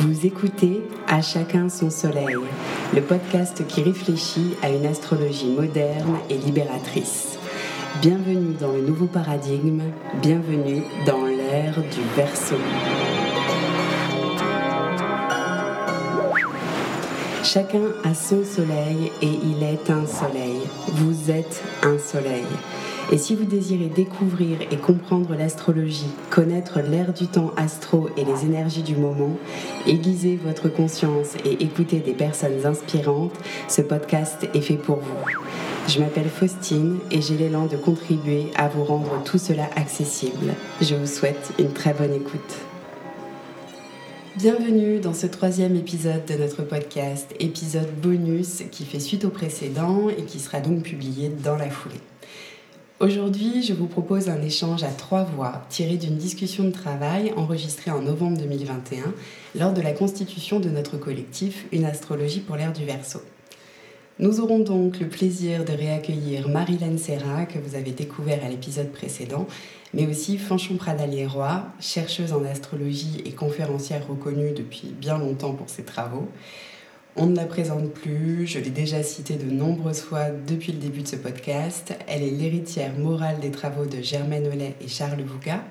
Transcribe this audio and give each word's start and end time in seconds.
Vous 0.00 0.26
écoutez 0.26 0.82
À 1.08 1.20
chacun 1.22 1.68
son 1.68 1.90
soleil, 1.90 2.36
le 2.94 3.02
podcast 3.02 3.66
qui 3.66 3.82
réfléchit 3.82 4.54
à 4.62 4.70
une 4.70 4.86
astrologie 4.86 5.50
moderne 5.50 6.18
et 6.30 6.36
libératrice. 6.36 7.36
Bienvenue 8.00 8.54
dans 8.54 8.70
le 8.70 8.80
nouveau 8.80 9.06
paradigme, 9.06 9.82
bienvenue 10.22 10.84
dans 11.04 11.24
l'ère 11.24 11.82
du 11.82 12.00
Verseau. 12.14 12.54
Chacun 17.42 17.88
a 18.04 18.14
son 18.14 18.44
soleil 18.44 19.10
et 19.20 19.26
il 19.42 19.64
est 19.64 19.90
un 19.90 20.06
soleil. 20.06 20.60
Vous 20.92 21.30
êtes 21.30 21.60
un 21.82 21.98
soleil. 21.98 22.46
Et 23.10 23.16
si 23.16 23.34
vous 23.34 23.44
désirez 23.44 23.88
découvrir 23.88 24.58
et 24.70 24.76
comprendre 24.76 25.34
l'astrologie, 25.34 26.10
connaître 26.28 26.80
l'ère 26.80 27.14
du 27.14 27.26
temps 27.26 27.52
astro 27.56 28.10
et 28.18 28.24
les 28.24 28.44
énergies 28.44 28.82
du 28.82 28.96
moment, 28.96 29.34
aiguiser 29.86 30.36
votre 30.36 30.68
conscience 30.68 31.34
et 31.42 31.62
écouter 31.62 32.00
des 32.00 32.12
personnes 32.12 32.66
inspirantes, 32.66 33.32
ce 33.66 33.80
podcast 33.80 34.46
est 34.52 34.60
fait 34.60 34.76
pour 34.76 34.96
vous. 34.96 35.24
Je 35.88 36.00
m'appelle 36.00 36.28
Faustine 36.28 36.98
et 37.10 37.22
j'ai 37.22 37.38
l'élan 37.38 37.64
de 37.64 37.78
contribuer 37.78 38.48
à 38.56 38.68
vous 38.68 38.84
rendre 38.84 39.22
tout 39.24 39.38
cela 39.38 39.70
accessible. 39.74 40.52
Je 40.82 40.94
vous 40.94 41.06
souhaite 41.06 41.54
une 41.58 41.72
très 41.72 41.94
bonne 41.94 42.12
écoute. 42.12 42.56
Bienvenue 44.36 45.00
dans 45.00 45.14
ce 45.14 45.26
troisième 45.26 45.76
épisode 45.76 46.26
de 46.26 46.34
notre 46.34 46.62
podcast, 46.62 47.34
épisode 47.40 47.90
bonus 48.02 48.64
qui 48.70 48.84
fait 48.84 49.00
suite 49.00 49.24
au 49.24 49.30
précédent 49.30 50.10
et 50.10 50.24
qui 50.24 50.38
sera 50.38 50.60
donc 50.60 50.82
publié 50.82 51.30
dans 51.42 51.56
la 51.56 51.70
foulée. 51.70 51.96
Aujourd'hui, 53.00 53.62
je 53.62 53.74
vous 53.74 53.86
propose 53.86 54.28
un 54.28 54.42
échange 54.42 54.82
à 54.82 54.90
trois 54.90 55.22
voix 55.22 55.64
tiré 55.68 55.96
d'une 55.96 56.16
discussion 56.16 56.64
de 56.64 56.72
travail 56.72 57.32
enregistrée 57.36 57.92
en 57.92 58.02
novembre 58.02 58.38
2021 58.38 59.14
lors 59.54 59.72
de 59.72 59.80
la 59.80 59.92
constitution 59.92 60.58
de 60.58 60.68
notre 60.68 60.96
collectif 60.96 61.66
Une 61.70 61.84
astrologie 61.84 62.40
pour 62.40 62.56
l'ère 62.56 62.72
du 62.72 62.84
Verseau. 62.84 63.22
Nous 64.18 64.40
aurons 64.40 64.58
donc 64.58 64.98
le 64.98 65.06
plaisir 65.06 65.64
de 65.64 65.74
réaccueillir 65.74 66.48
Marilène 66.48 66.98
Serra, 66.98 67.46
que 67.46 67.60
vous 67.60 67.76
avez 67.76 67.92
découvert 67.92 68.44
à 68.44 68.48
l'épisode 68.48 68.90
précédent, 68.90 69.46
mais 69.94 70.08
aussi 70.08 70.36
Fanchon 70.36 70.74
Pradalier-Roy, 70.74 71.66
chercheuse 71.78 72.32
en 72.32 72.44
astrologie 72.44 73.22
et 73.24 73.30
conférencière 73.30 74.08
reconnue 74.08 74.50
depuis 74.50 74.88
bien 74.88 75.18
longtemps 75.18 75.54
pour 75.54 75.70
ses 75.70 75.84
travaux. 75.84 76.26
On 77.16 77.26
ne 77.26 77.36
la 77.36 77.46
présente 77.46 77.90
plus, 77.90 78.46
je 78.46 78.60
l'ai 78.60 78.70
déjà 78.70 79.02
citée 79.02 79.36
de 79.36 79.50
nombreuses 79.50 80.00
fois 80.00 80.30
depuis 80.30 80.72
le 80.72 80.78
début 80.78 81.02
de 81.02 81.08
ce 81.08 81.16
podcast. 81.16 81.94
Elle 82.06 82.22
est 82.22 82.30
l'héritière 82.30 82.96
morale 82.96 83.40
des 83.40 83.50
travaux 83.50 83.86
de 83.86 84.00
Germaine 84.00 84.46
Ollet 84.46 84.74
et 84.80 84.88
Charles 84.88 85.22
Vouca. 85.22 85.64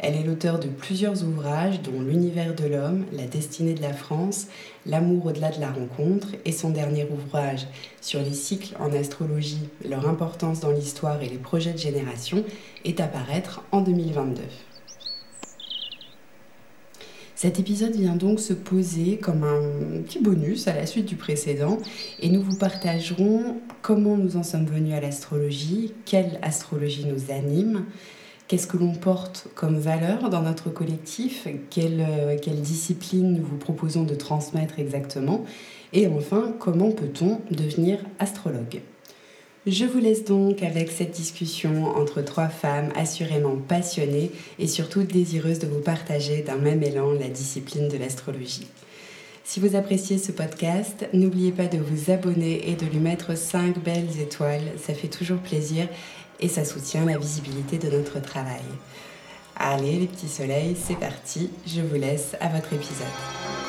Elle 0.00 0.16
est 0.16 0.24
l'auteur 0.24 0.58
de 0.58 0.68
plusieurs 0.68 1.24
ouvrages 1.24 1.82
dont 1.82 2.00
L'univers 2.00 2.54
de 2.54 2.66
l'homme, 2.66 3.04
La 3.12 3.26
destinée 3.26 3.74
de 3.74 3.82
la 3.82 3.92
France, 3.92 4.48
L'amour 4.86 5.26
au-delà 5.26 5.50
de 5.50 5.60
la 5.60 5.70
rencontre 5.70 6.28
et 6.44 6.52
son 6.52 6.70
dernier 6.70 7.06
ouvrage 7.10 7.66
sur 8.00 8.20
les 8.20 8.34
cycles 8.34 8.74
en 8.80 8.92
astrologie, 8.92 9.68
leur 9.88 10.08
importance 10.08 10.60
dans 10.60 10.70
l'histoire 10.70 11.22
et 11.22 11.28
les 11.28 11.38
projets 11.38 11.72
de 11.72 11.78
génération 11.78 12.44
est 12.84 13.00
à 13.00 13.06
paraître 13.06 13.62
en 13.70 13.82
2022. 13.82 14.42
Cet 17.38 17.60
épisode 17.60 17.94
vient 17.94 18.16
donc 18.16 18.40
se 18.40 18.52
poser 18.52 19.16
comme 19.18 19.44
un 19.44 20.02
petit 20.02 20.18
bonus 20.18 20.66
à 20.66 20.74
la 20.74 20.86
suite 20.86 21.04
du 21.04 21.14
précédent 21.14 21.78
et 22.18 22.30
nous 22.30 22.42
vous 22.42 22.58
partagerons 22.58 23.58
comment 23.80 24.16
nous 24.16 24.36
en 24.36 24.42
sommes 24.42 24.66
venus 24.66 24.92
à 24.94 25.00
l'astrologie, 25.00 25.94
quelle 26.04 26.40
astrologie 26.42 27.06
nous 27.06 27.32
anime, 27.32 27.84
qu'est-ce 28.48 28.66
que 28.66 28.76
l'on 28.76 28.92
porte 28.92 29.46
comme 29.54 29.78
valeur 29.78 30.30
dans 30.30 30.42
notre 30.42 30.68
collectif, 30.70 31.46
quelle, 31.70 32.04
quelle 32.42 32.60
discipline 32.60 33.34
nous 33.34 33.44
vous 33.44 33.56
proposons 33.56 34.02
de 34.02 34.16
transmettre 34.16 34.80
exactement 34.80 35.44
et 35.92 36.08
enfin 36.08 36.56
comment 36.58 36.90
peut-on 36.90 37.38
devenir 37.52 38.00
astrologue. 38.18 38.80
Je 39.66 39.84
vous 39.84 39.98
laisse 39.98 40.24
donc 40.24 40.62
avec 40.62 40.90
cette 40.90 41.10
discussion 41.10 41.88
entre 41.96 42.22
trois 42.22 42.48
femmes 42.48 42.90
assurément 42.94 43.56
passionnées 43.56 44.30
et 44.58 44.68
surtout 44.68 45.02
désireuses 45.02 45.58
de 45.58 45.66
vous 45.66 45.80
partager 45.80 46.42
d'un 46.42 46.56
même 46.56 46.82
élan 46.82 47.12
la 47.12 47.28
discipline 47.28 47.88
de 47.88 47.98
l'astrologie. 47.98 48.66
Si 49.44 49.60
vous 49.60 49.76
appréciez 49.76 50.18
ce 50.18 50.30
podcast, 50.30 51.08
n'oubliez 51.12 51.52
pas 51.52 51.66
de 51.66 51.78
vous 51.78 52.10
abonner 52.10 52.70
et 52.70 52.76
de 52.76 52.86
lui 52.86 52.98
mettre 52.98 53.36
5 53.36 53.78
belles 53.82 54.20
étoiles, 54.20 54.72
ça 54.80 54.94
fait 54.94 55.08
toujours 55.08 55.38
plaisir 55.38 55.88
et 56.40 56.48
ça 56.48 56.64
soutient 56.64 57.04
la 57.04 57.18
visibilité 57.18 57.78
de 57.78 57.90
notre 57.90 58.20
travail. 58.22 58.62
Allez 59.56 59.98
les 59.98 60.06
petits 60.06 60.28
soleils, 60.28 60.76
c'est 60.80 60.98
parti, 60.98 61.50
je 61.66 61.80
vous 61.80 61.96
laisse 61.96 62.36
à 62.40 62.48
votre 62.48 62.72
épisode. 62.72 63.67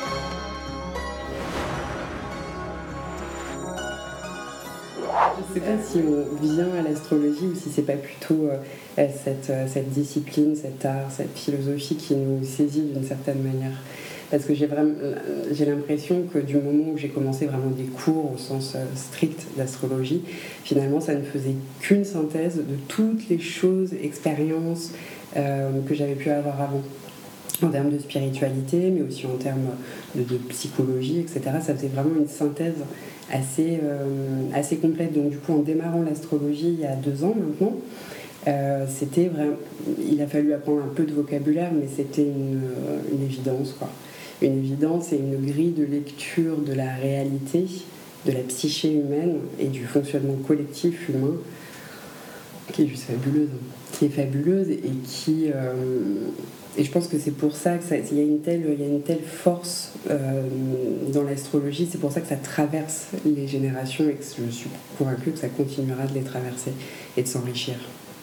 Sais 5.54 5.60
pas 5.60 5.82
si 5.82 5.98
on 5.98 6.42
vient 6.42 6.68
à 6.78 6.82
l'astrologie 6.82 7.46
ou 7.52 7.54
si 7.54 7.70
c'est 7.70 7.82
pas 7.82 7.94
plutôt 7.94 8.48
euh, 8.48 8.56
cette, 8.96 9.50
euh, 9.50 9.66
cette, 9.66 9.90
discipline, 9.90 10.54
cet 10.54 10.84
art, 10.84 11.10
cette 11.10 11.36
philosophie 11.36 11.96
qui 11.96 12.14
nous 12.14 12.44
saisit 12.44 12.82
d'une 12.82 13.04
certaine 13.04 13.42
manière. 13.42 13.72
Parce 14.30 14.44
que 14.44 14.54
j'ai 14.54 14.66
vraiment, 14.66 14.92
euh, 15.02 15.14
l'impression 15.66 16.22
que 16.32 16.38
du 16.38 16.56
moment 16.56 16.92
où 16.92 16.98
j'ai 16.98 17.08
commencé 17.08 17.46
vraiment 17.46 17.70
des 17.70 17.84
cours 17.84 18.32
au 18.32 18.38
sens 18.38 18.76
strict 18.94 19.46
d'astrologie, 19.56 20.22
finalement, 20.62 21.00
ça 21.00 21.14
ne 21.14 21.22
faisait 21.22 21.56
qu'une 21.80 22.04
synthèse 22.04 22.56
de 22.56 22.76
toutes 22.86 23.28
les 23.28 23.40
choses, 23.40 23.90
expériences 24.02 24.92
que 25.34 25.94
j'avais 25.94 26.16
pu 26.16 26.28
avoir 26.30 26.60
avant 26.60 26.82
en 27.62 27.68
termes 27.68 27.90
de 27.90 27.98
spiritualité, 27.98 28.90
mais 28.90 29.02
aussi 29.02 29.26
en 29.26 29.36
termes 29.36 29.70
de, 30.14 30.36
psychologie, 30.48 31.20
etc. 31.20 31.40
Ça 31.60 31.74
faisait 31.74 31.88
vraiment 31.88 32.16
une 32.18 32.28
synthèse 32.28 32.74
assez, 33.30 33.78
euh, 33.82 34.04
assez 34.54 34.76
complète. 34.76 35.12
Donc 35.14 35.30
du 35.30 35.38
coup, 35.38 35.52
en 35.52 35.62
démarrant 35.62 36.02
l'astrologie 36.02 36.74
il 36.74 36.80
y 36.80 36.86
a 36.86 36.94
deux 36.94 37.24
ans 37.24 37.34
maintenant, 37.36 37.74
euh, 38.48 38.86
c'était 38.88 39.30
il 40.08 40.20
a 40.22 40.26
fallu 40.26 40.52
apprendre 40.52 40.82
un 40.82 40.94
peu 40.94 41.04
de 41.04 41.12
vocabulaire, 41.12 41.70
mais 41.72 41.86
c'était 41.94 42.22
une, 42.22 42.60
euh, 42.62 43.00
une, 43.12 43.22
évidence, 43.22 43.74
quoi. 43.78 43.88
Une 44.40 44.58
évidence 44.58 45.12
et 45.12 45.16
une 45.16 45.36
grille 45.44 45.72
de 45.72 45.84
lecture 45.84 46.56
de 46.56 46.72
la 46.72 46.94
réalité, 46.94 47.66
de 48.26 48.32
la 48.32 48.40
psyché 48.40 48.92
humaine 48.92 49.36
et 49.58 49.66
du 49.66 49.84
fonctionnement 49.84 50.36
collectif 50.46 51.08
humain 51.10 51.34
qui 52.72 52.82
est 52.82 52.86
juste 52.86 53.04
fabuleuse, 53.04 53.48
fabuleuse 54.08 54.70
et 54.70 54.92
qui, 55.04 55.50
et 56.76 56.84
je 56.84 56.90
pense 56.90 57.08
que 57.08 57.18
c'est 57.18 57.32
pour 57.32 57.56
ça 57.56 57.78
qu'il 57.78 58.16
y, 58.16 58.20
a 58.20 58.22
une 58.22 58.40
telle, 58.40 58.62
y 58.78 58.82
a 58.82 58.86
une 58.86 59.02
telle 59.02 59.22
force 59.22 59.92
euh, 60.08 60.42
dans 61.12 61.24
l'astrologie, 61.24 61.88
c'est 61.90 61.98
pour 61.98 62.12
ça 62.12 62.20
que 62.20 62.28
ça 62.28 62.36
traverse 62.36 63.08
les 63.24 63.48
générations 63.48 64.08
et 64.08 64.14
que 64.14 64.22
je 64.22 64.50
suis 64.50 64.70
convaincue 64.96 65.32
que 65.32 65.38
ça 65.38 65.48
continuera 65.48 66.06
de 66.06 66.14
les 66.14 66.22
traverser 66.22 66.72
et 67.16 67.22
de 67.22 67.28
s'enrichir 67.28 67.74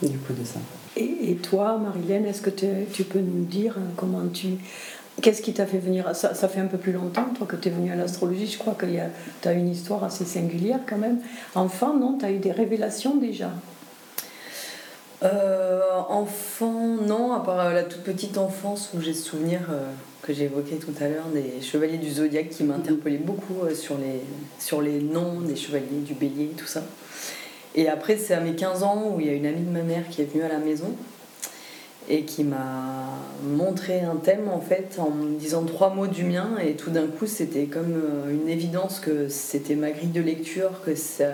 du 0.01 0.17
coup 0.17 0.33
de 0.33 0.45
ça. 0.45 0.59
Et, 0.95 1.35
toi, 1.35 1.77
Marilène, 1.77 2.25
est-ce 2.25 2.41
que 2.41 2.49
tu 2.49 3.03
peux 3.03 3.19
nous 3.19 3.43
dire 3.43 3.75
euh, 3.77 3.81
comment 3.95 4.25
tu... 4.33 4.47
Qu'est-ce 5.21 5.41
qui 5.41 5.53
t'a 5.53 5.65
fait 5.65 5.79
venir 5.79 6.15
ça, 6.15 6.33
fait 6.33 6.59
un 6.59 6.67
peu 6.67 6.77
plus 6.77 6.91
longtemps, 6.91 7.25
toi, 7.35 7.47
que 7.47 7.55
tu 7.55 7.69
es 7.69 7.71
venue 7.71 7.91
à 7.91 7.95
l'astrologie. 7.95 8.45
Je 8.45 8.57
crois 8.57 8.75
que 8.75 8.85
tu 8.85 9.47
as 9.47 9.53
une 9.53 9.67
histoire 9.67 10.03
assez 10.03 10.25
singulière 10.25 10.79
quand 10.87 10.97
même. 10.97 11.19
Enfant, 11.55 11.97
non 11.97 12.17
Tu 12.19 12.25
as 12.25 12.31
eu 12.31 12.37
des 12.37 12.51
révélations 12.51 13.15
déjà? 13.17 13.51
Euh, 15.23 15.81
enfant, 16.09 16.95
non, 17.01 17.33
à 17.33 17.39
part 17.39 17.59
euh, 17.59 17.73
la 17.73 17.83
toute 17.83 18.03
petite 18.03 18.37
enfance 18.37 18.91
où 18.93 19.01
j'ai 19.01 19.15
ce 19.15 19.23
souvenir 19.23 19.61
euh, 19.71 19.89
que 20.21 20.31
évoqué 20.31 20.75
tout 20.75 20.93
à 21.01 21.07
l'heure 21.07 21.25
des 21.33 21.59
chevaliers 21.61 21.97
du 21.97 22.11
zodiaque 22.11 22.49
qui 22.49 22.63
m'interpellaient 22.63 23.17
beaucoup 23.17 23.61
sur, 23.73 23.97
les, 23.97 24.21
sur 24.59 24.81
les 24.81 24.99
noms 24.99 25.41
des 25.41 25.55
chevaliers 25.55 26.01
du 26.05 26.13
bélier, 26.13 26.51
tout 26.55 26.67
ça. 26.67 26.83
Et 27.73 27.89
après, 27.89 28.17
c'est 28.17 28.35
à 28.35 28.39
mes 28.39 28.53
15 28.53 28.83
ans 28.83 29.11
où 29.11 29.19
il 29.19 29.25
y 29.25 29.29
a 29.29 29.33
une 29.33 29.47
amie 29.47 29.61
de 29.61 29.71
ma 29.71 29.81
mère 29.81 30.07
qui 30.09 30.21
est 30.21 30.25
venue 30.25 30.43
à 30.43 30.49
la 30.49 30.59
maison 30.59 30.93
et 32.09 32.23
qui 32.23 32.43
m'a 32.43 33.17
montré 33.43 34.01
un 34.01 34.15
thème 34.15 34.47
en 34.47 34.61
fait 34.61 34.97
en 34.99 35.11
disant 35.39 35.63
trois 35.63 35.93
mots 35.93 36.07
du 36.07 36.23
mien 36.23 36.51
et 36.63 36.73
tout 36.73 36.89
d'un 36.89 37.07
coup 37.07 37.25
c'était 37.25 37.65
comme 37.65 38.01
une 38.29 38.47
évidence 38.47 39.01
que 39.01 39.27
c'était 39.27 39.75
ma 39.75 39.91
grille 39.91 40.07
de 40.09 40.21
lecture, 40.21 40.81
que 40.85 40.95
ça 40.95 41.25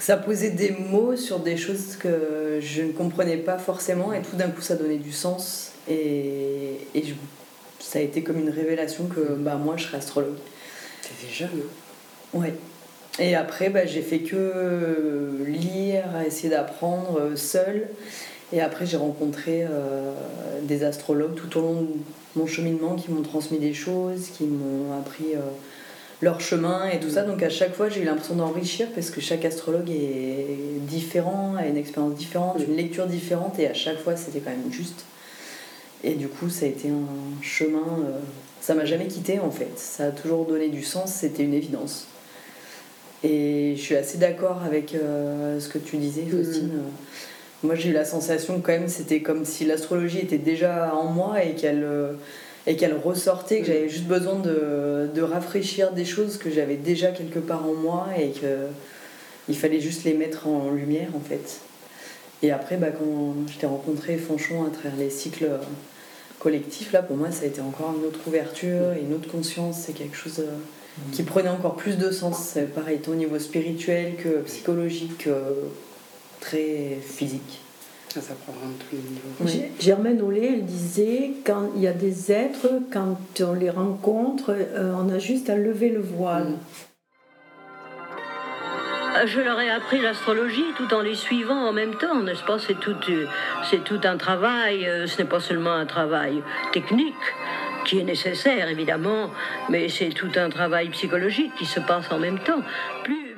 ça 0.00 0.16
posait 0.16 0.50
des 0.50 0.70
mots 0.70 1.16
sur 1.16 1.40
des 1.40 1.56
choses 1.56 1.96
que 1.96 2.58
je 2.60 2.82
ne 2.82 2.92
comprenais 2.92 3.36
pas 3.36 3.58
forcément 3.58 4.12
et 4.12 4.22
tout 4.22 4.36
d'un 4.36 4.48
coup 4.48 4.60
ça 4.60 4.76
donnait 4.76 4.98
du 4.98 5.12
sens 5.12 5.72
et, 5.88 6.78
et 6.94 7.04
ça 7.80 7.98
a 7.98 8.02
été 8.02 8.22
comme 8.22 8.38
une 8.38 8.50
révélation 8.50 9.06
que 9.06 9.34
bah, 9.34 9.56
moi 9.56 9.76
je 9.76 9.84
serais 9.84 9.98
astrologue. 9.98 10.36
T'étais 11.02 11.32
jeune 11.32 11.48
hein? 11.54 12.38
Ouais. 12.38 12.54
Et 13.18 13.34
après 13.34 13.70
bah, 13.70 13.86
j'ai 13.86 14.02
fait 14.02 14.20
que 14.20 15.36
lire, 15.46 16.04
essayer 16.26 16.48
d'apprendre 16.48 17.36
seule 17.36 17.88
et 18.52 18.60
après 18.60 18.86
j'ai 18.86 18.96
rencontré 18.96 19.64
euh, 19.64 20.12
des 20.62 20.84
astrologues 20.84 21.34
tout 21.34 21.58
au 21.58 21.62
long 21.62 21.82
de 21.82 21.88
mon 22.36 22.46
cheminement 22.46 22.94
qui 22.94 23.10
m'ont 23.10 23.22
transmis 23.22 23.58
des 23.58 23.74
choses, 23.74 24.28
qui 24.36 24.44
m'ont 24.44 24.98
appris... 24.98 25.34
Euh, 25.34 25.40
leur 26.22 26.40
chemin 26.40 26.88
et 26.88 27.00
tout 27.00 27.10
ça. 27.10 27.22
Donc 27.22 27.42
à 27.42 27.50
chaque 27.50 27.74
fois, 27.74 27.88
j'ai 27.88 28.00
eu 28.00 28.04
l'impression 28.04 28.36
d'enrichir 28.36 28.88
parce 28.94 29.10
que 29.10 29.20
chaque 29.20 29.44
astrologue 29.44 29.90
est 29.90 30.80
différent, 30.80 31.54
a 31.58 31.66
une 31.66 31.76
expérience 31.76 32.14
différente, 32.14 32.58
une 32.66 32.76
lecture 32.76 33.06
différente 33.06 33.58
et 33.58 33.68
à 33.68 33.74
chaque 33.74 33.98
fois, 33.98 34.16
c'était 34.16 34.40
quand 34.40 34.50
même 34.50 34.72
juste. 34.72 35.04
Et 36.02 36.14
du 36.14 36.28
coup, 36.28 36.50
ça 36.50 36.66
a 36.66 36.68
été 36.68 36.88
un 36.88 37.42
chemin. 37.42 37.78
Euh, 37.78 38.18
ça 38.60 38.74
m'a 38.74 38.84
jamais 38.84 39.06
quitté 39.06 39.40
en 39.40 39.50
fait. 39.50 39.72
Ça 39.76 40.06
a 40.06 40.10
toujours 40.10 40.46
donné 40.46 40.68
du 40.68 40.82
sens, 40.82 41.12
c'était 41.12 41.42
une 41.42 41.54
évidence. 41.54 42.06
Et 43.22 43.74
je 43.76 43.80
suis 43.80 43.96
assez 43.96 44.18
d'accord 44.18 44.62
avec 44.64 44.94
euh, 44.94 45.58
ce 45.58 45.68
que 45.68 45.78
tu 45.78 45.96
disais, 45.96 46.22
mm. 46.22 46.30
Faustine. 46.30 46.82
Moi, 47.62 47.74
j'ai 47.74 47.88
eu 47.88 47.92
la 47.92 48.04
sensation 48.04 48.60
quand 48.60 48.72
même, 48.72 48.88
c'était 48.88 49.20
comme 49.20 49.46
si 49.46 49.64
l'astrologie 49.64 50.18
était 50.18 50.36
déjà 50.36 50.94
en 50.94 51.04
moi 51.04 51.42
et 51.42 51.54
qu'elle 51.54 51.86
et 52.66 52.76
qu'elle 52.76 52.96
ressortait, 52.96 53.60
que 53.60 53.66
j'avais 53.66 53.88
juste 53.88 54.04
besoin 54.06 54.38
de, 54.38 55.10
de, 55.14 55.22
rafraîchir 55.22 55.92
des 55.92 56.04
choses 56.04 56.38
que 56.38 56.50
j'avais 56.50 56.76
déjà 56.76 57.08
quelque 57.08 57.38
part 57.38 57.66
en 57.66 57.74
moi 57.74 58.08
et 58.18 58.30
qu'il 58.30 59.56
fallait 59.56 59.80
juste 59.80 60.04
les 60.04 60.14
mettre 60.14 60.46
en 60.46 60.70
lumière 60.70 61.08
en 61.14 61.20
fait. 61.20 61.60
Et 62.42 62.50
après, 62.50 62.76
bah, 62.76 62.90
quand 62.90 63.34
je 63.52 63.58
t'ai 63.58 63.66
rencontré 63.66 64.16
Fanchon 64.16 64.64
à 64.64 64.70
travers 64.70 64.96
les 64.96 65.10
cycles 65.10 65.48
collectifs, 66.38 66.92
là 66.92 67.02
pour 67.02 67.16
moi 67.16 67.30
ça 67.30 67.44
a 67.44 67.46
été 67.46 67.60
encore 67.60 67.94
une 67.98 68.06
autre 68.06 68.20
ouverture 68.26 68.92
et 68.94 69.02
une 69.02 69.14
autre 69.14 69.30
conscience, 69.30 69.82
c'est 69.86 69.92
quelque 69.92 70.16
chose 70.16 70.40
euh, 70.40 70.56
qui 71.12 71.22
prenait 71.22 71.48
encore 71.48 71.76
plus 71.76 71.98
de 71.98 72.10
sens, 72.10 72.56
pareil, 72.74 72.98
tant 72.98 73.12
au 73.12 73.16
niveau 73.16 73.38
spirituel 73.38 74.14
que 74.16 74.40
psychologique, 74.42 75.28
très 76.40 76.98
physique. 77.02 77.63
Ça, 78.14 78.20
ça 78.20 78.34
prend 78.34 78.52
vraiment 78.52 78.74
tous 78.78 78.94
les 78.94 79.02
niveaux. 79.02 79.72
Germaine 79.80 80.22
Olé, 80.22 80.50
elle 80.52 80.64
disait 80.64 81.32
quand 81.44 81.72
il 81.74 81.82
y 81.82 81.88
a 81.88 81.92
des 81.92 82.30
êtres, 82.30 82.68
quand 82.92 83.18
on 83.40 83.54
les 83.54 83.70
rencontre, 83.70 84.54
euh, 84.56 84.94
on 84.96 85.12
a 85.12 85.18
juste 85.18 85.50
à 85.50 85.56
lever 85.56 85.88
le 85.88 85.98
voile. 86.00 86.52
Euh, 89.16 89.26
je 89.26 89.40
leur 89.40 89.58
ai 89.58 89.68
appris 89.68 90.00
l'astrologie 90.00 90.62
tout 90.76 90.94
en 90.94 91.00
les 91.00 91.16
suivant 91.16 91.66
en 91.66 91.72
même 91.72 91.96
temps, 91.96 92.22
n'est-ce 92.22 92.44
pas? 92.44 92.60
C'est 92.60 92.78
tout, 92.78 92.94
euh, 93.08 93.26
c'est 93.68 93.82
tout 93.82 94.00
un 94.04 94.16
travail, 94.16 94.88
ce 95.08 95.20
n'est 95.20 95.28
pas 95.28 95.40
seulement 95.40 95.72
un 95.72 95.86
travail 95.86 96.40
technique 96.72 97.14
qui 97.84 97.98
est 97.98 98.04
nécessaire 98.04 98.68
évidemment, 98.68 99.32
mais 99.70 99.88
c'est 99.88 100.10
tout 100.10 100.30
un 100.36 100.50
travail 100.50 100.88
psychologique 100.90 101.52
qui 101.58 101.66
se 101.66 101.80
passe 101.80 102.12
en 102.12 102.20
même 102.20 102.38
temps. 102.38 102.62
Plus 103.02 103.33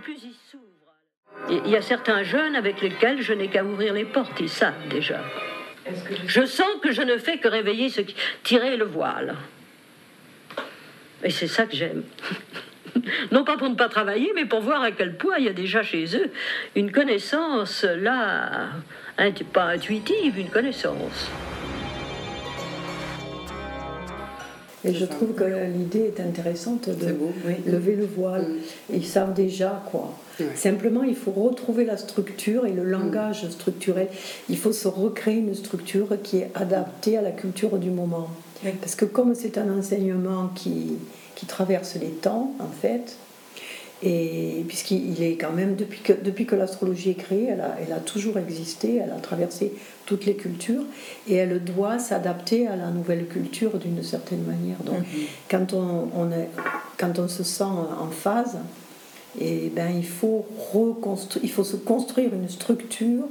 il 1.48 1.70
y 1.70 1.76
a 1.76 1.82
certains 1.82 2.22
jeunes 2.22 2.56
avec 2.56 2.80
lesquels 2.80 3.20
je 3.22 3.32
n'ai 3.32 3.48
qu'à 3.48 3.64
ouvrir 3.64 3.92
les 3.92 4.04
portes, 4.04 4.38
ils 4.40 4.48
savent 4.48 4.88
déjà. 4.90 5.20
Je 6.26 6.44
sens 6.44 6.66
que 6.82 6.92
je 6.92 7.02
ne 7.02 7.16
fais 7.16 7.38
que 7.38 7.48
réveiller 7.48 7.88
ce 7.88 8.00
qui... 8.00 8.16
tirer 8.42 8.76
le 8.76 8.84
voile. 8.84 9.36
Et 11.22 11.30
c'est 11.30 11.46
ça 11.46 11.66
que 11.66 11.76
j'aime. 11.76 12.02
non 13.32 13.44
pas 13.44 13.56
pour 13.56 13.68
ne 13.68 13.74
pas 13.74 13.88
travailler, 13.88 14.32
mais 14.34 14.44
pour 14.44 14.60
voir 14.60 14.82
à 14.82 14.90
quel 14.90 15.16
point 15.16 15.36
il 15.38 15.44
y 15.44 15.48
a 15.48 15.52
déjà 15.52 15.82
chez 15.82 16.04
eux 16.16 16.30
une 16.74 16.90
connaissance 16.90 17.84
là, 17.84 18.68
pas 19.52 19.64
intuitive, 19.64 20.38
une 20.38 20.50
connaissance. 20.50 21.30
Et 24.84 24.94
je 24.94 25.04
trouve 25.04 25.34
que 25.34 25.44
l'idée 25.44 26.12
est 26.16 26.20
intéressante 26.20 26.88
de 26.88 27.16
lever 27.66 27.96
le 27.96 28.06
voile. 28.06 28.42
Mm. 28.42 28.94
Ils 28.94 29.04
savent 29.04 29.34
déjà 29.34 29.82
quoi. 29.90 30.16
Simplement, 30.54 31.02
il 31.02 31.16
faut 31.16 31.30
retrouver 31.30 31.84
la 31.84 31.96
structure 31.96 32.66
et 32.66 32.72
le 32.72 32.84
langage 32.84 33.44
mm. 33.44 33.50
structurel. 33.50 34.08
Il 34.48 34.58
faut 34.58 34.72
se 34.72 34.88
recréer 34.88 35.38
une 35.38 35.54
structure 35.54 36.20
qui 36.22 36.38
est 36.38 36.50
adaptée 36.54 37.16
à 37.16 37.22
la 37.22 37.30
culture 37.30 37.78
du 37.78 37.90
moment. 37.90 38.28
Parce 38.80 38.94
que 38.94 39.04
comme 39.04 39.34
c'est 39.34 39.58
un 39.58 39.78
enseignement 39.78 40.50
qui, 40.54 40.94
qui 41.34 41.46
traverse 41.46 41.96
les 41.96 42.08
temps, 42.08 42.52
en 42.58 42.68
fait, 42.68 43.16
et 44.02 44.64
puisqu'il 44.68 45.22
est 45.22 45.36
quand 45.36 45.52
même, 45.52 45.74
depuis 45.74 46.00
que, 46.00 46.12
depuis 46.12 46.44
que 46.44 46.54
l'astrologie 46.54 47.10
est 47.10 47.14
créée, 47.14 47.48
elle 47.50 47.62
a, 47.62 47.76
elle 47.80 47.92
a, 47.92 47.98
toujours 47.98 48.38
existé, 48.38 48.96
elle 48.96 49.10
a 49.10 49.20
traversé 49.20 49.72
toutes 50.04 50.26
les 50.26 50.34
cultures, 50.34 50.82
et 51.28 51.34
elle 51.34 51.62
doit 51.62 51.98
s'adapter 51.98 52.66
à 52.66 52.76
la 52.76 52.90
nouvelle 52.90 53.26
culture 53.26 53.78
d'une 53.78 54.02
certaine 54.02 54.42
manière. 54.42 54.76
Donc, 54.84 55.00
mm-hmm. 55.00 55.26
quand, 55.50 55.72
on, 55.72 56.08
on 56.14 56.30
est, 56.30 56.50
quand 56.98 57.18
on 57.18 57.28
se 57.28 57.42
sent 57.42 57.64
en 57.64 58.10
phase, 58.10 58.58
et 59.40 59.70
ben, 59.74 59.90
il, 59.94 60.06
faut 60.06 60.46
reconstruire, 60.72 61.44
il 61.44 61.50
faut 61.50 61.64
se 61.64 61.76
construire 61.76 62.32
une 62.34 62.48
structure 62.48 63.24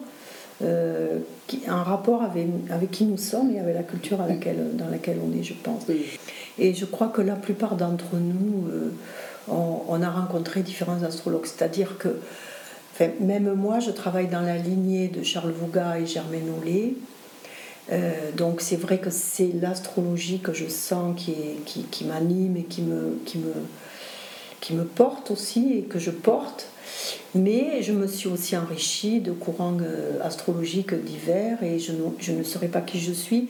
euh, 0.62 1.19
qui, 1.48 1.62
en 1.69 1.84
rapport 1.84 2.24
avec, 2.24 2.48
avec 2.69 2.92
qui 2.92 3.06
nous 3.06 3.18
sommes 3.18 3.52
et 3.52 3.60
avec 3.60 3.75
la 3.75 3.84
culture 3.84 4.22
à 4.22 4.28
laquelle, 4.28 4.75
dans 4.75 4.90
laquelle 4.90 5.18
on 5.25 5.38
est, 5.38 5.44
je 5.44 5.54
pense. 5.54 5.84
Et 6.57 6.74
je 6.74 6.86
crois 6.86 7.07
que 7.07 7.22
la 7.22 7.36
plupart 7.36 7.75
d'entre 7.75 8.16
nous, 8.16 8.68
euh, 8.69 8.94
on, 9.50 10.02
a 10.02 10.10
rencontré 10.10 10.62
différents 10.62 11.04
astrologues. 11.04 11.46
C'est-à-dire 11.46 11.98
que, 11.98 12.10
enfin, 12.94 13.10
même 13.19 13.54
moi, 13.54 13.80
je 13.80 13.92
travaille 13.92 14.28
dans 14.28 14.42
la 14.42 14.58
lignée 14.58 15.08
de 15.08 15.24
Charles 15.24 15.51
Vouga 15.51 16.00
et 16.00 16.06
Germaine 16.06 16.50
Olé. 16.62 16.96
Euh, 17.92 18.31
donc 18.36 18.62
c'est 18.62 18.78
vrai 18.78 18.98
que 18.98 19.12
c'est 19.12 19.51
l'astrologie 19.62 20.40
que 20.40 20.54
je 20.54 20.68
sens 20.68 21.16
qui, 21.16 21.36
qui, 21.66 21.84
qui 21.84 22.06
m'anime 22.06 22.58
et 22.58 22.63
qui 22.63 22.81
me, 22.81 23.19
qui 23.25 23.38
me, 23.38 23.54
qui 24.66 24.74
me 24.74 24.84
porte 24.84 25.30
aussi 25.30 25.74
et 25.78 25.82
que 25.84 26.00
je 26.00 26.10
porte. 26.10 26.70
Mais 27.36 27.84
je 27.84 27.92
me 27.92 28.08
suis 28.08 28.28
aussi 28.28 28.58
enrichie 28.58 29.20
de 29.20 29.32
courants 29.32 29.78
euh, 29.80 30.18
astrologiques 30.24 30.96
divers 30.96 31.62
et 31.62 31.78
je 31.78 31.92
ne, 31.92 32.00
je 32.20 32.32
ne 32.32 32.42
saurais 32.42 32.68
pas 32.68 32.82
qui 32.82 33.00
je 33.00 33.12
suis 33.12 33.50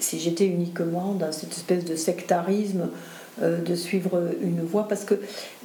si 0.00 0.18
j'étais 0.18 0.46
uniquement 0.46 1.14
dans 1.14 1.30
cette 1.30 1.52
espèce 1.52 1.84
de 1.84 1.94
sectarisme 1.94 2.88
euh, 3.40 3.62
de 3.62 3.74
suivre 3.76 4.32
une 4.42 4.62
voie 4.62 4.88
parce 4.88 5.04
que 5.04 5.14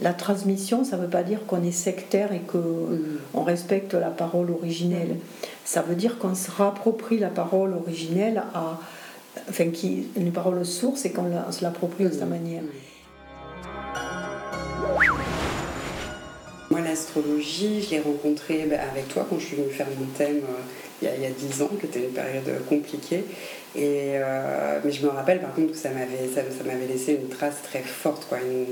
la 0.02 0.14
transmission 0.14 0.84
ça 0.84 0.98
ne 0.98 1.04
veut 1.04 1.10
pas 1.10 1.24
dire 1.24 1.46
qu'on 1.48 1.64
est 1.64 1.72
sectaire 1.72 2.32
et 2.32 2.42
qu'on 2.42 2.60
mm. 2.60 3.44
respecte 3.46 3.94
la 3.94 4.10
parole 4.10 4.52
originelle 4.52 5.18
ça 5.66 5.82
veut 5.82 5.96
dire 5.96 6.20
qu'on 6.20 6.36
se 6.36 6.52
rapproprie 6.52 7.18
la 7.18 7.30
parole 7.30 7.74
originelle 7.74 8.44
à 8.54 8.80
enfin 9.50 9.70
qui 9.70 10.08
une 10.16 10.32
parole 10.32 10.64
source 10.66 11.06
et 11.06 11.12
qu'on 11.12 11.30
se 11.52 11.64
l'approprie 11.64 12.06
de 12.06 12.12
sa 12.12 12.26
manière. 12.26 12.62
Moi, 16.72 16.82
l'astrologie, 16.82 17.84
je 17.84 17.92
l'ai 17.92 18.00
rencontrée 18.00 18.66
bah, 18.70 18.78
avec 18.92 19.08
toi 19.08 19.28
quand 19.30 19.38
je 19.38 19.46
suis 19.46 19.56
venue 19.56 19.70
faire 19.70 19.88
mon 20.00 20.08
thème 20.18 20.42
euh, 20.44 20.62
il 21.02 21.22
y 21.22 21.26
a 21.26 21.30
dix 21.30 21.62
ans, 21.62 21.70
qui 21.80 21.86
était 21.86 22.00
une 22.00 22.14
période 22.14 22.50
compliquée. 22.68 23.24
Et, 23.76 24.14
euh, 24.16 24.80
mais 24.84 24.92
je 24.92 25.06
me 25.06 25.10
rappelle 25.10 25.42
par 25.42 25.54
contre 25.54 25.74
que 25.74 25.78
ça 25.78 25.90
m'avait, 25.90 26.28
ça, 26.34 26.42
laissé 26.90 27.20
une 27.22 27.30
trace 27.30 27.62
très 27.64 27.82
forte, 27.82 28.26
quoi, 28.28 28.40
une, 28.40 28.66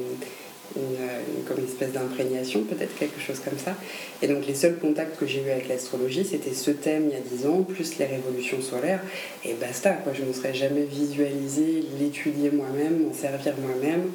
comme 1.45 1.57
une 1.57 1.65
espèce 1.65 1.91
d'imprégnation, 1.91 2.63
peut-être 2.63 2.97
quelque 2.97 3.19
chose 3.19 3.39
comme 3.39 3.57
ça. 3.57 3.75
Et 4.21 4.27
donc 4.27 4.47
les 4.47 4.55
seuls 4.55 4.77
contacts 4.77 5.19
que 5.19 5.25
j'ai 5.25 5.43
eu 5.43 5.51
avec 5.51 5.67
l'astrologie, 5.67 6.25
c'était 6.25 6.53
ce 6.53 6.71
thème 6.71 7.09
il 7.09 7.13
y 7.13 7.17
a 7.17 7.19
dix 7.19 7.45
ans, 7.45 7.63
plus 7.63 7.97
les 7.97 8.05
révolutions 8.05 8.61
solaires, 8.61 9.01
et 9.43 9.53
basta. 9.53 9.97
Je 10.13 10.21
ne 10.21 10.27
me 10.29 10.33
serais 10.33 10.53
jamais 10.53 10.83
visualisé 10.83 11.83
l'étudier 11.99 12.51
moi-même, 12.51 13.05
m'en 13.05 13.13
servir 13.13 13.53
moi-même 13.57 14.11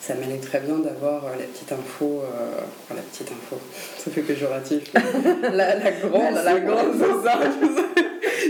ça 0.00 0.14
m'allait 0.14 0.38
très 0.38 0.60
bien 0.60 0.78
d'avoir 0.78 1.26
euh, 1.26 1.30
la 1.38 1.44
petite 1.44 1.70
info, 1.72 2.22
euh, 2.22 2.60
enfin, 2.84 2.94
la 2.94 3.02
petite 3.02 3.30
info, 3.30 3.56
ça 3.98 4.10
fait 4.10 4.22
que 4.22 4.34
je 4.34 4.44
la, 5.54 5.76
la 5.76 5.90
grande, 5.92 6.34
la 6.42 6.60
grande, 6.60 6.94
c'est 6.98 7.28
ça, 7.28 7.38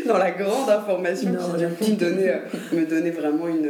non, 0.06 0.16
la 0.16 0.30
grande 0.30 0.70
information 0.70 1.32
qui, 1.80 1.92
me, 1.92 1.96
donnait, 1.96 2.30
euh, 2.30 2.38
me 2.72 2.86
donnait 2.86 3.10
vraiment 3.10 3.48
une, 3.48 3.68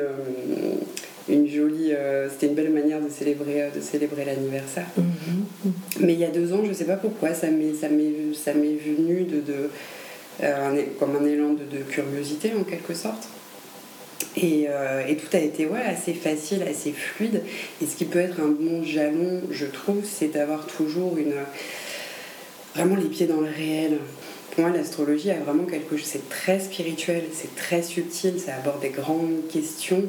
une 1.28 1.48
jolie, 1.48 1.92
c'était 2.30 2.48
une 2.48 2.54
belle 2.54 2.70
manière 2.70 3.00
de 3.00 3.08
célébrer, 3.08 3.70
de 3.74 3.80
célébrer 3.80 4.26
l'anniversaire. 4.26 4.86
Mhm. 4.96 5.72
Mais 6.00 6.12
il 6.12 6.18
y 6.18 6.24
a 6.24 6.30
deux 6.30 6.52
ans, 6.52 6.60
je 6.66 6.72
sais 6.74 6.84
pas 6.84 6.96
pourquoi, 6.96 7.32
ça 7.32 7.48
m'est, 7.48 7.74
ça 7.74 7.88
m'est, 7.88 8.34
ça 8.34 8.52
m'est 8.52 8.76
venu 8.76 9.24
de, 9.24 9.40
de 9.40 9.70
comme 10.98 11.16
un 11.16 11.24
élan 11.26 11.54
de, 11.54 11.64
de 11.64 11.82
curiosité 11.82 12.52
en 12.58 12.64
quelque 12.64 12.94
sorte. 12.94 13.28
Euh, 14.38 15.06
et, 15.06 15.16
tout 15.16 15.36
a 15.36 15.40
été 15.40 15.68
assez 15.86 16.14
facile, 16.14 16.62
assez 16.62 16.92
fluide. 16.92 17.42
Et 17.82 17.86
ce 17.86 17.96
qui 17.96 18.04
peut 18.04 18.20
être 18.20 18.40
un 18.40 18.48
bon 18.48 18.82
jalon, 18.84 19.42
je 19.50 19.66
trouve, 19.66 20.04
c'est 20.04 20.28
d'avoir 20.28 20.66
toujours 20.66 21.16
vraiment 22.74 22.96
les 22.96 23.08
pieds 23.08 23.26
dans 23.26 23.40
le 23.40 23.50
réel. 23.50 23.98
Pour 24.52 24.64
moi, 24.64 24.76
l'astrologie 24.76 25.30
a 25.30 25.38
vraiment 25.38 25.64
quelque 25.64 25.96
chose, 25.96 26.06
c'est 26.06 26.28
très 26.28 26.58
spirituel, 26.58 27.22
c'est 27.32 27.54
très 27.54 27.82
subtil, 27.82 28.40
ça 28.40 28.56
aborde 28.56 28.80
des 28.80 28.88
grandes 28.88 29.46
questions, 29.48 30.02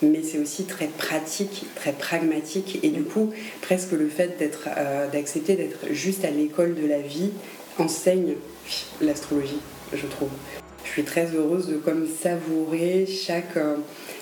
mais 0.00 0.22
c'est 0.22 0.38
aussi 0.38 0.64
très 0.64 0.86
pratique, 0.86 1.66
très 1.74 1.92
pragmatique. 1.92 2.78
Et 2.82 2.88
du 2.88 3.02
coup, 3.02 3.32
presque 3.60 3.92
le 3.92 4.08
fait 4.08 4.34
euh, 4.78 5.08
d'accepter 5.08 5.56
d'être 5.56 5.92
juste 5.92 6.24
à 6.24 6.30
l'école 6.30 6.74
de 6.74 6.86
la 6.86 7.00
vie 7.00 7.32
enseigne 7.78 8.34
l'astrologie, 9.02 9.60
je 9.92 10.06
trouve 10.06 10.30
je 10.84 10.90
suis 10.90 11.04
très 11.04 11.26
heureuse 11.34 11.68
de 11.68 11.76
comme 11.76 12.06
savourer 12.06 13.06
chaque, 13.06 13.56
euh, 13.56 13.76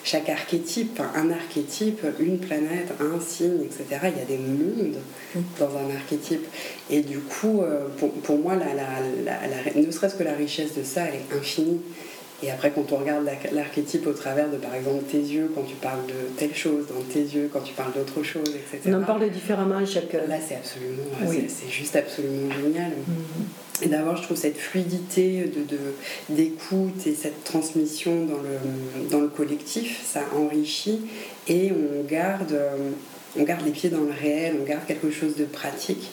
chaque 0.05 0.29
archétype, 0.29 1.01
un 1.15 1.31
archétype, 1.31 2.05
une 2.19 2.39
planète, 2.39 2.93
un 3.01 3.21
signe, 3.21 3.63
etc. 3.65 3.85
Il 4.05 4.19
y 4.19 4.23
a 4.23 4.25
des 4.25 4.39
mondes 4.39 4.97
dans 5.59 5.77
un 5.77 5.95
archétype. 5.95 6.47
Et 6.91 7.01
du 7.01 7.19
coup, 7.19 7.63
euh, 7.63 7.89
pour, 7.99 8.13
pour 8.13 8.39
moi, 8.39 8.55
la, 8.57 8.75
la, 8.75 8.85
la, 9.25 9.81
ne 9.81 9.91
serait-ce 9.91 10.15
que 10.15 10.23
la 10.23 10.35
richesse 10.35 10.75
de 10.77 10.83
ça, 10.83 11.03
elle 11.07 11.15
est 11.15 11.39
infinie. 11.39 11.81
Et 12.43 12.51
après, 12.51 12.71
quand 12.71 12.93
on 12.93 12.97
regarde 12.97 13.29
l'archétype 13.53 14.07
au 14.07 14.13
travers 14.13 14.51
de, 14.51 14.57
par 14.57 14.75
exemple, 14.75 15.05
tes 15.11 15.19
yeux, 15.19 15.51
quand 15.55 15.63
tu 15.63 15.75
parles 15.75 16.07
de 16.07 16.39
telle 16.39 16.55
chose, 16.55 16.87
dans 16.89 17.03
tes 17.03 17.21
yeux, 17.21 17.51
quand 17.53 17.61
tu 17.61 17.75
parles 17.75 17.93
d'autre 17.93 18.23
chose, 18.23 18.49
etc. 18.49 18.81
On 18.87 19.03
en 19.03 19.05
parle 19.05 19.29
différemment 19.31 19.85
chaque. 19.85 20.13
Là, 20.13 20.37
c'est 20.47 20.57
absolument, 20.57 21.03
c'est 21.49 21.71
juste 21.71 21.97
absolument 21.97 22.51
génial. 22.53 22.93
Mm-hmm. 22.93 23.85
Et 23.85 23.89
d'abord, 23.89 24.17
je 24.17 24.23
trouve 24.23 24.37
cette 24.37 24.59
fluidité 24.59 25.45
de, 25.55 26.35
d'écoute 26.35 27.07
et 27.07 27.15
cette 27.15 27.45
transmission 27.45 28.25
dans 28.25 28.43
le, 28.43 29.09
dans 29.11 29.21
le 29.21 29.29
collectif, 29.29 30.03
ça 30.05 30.21
enrichit 30.37 31.01
et 31.49 31.73
on 31.73 32.05
garde, 32.05 32.59
on 33.39 33.43
garde 33.43 33.65
les 33.65 33.71
pieds 33.71 33.89
dans 33.89 34.03
le 34.03 34.13
réel, 34.13 34.57
on 34.61 34.65
garde 34.65 34.85
quelque 34.87 35.11
chose 35.11 35.35
de 35.37 35.45
pratique. 35.45 36.11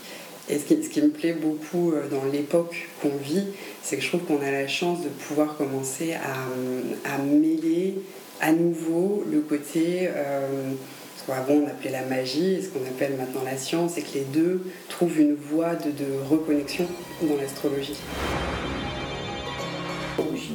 Et 0.49 0.57
ce 0.59 0.63
qui, 0.65 0.81
ce 0.81 0.89
qui 0.89 1.01
me 1.01 1.09
plaît 1.09 1.33
beaucoup 1.33 1.91
euh, 1.91 2.07
dans 2.09 2.23
l'époque 2.31 2.87
qu'on 3.01 3.15
vit, 3.21 3.43
c'est 3.83 3.97
que 3.97 4.01
je 4.01 4.07
trouve 4.07 4.21
qu'on 4.21 4.41
a 4.41 4.51
la 4.51 4.67
chance 4.67 5.03
de 5.03 5.09
pouvoir 5.09 5.57
commencer 5.57 6.13
à, 6.13 7.13
à 7.13 7.17
mêler 7.17 7.95
à 8.39 8.51
nouveau 8.53 9.25
le 9.29 9.41
côté, 9.41 10.07
euh, 10.07 10.71
ce 11.17 11.25
qu'avant 11.25 11.55
on 11.55 11.67
appelait 11.67 11.91
la 11.91 12.05
magie 12.05 12.53
et 12.53 12.61
ce 12.61 12.69
qu'on 12.69 12.85
appelle 12.85 13.17
maintenant 13.17 13.41
la 13.43 13.57
science, 13.57 13.97
et 13.97 14.01
que 14.01 14.13
les 14.13 14.25
deux 14.25 14.61
trouvent 14.87 15.19
une 15.19 15.35
voie 15.35 15.75
de, 15.75 15.91
de 15.91 16.05
reconnexion 16.29 16.85
dans 17.21 17.35
l'astrologie. 17.35 17.97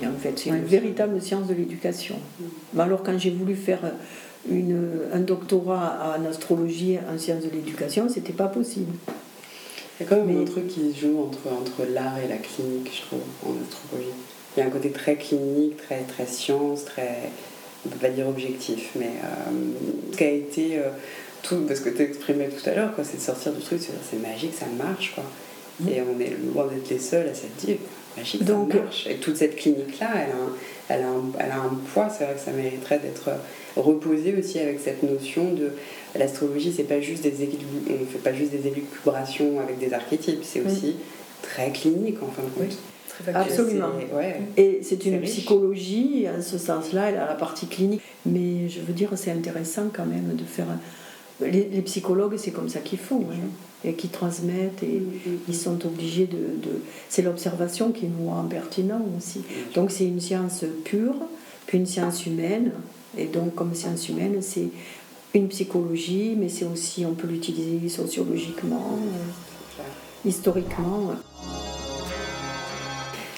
En 0.05 0.19
fait, 0.19 0.33
c'est 0.37 0.51
une 0.51 0.65
véritable 0.65 1.21
science 1.21 1.47
de 1.49 1.55
l'éducation. 1.55 2.17
Mm. 2.75 2.81
Alors 2.81 3.03
quand 3.03 3.19
j'ai 3.19 3.31
voulu 3.31 3.55
faire 3.55 3.81
une, 4.51 4.79
un 5.13 5.21
doctorat 5.21 6.17
en 6.19 6.25
astrologie, 6.25 6.99
en 7.13 7.19
sciences 7.19 7.45
de 7.45 7.51
l'éducation, 7.51 8.09
c'était 8.09 8.33
pas 8.33 8.49
possible. 8.49 8.93
Il 9.99 10.05
y 10.05 10.07
a 10.07 10.09
quand 10.09 10.25
même 10.25 10.41
un 10.41 10.45
truc 10.45 10.69
qui 10.69 10.93
se 10.93 11.01
joue 11.01 11.21
entre, 11.21 11.53
entre 11.53 11.91
l'art 11.91 12.19
et 12.19 12.29
la 12.29 12.37
clinique, 12.37 12.91
je 12.95 13.03
trouve, 13.03 13.21
en 13.45 13.55
astrologie. 13.63 14.09
Il 14.57 14.61
y 14.61 14.63
a 14.63 14.67
un 14.67 14.71
côté 14.71 14.91
très 14.91 15.17
clinique, 15.17 15.77
très, 15.77 16.01
très 16.03 16.27
science, 16.27 16.85
très, 16.85 17.31
on 17.87 17.89
peut 17.91 17.99
pas 17.99 18.09
dire 18.09 18.29
objectif, 18.29 18.91
mais 18.97 19.11
euh, 19.23 20.17
qui 20.17 20.25
a 20.25 20.31
été 20.31 20.79
euh, 20.79 20.91
tout, 21.43 21.65
parce 21.67 21.81
que 21.81 21.91
tu 21.91 22.03
exprimais 22.03 22.49
tout 22.49 22.69
à 22.69 22.75
l'heure, 22.75 22.93
c'est 23.03 23.17
de 23.17 23.23
sortir 23.23 23.53
du 23.53 23.63
truc, 23.63 23.81
c'est 23.83 24.21
magique, 24.21 24.55
ça 24.59 24.67
marche, 24.67 25.15
quoi. 25.15 25.25
Mm. 25.81 25.89
Et 25.89 26.03
on 26.03 26.21
est 26.21 26.37
loin 26.53 26.67
d'être 26.67 26.89
les 26.91 26.99
seuls 26.99 27.29
à 27.29 27.35
s'être 27.35 27.57
dit, 27.57 27.77
magique, 28.17 28.45
Donc, 28.45 28.73
ça 28.73 28.79
marche. 28.81 29.07
Et 29.07 29.17
toute 29.17 29.37
cette 29.37 29.57
clinique-là, 29.57 30.11
elle, 30.17 30.35
elle, 30.89 31.05
elle, 31.39 31.51
a 31.51 31.57
un 31.57 31.75
poids, 31.93 32.09
c'est 32.09 32.25
vrai 32.25 32.35
que 32.35 32.41
ça 32.41 32.53
mériterait 32.53 32.99
d'être 32.99 33.31
reposée 33.77 34.35
aussi 34.39 34.59
avec 34.59 34.81
cette 34.81 35.03
notion 35.03 35.53
de 35.53 35.71
l'astrologie, 36.19 36.73
c'est 36.77 36.85
pas 36.85 37.01
juste 37.01 37.23
des 37.23 37.33
on 37.89 38.07
fait 38.07 38.19
pas 38.19 38.33
juste 38.33 38.53
des 38.53 38.67
élucubrations 38.67 39.61
avec 39.61 39.79
des 39.79 39.93
archétypes, 39.93 40.43
c'est 40.43 40.61
aussi 40.61 40.97
très 41.43 41.71
clinique 41.71 42.23
en 42.23 42.29
fin 42.29 42.43
de 42.43 42.49
compte. 42.49 42.79
Absolument. 43.35 43.91
Et 44.57 44.81
c'est 44.83 45.05
une 45.05 45.21
psychologie, 45.21 46.27
en 46.29 46.43
ce 46.43 46.59
sens-là, 46.59 47.11
elle 47.11 47.17
a 47.17 47.27
la 47.27 47.35
partie 47.35 47.67
clinique. 47.67 48.01
Mais 48.27 48.69
je 48.69 48.81
veux 48.81 48.93
dire, 48.93 49.11
c'est 49.17 49.31
intéressant 49.31 49.91
quand 49.93 50.07
même 50.07 50.35
de 50.35 50.45
faire. 50.45 50.67
Les, 51.41 51.65
psychologues, 51.83 52.37
c'est 52.37 52.53
comme 52.53 52.69
ça 52.69 52.81
qu'ils 52.81 52.99
font, 52.99 53.27
hein, 53.33 53.49
et 53.85 53.95
qui 53.95 54.09
transmettent, 54.09 54.83
et 54.83 55.03
ils 55.49 55.55
sont 55.55 55.85
obligés 55.85 56.27
de. 56.27 56.39
C'est 57.09 57.23
l'observation 57.23 57.91
qui 57.91 58.07
nous 58.07 58.31
rend 58.31 58.45
pertinent 58.45 59.05
aussi. 59.19 59.43
Donc 59.75 59.91
c'est 59.91 60.05
une 60.05 60.21
science 60.21 60.65
pure, 60.85 61.17
puis 61.67 61.79
une 61.79 61.87
science 61.87 62.27
humaine. 62.27 62.73
Et 63.17 63.27
donc, 63.27 63.55
comme 63.55 63.75
science 63.75 64.09
humaine, 64.09 64.41
c'est 64.41 64.69
une 65.35 65.49
psychologie, 65.49 66.35
mais 66.39 66.49
c'est 66.49 66.65
aussi, 66.65 67.05
on 67.07 67.15
peut 67.15 67.27
l'utiliser 67.27 67.89
sociologiquement, 67.89 68.99
euh, 68.99 69.83
historiquement. 70.29 71.13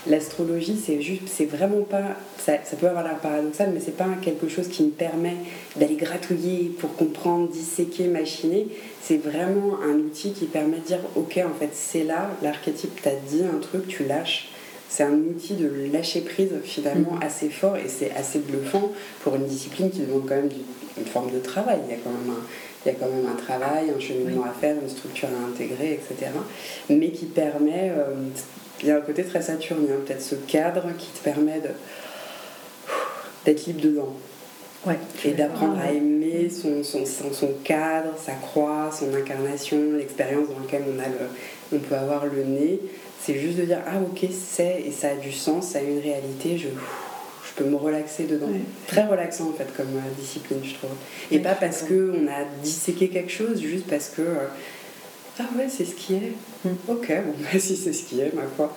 L'astrologie, 0.06 0.76
c'est 0.84 1.00
juste, 1.00 1.22
c'est 1.26 1.46
vraiment 1.46 1.80
pas, 1.82 2.16
ça, 2.36 2.58
peut 2.78 2.88
avoir 2.88 3.04
l'air 3.04 3.18
paradoxal, 3.20 3.70
mais 3.72 3.80
c'est 3.80 3.96
pas 3.96 4.08
quelque 4.20 4.48
chose 4.48 4.68
qui 4.68 4.82
me 4.82 4.90
permet 4.90 5.36
d'aller 5.76 5.96
gratouiller 5.96 6.74
pour 6.78 6.94
comprendre, 6.94 7.48
disséquer, 7.50 8.08
machiner. 8.08 8.66
C'est 9.02 9.16
vraiment 9.16 9.78
un 9.82 9.94
outil 9.94 10.32
qui 10.32 10.44
permet 10.44 10.76
de 10.76 10.82
dire, 10.82 10.98
ok, 11.16 11.40
en 11.44 11.58
fait, 11.58 11.70
c'est 11.72 12.04
là, 12.04 12.30
l'archétype 12.42 13.00
t'a 13.00 13.14
dit 13.14 13.44
un 13.44 13.58
truc, 13.58 13.86
tu 13.86 14.04
lâches. 14.04 14.50
C'est 14.88 15.02
un 15.02 15.14
outil 15.14 15.54
de 15.54 15.90
lâcher 15.92 16.20
prise 16.20 16.52
finalement 16.62 17.18
mm-hmm. 17.20 17.26
assez 17.26 17.48
fort 17.48 17.76
et 17.76 17.88
c'est 17.88 18.12
assez 18.12 18.38
bluffant 18.38 18.92
pour 19.22 19.34
une 19.34 19.46
discipline 19.46 19.90
qui 19.90 20.00
demande 20.00 20.28
quand 20.28 20.36
même 20.36 20.50
une 20.96 21.06
forme 21.06 21.32
de 21.32 21.40
travail. 21.40 21.78
Il 21.88 21.90
y 21.90 21.94
a 21.94 22.00
quand 22.02 22.10
même 22.10 22.30
un, 22.30 22.42
il 22.84 22.92
y 22.92 22.94
a 22.94 22.98
quand 22.98 23.08
même 23.08 23.26
un 23.26 23.36
travail, 23.36 23.90
un 23.90 24.00
cheminement 24.00 24.44
à 24.44 24.52
faire, 24.52 24.76
une 24.80 24.88
structure 24.88 25.28
à 25.28 25.48
intégrer, 25.48 25.94
etc. 25.94 26.30
Mais 26.90 27.10
qui 27.10 27.26
permet, 27.26 27.90
euh, 27.90 28.14
il 28.82 28.88
y 28.88 28.90
a 28.90 28.98
un 28.98 29.00
côté 29.00 29.24
très 29.24 29.40
saturnien, 29.40 29.94
peut-être 30.04 30.22
ce 30.22 30.34
cadre 30.34 30.84
qui 30.98 31.06
te 31.08 31.24
permet 31.24 31.60
de, 31.60 31.70
d'être 33.44 33.66
libre 33.66 33.80
dedans. 33.80 34.14
Ouais, 34.86 34.98
et 35.24 35.30
d'apprendre 35.30 35.78
à 35.80 35.90
aimer 35.90 36.50
son, 36.50 36.84
son, 36.84 37.06
son, 37.06 37.54
cadre, 37.64 38.10
sa 38.22 38.32
croix, 38.32 38.90
son 38.92 39.14
incarnation, 39.14 39.78
l'expérience 39.96 40.48
dans 40.48 40.60
laquelle 40.60 40.82
on, 40.86 40.98
a 40.98 41.06
le, 41.08 41.78
on 41.78 41.78
peut 41.78 41.94
avoir 41.94 42.26
le 42.26 42.44
nez. 42.44 42.80
C'est 43.24 43.38
juste 43.38 43.56
de 43.56 43.64
dire, 43.64 43.80
ah 43.86 44.00
ok, 44.00 44.28
c'est, 44.30 44.82
et 44.86 44.92
ça 44.92 45.10
a 45.10 45.14
du 45.14 45.32
sens, 45.32 45.68
ça 45.68 45.78
a 45.78 45.82
une 45.82 46.00
réalité, 46.00 46.58
je 46.58 46.68
je 47.56 47.62
peux 47.62 47.70
me 47.70 47.76
relaxer 47.76 48.24
dedans. 48.24 48.48
Très 48.86 49.04
relaxant 49.06 49.50
en 49.50 49.52
fait 49.52 49.68
comme 49.76 49.96
euh, 49.96 50.20
discipline, 50.20 50.58
je 50.64 50.74
trouve. 50.74 50.90
Et 51.30 51.38
pas 51.38 51.54
parce 51.54 51.82
qu'on 51.82 52.26
a 52.26 52.44
disséqué 52.62 53.08
quelque 53.08 53.30
chose, 53.30 53.60
juste 53.60 53.86
parce 53.86 54.08
que. 54.08 54.22
Euh, 54.22 54.46
ah 55.38 55.44
ouais, 55.56 55.66
c'est 55.68 55.84
ce 55.84 55.94
qui 55.94 56.14
est. 56.14 56.32
Hmm. 56.64 56.74
Ok, 56.88 57.08
bon, 57.08 57.34
bah, 57.52 57.58
si 57.58 57.76
c'est 57.76 57.92
ce 57.92 58.04
qui 58.04 58.20
est, 58.20 58.34
ma 58.34 58.42
foi, 58.56 58.76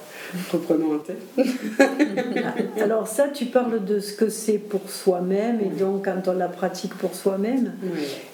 reprenons 0.51 0.95
un 0.95 0.99
thé. 0.99 1.13
Alors 2.81 3.07
ça, 3.07 3.27
tu 3.27 3.45
parles 3.45 3.83
de 3.83 3.99
ce 3.99 4.13
que 4.13 4.29
c'est 4.29 4.57
pour 4.57 4.89
soi-même, 4.89 5.59
et 5.61 5.69
donc 5.69 6.05
quand 6.05 6.27
on 6.27 6.33
la 6.33 6.47
pratique 6.47 6.93
pour 6.95 7.15
soi-même. 7.15 7.73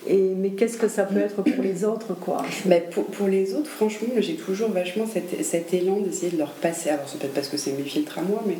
Et, 0.07 0.33
mais 0.35 0.51
qu'est-ce 0.51 0.77
que 0.77 0.88
ça 0.88 1.03
peut 1.03 1.19
être 1.19 1.41
pour 1.41 1.63
les 1.63 1.85
autres, 1.85 2.13
quoi? 2.19 2.43
Mais 2.65 2.88
pour, 2.91 3.05
pour, 3.05 3.27
les 3.27 3.53
autres, 3.53 3.69
franchement, 3.69 4.09
j'ai 4.17 4.35
toujours 4.35 4.69
vachement 4.69 5.05
cet, 5.05 5.43
cet 5.43 5.73
élan 5.73 5.97
d'essayer 6.01 6.31
de 6.31 6.38
leur 6.38 6.51
passer, 6.51 6.89
alors 6.89 7.05
c'est 7.07 7.19
peut-être 7.19 7.33
parce 7.33 7.50
que 7.50 7.57
c'est 7.57 7.71
mes 7.71 7.83
filtres 7.83 8.19
à 8.19 8.21
moi, 8.21 8.43
mais 8.45 8.57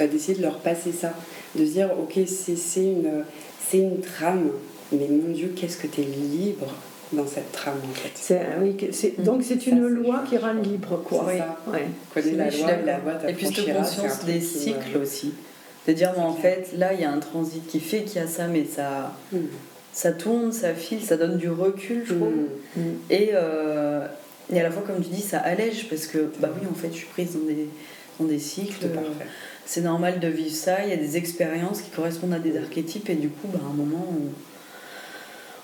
euh, 0.00 0.08
d'essayer 0.08 0.36
de 0.36 0.42
leur 0.42 0.58
passer 0.58 0.92
ça. 0.92 1.14
De 1.54 1.64
dire, 1.64 1.90
ok, 1.98 2.18
c'est 2.26 2.84
une, 2.84 3.24
une 3.74 4.00
trame, 4.00 4.50
mais 4.90 5.08
mon 5.08 5.32
Dieu, 5.32 5.52
qu'est-ce 5.54 5.76
que 5.76 5.86
tu 5.86 6.02
es 6.02 6.04
libre? 6.04 6.74
Dans 7.12 7.26
cette 7.26 7.52
trame 7.52 7.80
en 7.90 7.94
fait. 7.94 8.10
C'est, 8.14 8.40
oui, 8.60 8.76
c'est, 8.92 9.18
mm. 9.18 9.22
donc 9.22 9.42
c'est 9.42 9.66
une 9.66 9.86
loi 9.86 10.24
qui 10.28 10.38
rend 10.38 10.54
libre 10.54 11.02
quoi. 11.04 11.26
C'est 11.28 11.38
ça. 11.38 11.58
Ouais. 11.66 11.86
la 12.36 12.50
loi 12.50 12.72
et 12.72 12.86
la 12.86 12.98
loi 12.98 13.12
Et 13.28 13.34
puis 13.34 13.46
cette 13.46 13.74
conscience 13.74 14.24
des 14.24 14.40
cycles 14.40 14.98
aussi. 15.00 15.34
De 15.86 15.92
dire 15.92 16.12
en 16.18 16.32
fait 16.32 16.70
là 16.76 16.92
il 16.92 17.00
y 17.00 17.04
a 17.04 17.10
un 17.10 17.18
transit 17.18 17.66
qui 17.66 17.80
fait 17.80 18.02
qu'il 18.02 18.20
y 18.20 18.24
a 18.24 18.28
ça 18.28 18.46
mais 18.46 18.64
ça 18.64 19.12
mm. 19.32 19.38
ça 19.92 20.12
tourne, 20.12 20.52
ça 20.52 20.74
file, 20.74 21.02
ça 21.02 21.16
donne 21.16 21.38
du 21.38 21.50
recul 21.50 22.04
je 22.06 22.14
trouve. 22.14 22.32
Mm. 22.76 22.80
Et, 23.10 23.30
euh, 23.34 24.06
et 24.52 24.60
à 24.60 24.62
la 24.62 24.70
fois 24.70 24.82
comme 24.86 25.02
tu 25.02 25.10
dis 25.10 25.22
ça 25.22 25.38
allège 25.38 25.88
parce 25.88 26.06
que 26.06 26.30
bah 26.38 26.50
oui 26.60 26.66
en 26.70 26.74
fait 26.74 26.88
je 26.92 26.98
suis 26.98 27.08
prise 27.08 27.32
dans 27.34 27.46
des, 27.46 27.68
dans 28.20 28.26
des 28.26 28.38
cycles. 28.38 28.86
C'est 29.64 29.82
normal 29.82 30.18
de 30.18 30.26
vivre 30.26 30.54
ça, 30.54 30.84
il 30.84 30.90
y 30.90 30.92
a 30.92 30.96
des 30.96 31.16
expériences 31.16 31.82
qui 31.82 31.90
correspondent 31.90 32.34
à 32.34 32.40
des 32.40 32.58
archétypes 32.58 33.08
et 33.08 33.14
du 33.14 33.28
coup 33.28 33.46
bah, 33.46 33.60
à 33.64 33.70
un 33.70 33.74
moment 33.74 34.06
on 34.10 34.51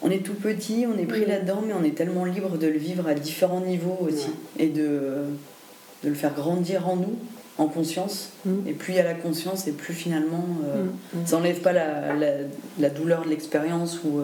on 0.03 0.11
est 0.11 0.25
tout 0.25 0.35
petit, 0.35 0.87
on 0.87 0.99
est 0.99 1.07
pris 1.07 1.27
là-dedans, 1.27 1.63
mais 1.67 1.73
on 1.73 1.85
est 1.85 1.95
tellement 1.95 2.25
libre 2.25 2.57
de 2.57 2.67
le 2.67 2.79
vivre 2.79 3.09
à 3.09 3.15
différents 3.15 3.61
niveaux 3.61 3.99
aussi 4.01 4.31
et 4.59 4.69
de, 4.69 5.25
de 6.05 6.09
le 6.09 6.15
faire 6.15 6.35
grandir 6.35 6.89
en 6.89 6.97
nous, 6.97 7.17
en 7.59 7.67
conscience. 7.67 8.31
Mm. 8.45 8.69
Et 8.69 8.73
plus 8.73 8.93
il 8.93 8.97
y 8.97 9.01
a 9.01 9.05
la 9.05 9.15
conscience, 9.15 9.67
et 9.67 9.73
plus 9.73 9.95
finalement 9.95 10.47
euh, 10.65 10.85
mm. 10.85 11.21
Mm. 11.21 11.27
ça 11.27 11.37
n'enlève 11.37 11.61
pas 11.61 11.73
la, 11.73 12.15
la, 12.79 12.91
douleur 12.91 13.25
de 13.25 13.31
l'expérience 13.31 14.01
ou, 14.05 14.21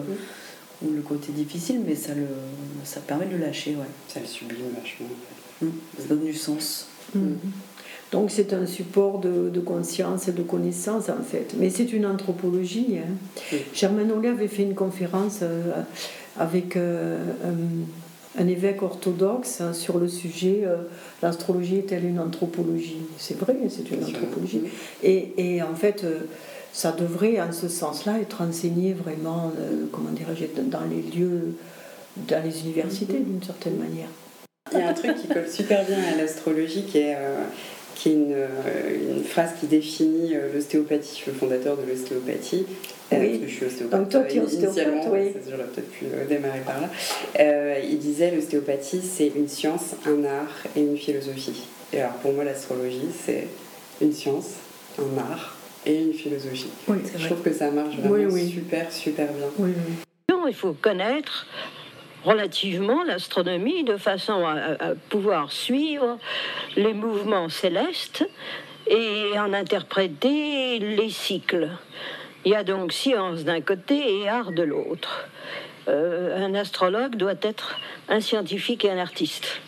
ou, 0.85 0.93
le 0.93 1.01
côté 1.01 1.31
difficile, 1.31 1.81
mais 1.85 1.95
ça, 1.95 2.13
le, 2.13 2.27
ça 2.83 3.01
permet 3.01 3.25
de 3.25 3.35
le 3.35 3.45
lâcher. 3.45 3.71
Ouais. 3.71 3.85
Ça 4.07 4.19
le 4.19 4.27
sublime 4.27 4.67
vachement. 4.79 5.07
Ça 5.97 6.07
donne 6.07 6.23
du 6.23 6.33
sens. 6.33 6.87
Donc 8.11 8.31
c'est 8.31 8.53
un 8.53 8.65
support 8.65 9.19
de, 9.19 9.59
conscience 9.59 10.27
et 10.27 10.31
de 10.31 10.43
connaissance 10.43 11.09
en 11.09 11.23
fait. 11.23 11.53
Mais 11.57 11.69
c'est 11.69 11.91
une 11.91 12.05
anthropologie. 12.05 12.97
Hein. 12.99 13.57
Germaine 13.73 14.11
Ollet 14.11 14.29
avait 14.29 14.47
fait 14.47 14.63
une 14.63 14.75
conférence 14.75 15.39
euh, 15.41 15.71
avec 16.37 16.77
euh, 16.77 17.17
un, 18.37 18.47
évêque 18.47 18.83
orthodoxe 18.83 19.61
hein, 19.61 19.73
sur 19.73 19.97
le 19.97 20.07
sujet 20.07 20.61
euh, 20.65 20.77
l'astrologie 21.23 21.77
est-elle 21.77 22.05
une 22.05 22.19
anthropologie? 22.19 23.01
C'est 23.17 23.37
vrai, 23.37 23.57
c'est 23.69 23.89
une 23.89 24.03
anthropologie. 24.03 24.61
Et, 25.01 25.33
et, 25.37 25.63
en 25.63 25.73
fait, 25.73 26.05
ça 26.71 26.91
devrait 26.91 27.41
en 27.41 27.51
ce 27.51 27.67
sens-là 27.67 28.19
être 28.19 28.41
enseigné 28.41 28.93
vraiment, 28.93 29.51
comment 29.91 30.11
dirais-je, 30.11 30.61
dans 30.61 30.83
les 30.83 31.01
lieux, 31.01 31.55
dans 32.27 32.43
les 32.43 32.61
universités 32.61 33.19
d'une 33.19 33.41
certaine 33.41 33.77
manière. 33.77 34.09
Il 34.71 34.79
y 34.79 34.81
a 34.81 34.89
un 34.89 34.93
truc 34.93 35.15
qui 35.15 35.27
colle 35.27 35.47
super 35.49 35.85
bien 35.85 35.97
à 36.13 36.15
l'astrologie 36.17 36.83
qui 36.83 36.99
est 36.99 37.15
qui 37.95 38.09
est 38.09 38.13
une, 38.13 38.33
euh, 38.33 39.17
une 39.17 39.23
phrase 39.23 39.51
qui 39.59 39.67
définit 39.67 40.35
euh, 40.35 40.53
l'ostéopathie. 40.53 41.09
Je 41.11 41.15
suis 41.15 41.31
le 41.31 41.37
fondateur 41.37 41.77
de 41.77 41.89
l'ostéopathie. 41.89 42.65
Euh, 43.13 43.17
oui. 43.19 43.29
Parce 43.29 43.39
que 43.39 43.47
je 43.47 43.55
suis 43.55 43.65
ostéopathe. 43.65 43.99
Donc 44.01 44.09
toi, 44.09 44.23
tu 44.23 44.37
es 44.37 44.41
ostéopathe, 44.41 45.07
oui. 45.11 45.33
J'aurais 45.49 45.63
peut-être 45.63 45.91
pu 45.91 46.05
démarrer 46.27 46.59
par 46.65 46.81
là. 46.81 47.79
il 47.79 47.97
disait 47.97 48.31
l'ostéopathie, 48.35 49.01
c'est 49.01 49.31
une 49.35 49.47
science, 49.47 49.95
un 50.05 50.23
art 50.25 50.63
et 50.75 50.81
une 50.81 50.97
philosophie. 50.97 51.63
Et 51.93 52.01
alors 52.01 52.13
pour 52.15 52.33
moi, 52.33 52.43
l'astrologie, 52.43 53.07
c'est 53.25 53.47
une 54.01 54.11
science, 54.11 54.51
un 54.99 55.17
art 55.17 55.57
et 55.85 56.01
une 56.01 56.13
philosophie. 56.13 56.69
Oui, 56.87 56.97
Je 57.17 57.25
trouve 57.25 57.41
que 57.41 57.53
ça 57.53 57.71
marche 57.71 57.95
vraiment 57.95 58.13
Oui, 58.15 58.25
oui. 58.25 58.49
super, 58.51 58.91
super 58.91 59.27
bien. 59.27 59.47
Oui, 59.57 59.71
oui. 59.75 59.93
Il 60.47 60.53
faut 60.53 60.73
connaître 60.73 61.47
relativement 62.25 63.03
l'astronomie 63.03 63.83
de 63.83 63.97
façon 63.97 64.45
à, 64.45 64.95
pouvoir 65.09 65.51
suivre 65.51 66.17
les 66.75 66.93
mouvements 66.93 67.49
célestes 67.49 68.27
et 68.87 69.37
en 69.37 69.53
interpréter 69.53 70.79
les 70.79 71.09
cycles. 71.09 71.69
Il 72.43 72.51
y 72.51 72.55
a 72.55 72.63
donc 72.63 72.91
science 72.91 73.43
d'un 73.43 73.61
côté 73.61 74.21
et 74.21 74.29
art 74.29 74.51
de 74.51 74.63
l'autre. 74.63 75.27
Euh, 75.87 76.45
un 76.45 76.55
astrologue 76.55 77.15
doit 77.15 77.35
être 77.41 77.79
un 78.09 78.19
scientifique 78.19 78.85
et 78.85 78.91
un 78.91 78.97
artiste. 78.97 79.61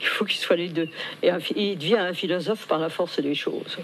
Il 0.00 0.06
faut 0.06 0.24
qu'il 0.24 0.38
soit 0.38 0.56
les 0.56 0.68
deux. 0.68 0.88
Et 1.22 1.30
il 1.56 1.78
devient 1.78 1.98
un 1.98 2.14
philosophe 2.14 2.66
par 2.66 2.78
la 2.78 2.88
force 2.88 3.20
des 3.20 3.34
choses. 3.34 3.78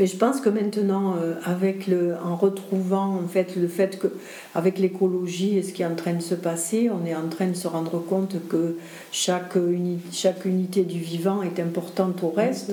Mais 0.00 0.06
je 0.06 0.16
pense 0.16 0.40
que 0.40 0.48
maintenant, 0.48 1.14
euh, 1.20 1.34
avec 1.44 1.88
le, 1.88 2.14
en 2.24 2.36
retrouvant 2.36 3.16
en 3.22 3.26
fait 3.26 3.56
le 3.56 3.66
fait 3.66 3.98
que 3.98 4.06
avec 4.54 4.78
l'écologie 4.78 5.58
et 5.58 5.62
ce 5.64 5.72
qui 5.72 5.82
est 5.82 5.86
en 5.86 5.96
train 5.96 6.12
de 6.12 6.22
se 6.22 6.36
passer, 6.36 6.88
on 6.88 7.04
est 7.04 7.16
en 7.16 7.28
train 7.28 7.48
de 7.48 7.54
se 7.56 7.66
rendre 7.66 7.98
compte 7.98 8.36
que 8.48 8.76
chaque, 9.10 9.56
uni- 9.56 9.98
chaque 10.12 10.44
unité 10.44 10.82
du 10.82 10.98
vivant 11.00 11.42
est 11.42 11.58
importante 11.60 12.22
au 12.22 12.28
reste. 12.30 12.72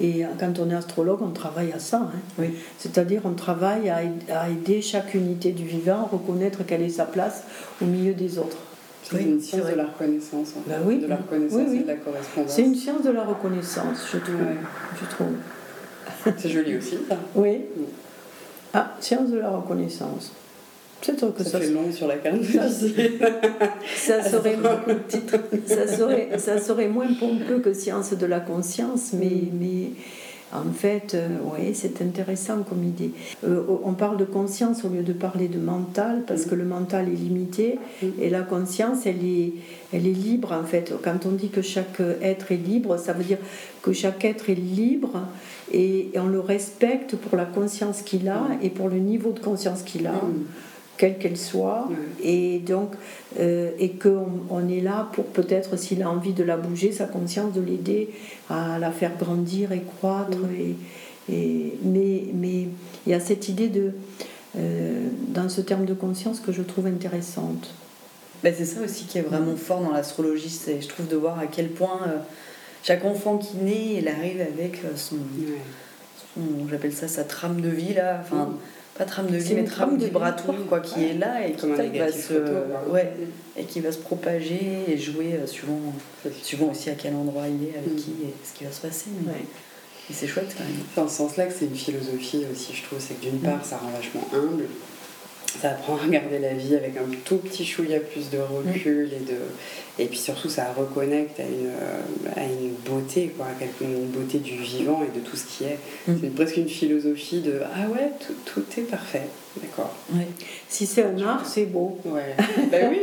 Et 0.00 0.22
quand 0.40 0.58
on 0.60 0.70
est 0.70 0.74
astrologue, 0.74 1.20
on 1.22 1.30
travaille 1.30 1.72
à 1.72 1.78
ça. 1.78 2.08
hein. 2.14 2.18
Oui. 2.38 2.54
C'est-à-dire, 2.78 3.20
on 3.24 3.34
travaille 3.34 3.90
à, 3.90 4.02
aid- 4.04 4.30
à 4.30 4.48
aider 4.48 4.80
chaque 4.80 5.12
unité 5.14 5.52
du 5.52 5.64
vivant 5.64 6.00
à 6.04 6.08
reconnaître 6.10 6.64
quelle 6.66 6.82
est 6.82 6.88
sa 6.88 7.04
place 7.04 7.44
au 7.82 7.84
milieu 7.84 8.14
des 8.14 8.38
autres. 8.38 8.56
C'est 9.02 9.16
Oui, 9.16 9.24
une 9.24 9.40
science 9.40 9.66
de 9.68 9.74
la 9.74 9.84
reconnaissance. 9.86 10.54
en 10.56 10.60
Bah 10.66 10.76
fait, 10.78 10.86
oui. 10.86 11.00
De 11.00 11.06
la 11.06 11.16
reconnaissance 11.16 11.58
Oui, 11.58 11.64
oui. 11.68 11.76
et 11.80 11.82
de 11.82 11.88
la 11.88 11.96
correspondance. 11.96 12.52
C'est 12.52 12.62
une 12.62 12.76
science 12.76 13.02
de 13.02 13.10
la 13.10 13.24
reconnaissance, 13.24 14.06
je 14.10 14.18
trouve. 14.18 14.36
Ouais. 14.36 14.56
Je 15.00 15.06
trouve. 15.14 15.26
C'est 16.38 16.48
joli 16.48 16.76
aussi, 16.76 16.98
ça. 17.08 17.16
Oui. 17.34 17.62
Ah, 18.74 18.94
science 19.00 19.30
de 19.30 19.38
la 19.38 19.50
reconnaissance. 19.50 20.32
C'est 21.02 21.18
sûr 21.18 21.34
que 21.34 21.42
Ça, 21.42 21.50
ça, 21.50 21.60
fait 21.60 21.70
long 21.70 21.90
sur 21.90 22.06
la 22.06 22.16
de 22.16 22.42
ça, 22.44 22.66
visite. 22.66 23.20
ça 23.96 24.22
serait 24.22 24.56
ça 25.66 25.86
serait 25.88 26.28
ça 26.38 26.58
serait 26.58 26.86
moins 26.88 27.12
pompeux 27.18 27.58
que 27.58 27.72
science 27.74 28.12
de 28.12 28.26
la 28.26 28.38
conscience, 28.40 29.12
mais 29.12 29.26
Mm. 29.26 29.48
mais 29.60 29.88
en 30.54 30.70
fait, 30.70 31.14
euh, 31.14 31.28
oui, 31.46 31.74
c'est 31.74 32.02
intéressant 32.02 32.62
comme 32.62 32.84
idée. 32.84 33.10
Euh, 33.42 33.62
on 33.84 33.94
parle 33.94 34.18
de 34.18 34.24
conscience 34.26 34.84
au 34.84 34.90
lieu 34.90 35.02
de 35.02 35.14
parler 35.14 35.48
de 35.48 35.58
mental 35.58 36.22
parce 36.26 36.46
Mm. 36.46 36.50
que 36.50 36.54
le 36.54 36.64
mental 36.64 37.08
est 37.08 37.16
limité 37.16 37.78
Mm. 38.02 38.06
et 38.20 38.30
la 38.30 38.42
conscience, 38.42 39.04
elle 39.04 39.24
est 39.24 39.52
elle 39.92 40.06
est 40.06 40.10
libre 40.28 40.52
en 40.52 40.64
fait. 40.64 40.92
Quand 41.02 41.26
on 41.26 41.32
dit 41.32 41.48
que 41.48 41.62
chaque 41.62 42.00
être 42.22 42.52
est 42.52 42.56
libre, 42.64 42.96
ça 42.96 43.12
veut 43.12 43.24
dire 43.24 43.38
que 43.82 43.92
chaque 43.92 44.24
être 44.24 44.48
est 44.50 44.54
libre 44.54 45.20
et, 45.72 46.10
et 46.14 46.18
on 46.18 46.26
le 46.28 46.40
respecte 46.40 47.16
pour 47.16 47.36
la 47.36 47.44
conscience 47.44 48.02
qu'il 48.02 48.28
a 48.28 48.40
Mm. 48.40 48.58
et 48.62 48.70
pour 48.70 48.88
le 48.88 48.98
niveau 48.98 49.32
de 49.32 49.40
conscience 49.40 49.82
qu'il 49.82 50.06
a 50.06 50.12
Mm. 50.12 50.44
quelle 50.98 51.18
qu'elle 51.18 51.36
soit, 51.38 51.88
et 52.22 52.58
donc 52.60 52.92
euh, 53.40 53.70
et 53.78 53.90
qu'on 53.90 54.26
on 54.50 54.68
est 54.68 54.80
là 54.80 55.08
pour 55.14 55.24
peut-être 55.24 55.76
s'il 55.78 56.02
a 56.02 56.10
envie 56.10 56.32
de 56.34 56.44
la 56.44 56.56
bouger, 56.56 56.92
sa 56.92 57.06
conscience, 57.06 57.52
de 57.54 57.60
l'aider 57.60 58.10
à 58.50 58.78
la 58.78 58.90
faire 58.92 59.16
grandir 59.18 59.72
et 59.72 59.82
croître. 59.98 60.38
Et, 60.58 60.76
et- 61.32 61.78
mais 61.82 62.24
mais 62.34 62.66
il 63.06 63.10
y 63.10 63.14
a 63.14 63.20
cette 63.20 63.48
idée 63.48 63.68
de 63.68 63.92
euh, 64.58 65.08
dans 65.28 65.48
ce 65.48 65.60
terme 65.62 65.86
de 65.86 65.94
conscience 65.94 66.38
que 66.40 66.52
je 66.52 66.62
trouve 66.62 66.86
intéressante. 66.86 67.72
Ben, 68.44 68.52
c'est 68.56 68.64
ça 68.66 68.80
aussi 68.84 69.06
qui 69.06 69.18
est 69.18 69.22
vraiment 69.22 69.56
fort 69.56 69.80
dans 69.80 69.92
l'astrologie, 69.92 70.50
c'est 70.50 70.80
je 70.82 70.88
trouve 70.88 71.08
de 71.08 71.16
voir 71.16 71.38
à 71.38 71.46
quel 71.46 71.68
point 71.70 72.00
euh, 72.06 72.18
chaque 72.82 73.04
enfant 73.04 73.38
qui 73.38 73.56
naît, 73.58 73.94
il 73.98 74.08
arrive 74.08 74.40
avec 74.40 74.84
euh, 74.84 74.96
son, 74.96 75.16
Ouais. 75.16 75.58
son- 76.34 76.68
j'appelle 76.68 76.92
ça 76.92 77.08
sa 77.08 77.24
trame 77.24 77.60
de 77.60 77.68
vie 77.68 77.94
là, 77.94 78.20
enfin 78.22 78.46
Mm. 78.46 78.56
pas 78.98 79.04
trame 79.04 79.26
de 79.28 79.36
vie 79.36 79.54
mais 79.54 79.64
trame 79.64 79.88
trame 79.88 79.94
de 79.96 80.00
vie, 80.00 80.04
vibratoire 80.06 80.56
quoi, 80.68 80.80
qui 80.80 81.00
Ouais. 81.00 81.08
est 81.10 81.14
là 81.18 81.46
et 81.46 81.52
qui 81.52 81.66
va 81.98 82.10
se, 82.12 82.18
photo. 82.34 82.52
ouais, 82.92 83.12
et 83.56 83.64
qui 83.64 83.80
va 83.80 83.92
se 83.92 83.98
propager 83.98 84.84
et 84.88 84.98
jouer 84.98 85.34
euh, 85.34 85.46
suivant, 85.46 85.78
suivant 86.42 86.70
aussi 86.70 86.90
à 86.90 86.94
quel 86.94 87.14
endroit 87.14 87.44
il 87.48 87.68
est, 87.68 87.76
avec 87.78 87.92
Mm. 87.92 87.96
qui 87.96 88.10
et 88.24 88.34
ce 88.44 88.58
qui 88.58 88.64
va 88.64 88.72
se 88.72 88.80
passer. 88.80 89.06
mais- 89.24 89.32
Ouais. 89.32 89.38
Et 90.10 90.14
c'est 90.14 90.26
chouette 90.26 90.52
quand 90.58 90.64
même. 90.64 90.74
Dans 90.96 91.08
ce 91.08 91.18
sens-là 91.18 91.46
que 91.46 91.52
c'est 91.56 91.66
une 91.66 91.76
philosophie 91.76 92.44
aussi, 92.52 92.74
je 92.74 92.82
trouve, 92.82 92.98
c'est 93.00 93.14
que 93.14 93.22
d'une 93.22 93.38
part, 93.38 93.64
ça 93.64 93.76
rend 93.76 93.90
vachement 93.90 94.26
humble, 94.34 94.64
ça 95.60 95.70
apprend 95.70 95.96
à 95.96 95.98
regarder 95.98 96.38
la 96.38 96.54
vie 96.54 96.74
avec 96.74 96.96
un 96.96 97.10
tout 97.24 97.36
petit 97.36 97.64
chouïa 97.64 98.00
plus 98.00 98.30
de 98.30 98.38
recul 98.38 99.10
et 99.12 99.24
de 99.24 99.38
et 99.98 100.06
puis 100.06 100.18
surtout 100.18 100.48
ça 100.48 100.72
reconnecte 100.72 101.38
à 101.38 101.44
une, 101.44 101.70
à 102.36 102.44
une 102.44 102.72
beauté 102.86 103.32
quoi, 103.36 103.46
à 103.46 103.84
une 103.84 104.06
beauté 104.06 104.38
du 104.38 104.56
vivant 104.56 105.02
et 105.02 105.18
de 105.18 105.24
tout 105.24 105.36
ce 105.36 105.44
qui 105.44 105.64
est. 105.64 105.78
Mm. 106.08 106.14
C'est 106.20 106.34
presque 106.34 106.56
une 106.56 106.68
philosophie 106.68 107.40
de 107.40 107.60
ah 107.74 107.88
ouais 107.88 108.10
tout, 108.20 108.34
tout 108.44 108.80
est 108.80 108.84
parfait, 108.84 109.26
d'accord. 109.60 109.94
Ouais. 110.12 110.26
Si 110.68 110.86
c'est 110.86 111.02
un 111.04 111.18
art, 111.26 111.44
c'est 111.46 111.66
beau. 111.66 111.98
Ouais. 112.04 112.34
ben 112.70 112.90
oui, 112.90 113.00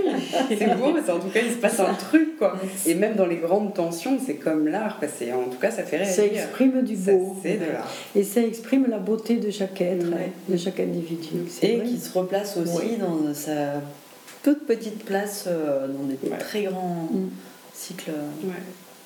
c'est 0.58 0.76
beau, 0.78 0.92
mais 0.94 1.10
en 1.12 1.20
tout 1.20 1.30
cas 1.30 1.42
il 1.46 1.52
se 1.52 1.58
passe 1.58 1.80
un 1.80 1.94
truc 1.94 2.38
quoi. 2.38 2.58
Et 2.86 2.96
même 2.96 3.16
dans 3.16 3.26
les 3.28 3.38
grandes 3.38 3.74
tensions, 3.74 4.18
c'est 4.26 4.36
comme 4.36 4.68
l'art, 4.68 5.00
en 5.02 5.50
tout 5.50 5.60
cas 5.60 5.72
ça 5.72 5.84
fait 5.84 6.04
Ça 6.06 6.22
réagir. 6.24 6.44
exprime 6.44 6.82
du 6.84 6.96
Ça, 6.96 7.12
beau. 7.12 7.36
C'est 7.44 7.58
de 7.58 7.72
l'art. 7.72 7.88
Et 8.16 8.24
ça 8.24 8.42
exprime 8.42 8.88
la 8.90 8.98
beauté 9.00 9.36
de 9.38 9.52
chaque 9.52 9.80
être, 9.82 10.06
Ouais. 10.10 10.32
de 10.48 10.58
chaque 10.58 10.80
individu. 10.80 11.30
Et 11.62 11.80
qui 11.82 12.00
se 12.00 12.18
replace 12.18 12.58
aussi 12.58 12.72
Oui. 12.78 12.98
dans 12.98 13.34
sa 13.34 13.82
toute 14.44 14.66
petite 14.66 15.04
place 15.06 15.46
euh, 15.48 15.88
dans 15.88 16.04
des 16.06 16.18
très 16.40 16.64
grands 16.64 17.08
Mm. 17.12 17.30
cycles. 17.74 18.12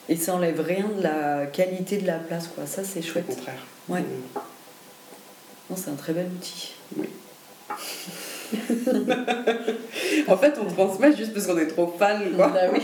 Et 0.09 0.15
ça 0.15 0.35
enlève 0.35 0.59
rien 0.61 0.85
de 0.97 1.01
la 1.01 1.45
qualité 1.47 1.97
de 1.97 2.05
la 2.05 2.17
place, 2.19 2.47
quoi. 2.53 2.65
Ça, 2.65 2.83
c'est 2.83 2.99
Au 2.99 3.03
chouette. 3.03 3.25
contraire. 3.25 3.65
Ouais. 3.89 4.01
Mm. 4.01 4.39
Non, 5.69 5.75
c'est 5.77 5.89
un 5.91 5.95
très 5.95 6.11
bel 6.13 6.25
outil. 6.35 6.73
En 10.27 10.37
fait, 10.37 10.53
on 10.61 10.65
transmet 10.71 11.15
juste 11.15 11.33
parce 11.33 11.47
qu'on 11.47 11.57
est 11.57 11.67
trop 11.67 11.93
fan, 11.97 12.19
quoi. 12.35 12.47
Bah 12.47 12.59
oui. 12.71 12.79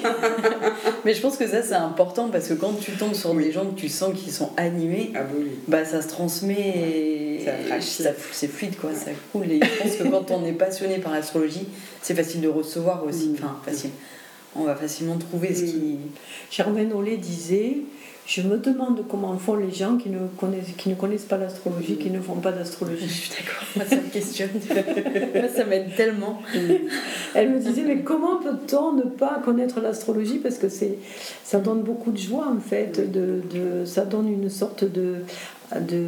Mais 1.06 1.14
je 1.14 1.22
pense 1.22 1.38
que 1.38 1.48
ça, 1.48 1.62
c'est 1.62 1.74
important 1.74 2.30
parce 2.30 2.48
que 2.48 2.54
quand 2.56 2.74
tu 2.80 2.92
tombes 2.94 3.14
sur 3.14 3.32
Oui. 3.32 3.46
des 3.46 3.52
gens 3.52 3.66
que 3.66 3.80
tu 3.80 3.88
sens 3.90 4.14
qui 4.20 4.32
sont 4.32 4.50
animés, 4.58 5.12
Ah 5.16 5.20
bah 5.24 5.30
oui. 5.38 5.48
bah 5.68 5.86
ça 5.86 6.02
se 6.02 6.08
transmet 6.08 6.56
et 6.60 7.46
c'est 7.82 8.48
fluide, 8.48 8.78
quoi. 8.78 8.92
Ça 8.94 9.12
coule. 9.32 9.52
Et 9.52 9.60
je 9.64 9.84
pense 9.84 9.96
que 9.96 10.04
quand 10.08 10.32
on 10.32 10.46
est 10.46 10.54
passionné 10.54 10.98
par 10.98 11.12
l'astrologie, 11.14 11.68
c'est 12.02 12.16
facile 12.16 12.42
de 12.42 12.48
recevoir 12.50 13.04
aussi. 13.06 13.30
Mm. 13.30 13.36
Enfin, 13.36 13.58
facile. 13.66 13.92
On 14.56 14.64
va 14.64 14.76
facilement 14.76 15.18
trouver 15.18 15.54
ce 15.54 15.64
Mm. 15.64 15.66
qui. 15.68 15.98
Germaine 16.52 16.92
Ollet 16.94 17.18
disait 17.18 17.78
Je 18.32 18.44
me 18.44 18.58
demande 18.58 19.04
comment 19.10 19.36
font 19.40 19.56
les 19.56 19.72
gens 19.72 19.98
qui 19.98 20.10
ne 20.10 20.20
connaissent, 20.40 20.68
qui 20.78 20.90
ne 20.90 20.94
connaissent 20.94 21.24
pas 21.24 21.38
l'astrologie, 21.38 21.96
qui 21.96 22.12
ne 22.12 22.20
font 22.22 22.36
pas 22.36 22.52
Je 22.52 22.58
d'astrologie. 22.60 23.10
suis 23.10 23.32
d'accord, 23.32 23.64
moi 23.76 23.86
ça 23.90 23.96
me 23.96 24.08
questionne. 24.08 24.50
moi 25.34 25.48
ça 25.56 25.66
m'aide 25.66 25.96
tellement. 25.96 26.40
Elle 27.34 27.50
me 27.50 27.58
disait 27.60 27.82
Mais 27.82 28.02
comment 28.02 28.36
peut-on 28.38 28.94
ne 28.94 29.02
pas 29.02 29.42
connaître 29.44 29.82
l'astrologie? 29.82 30.38
Parce 30.38 30.60
que 30.60 30.70
c'est, 30.70 31.00
ça 31.44 31.60
donne 31.60 31.82
beaucoup 31.82 32.12
de 32.12 32.20
joie 32.20 32.48
en 32.56 32.60
fait, 32.60 33.12
de, 33.12 33.42
de- 33.52 33.86
ça 33.86 34.06
donne 34.06 34.32
une 34.32 34.50
sorte 34.52 34.84
de, 34.84 35.16
de, 35.82 36.04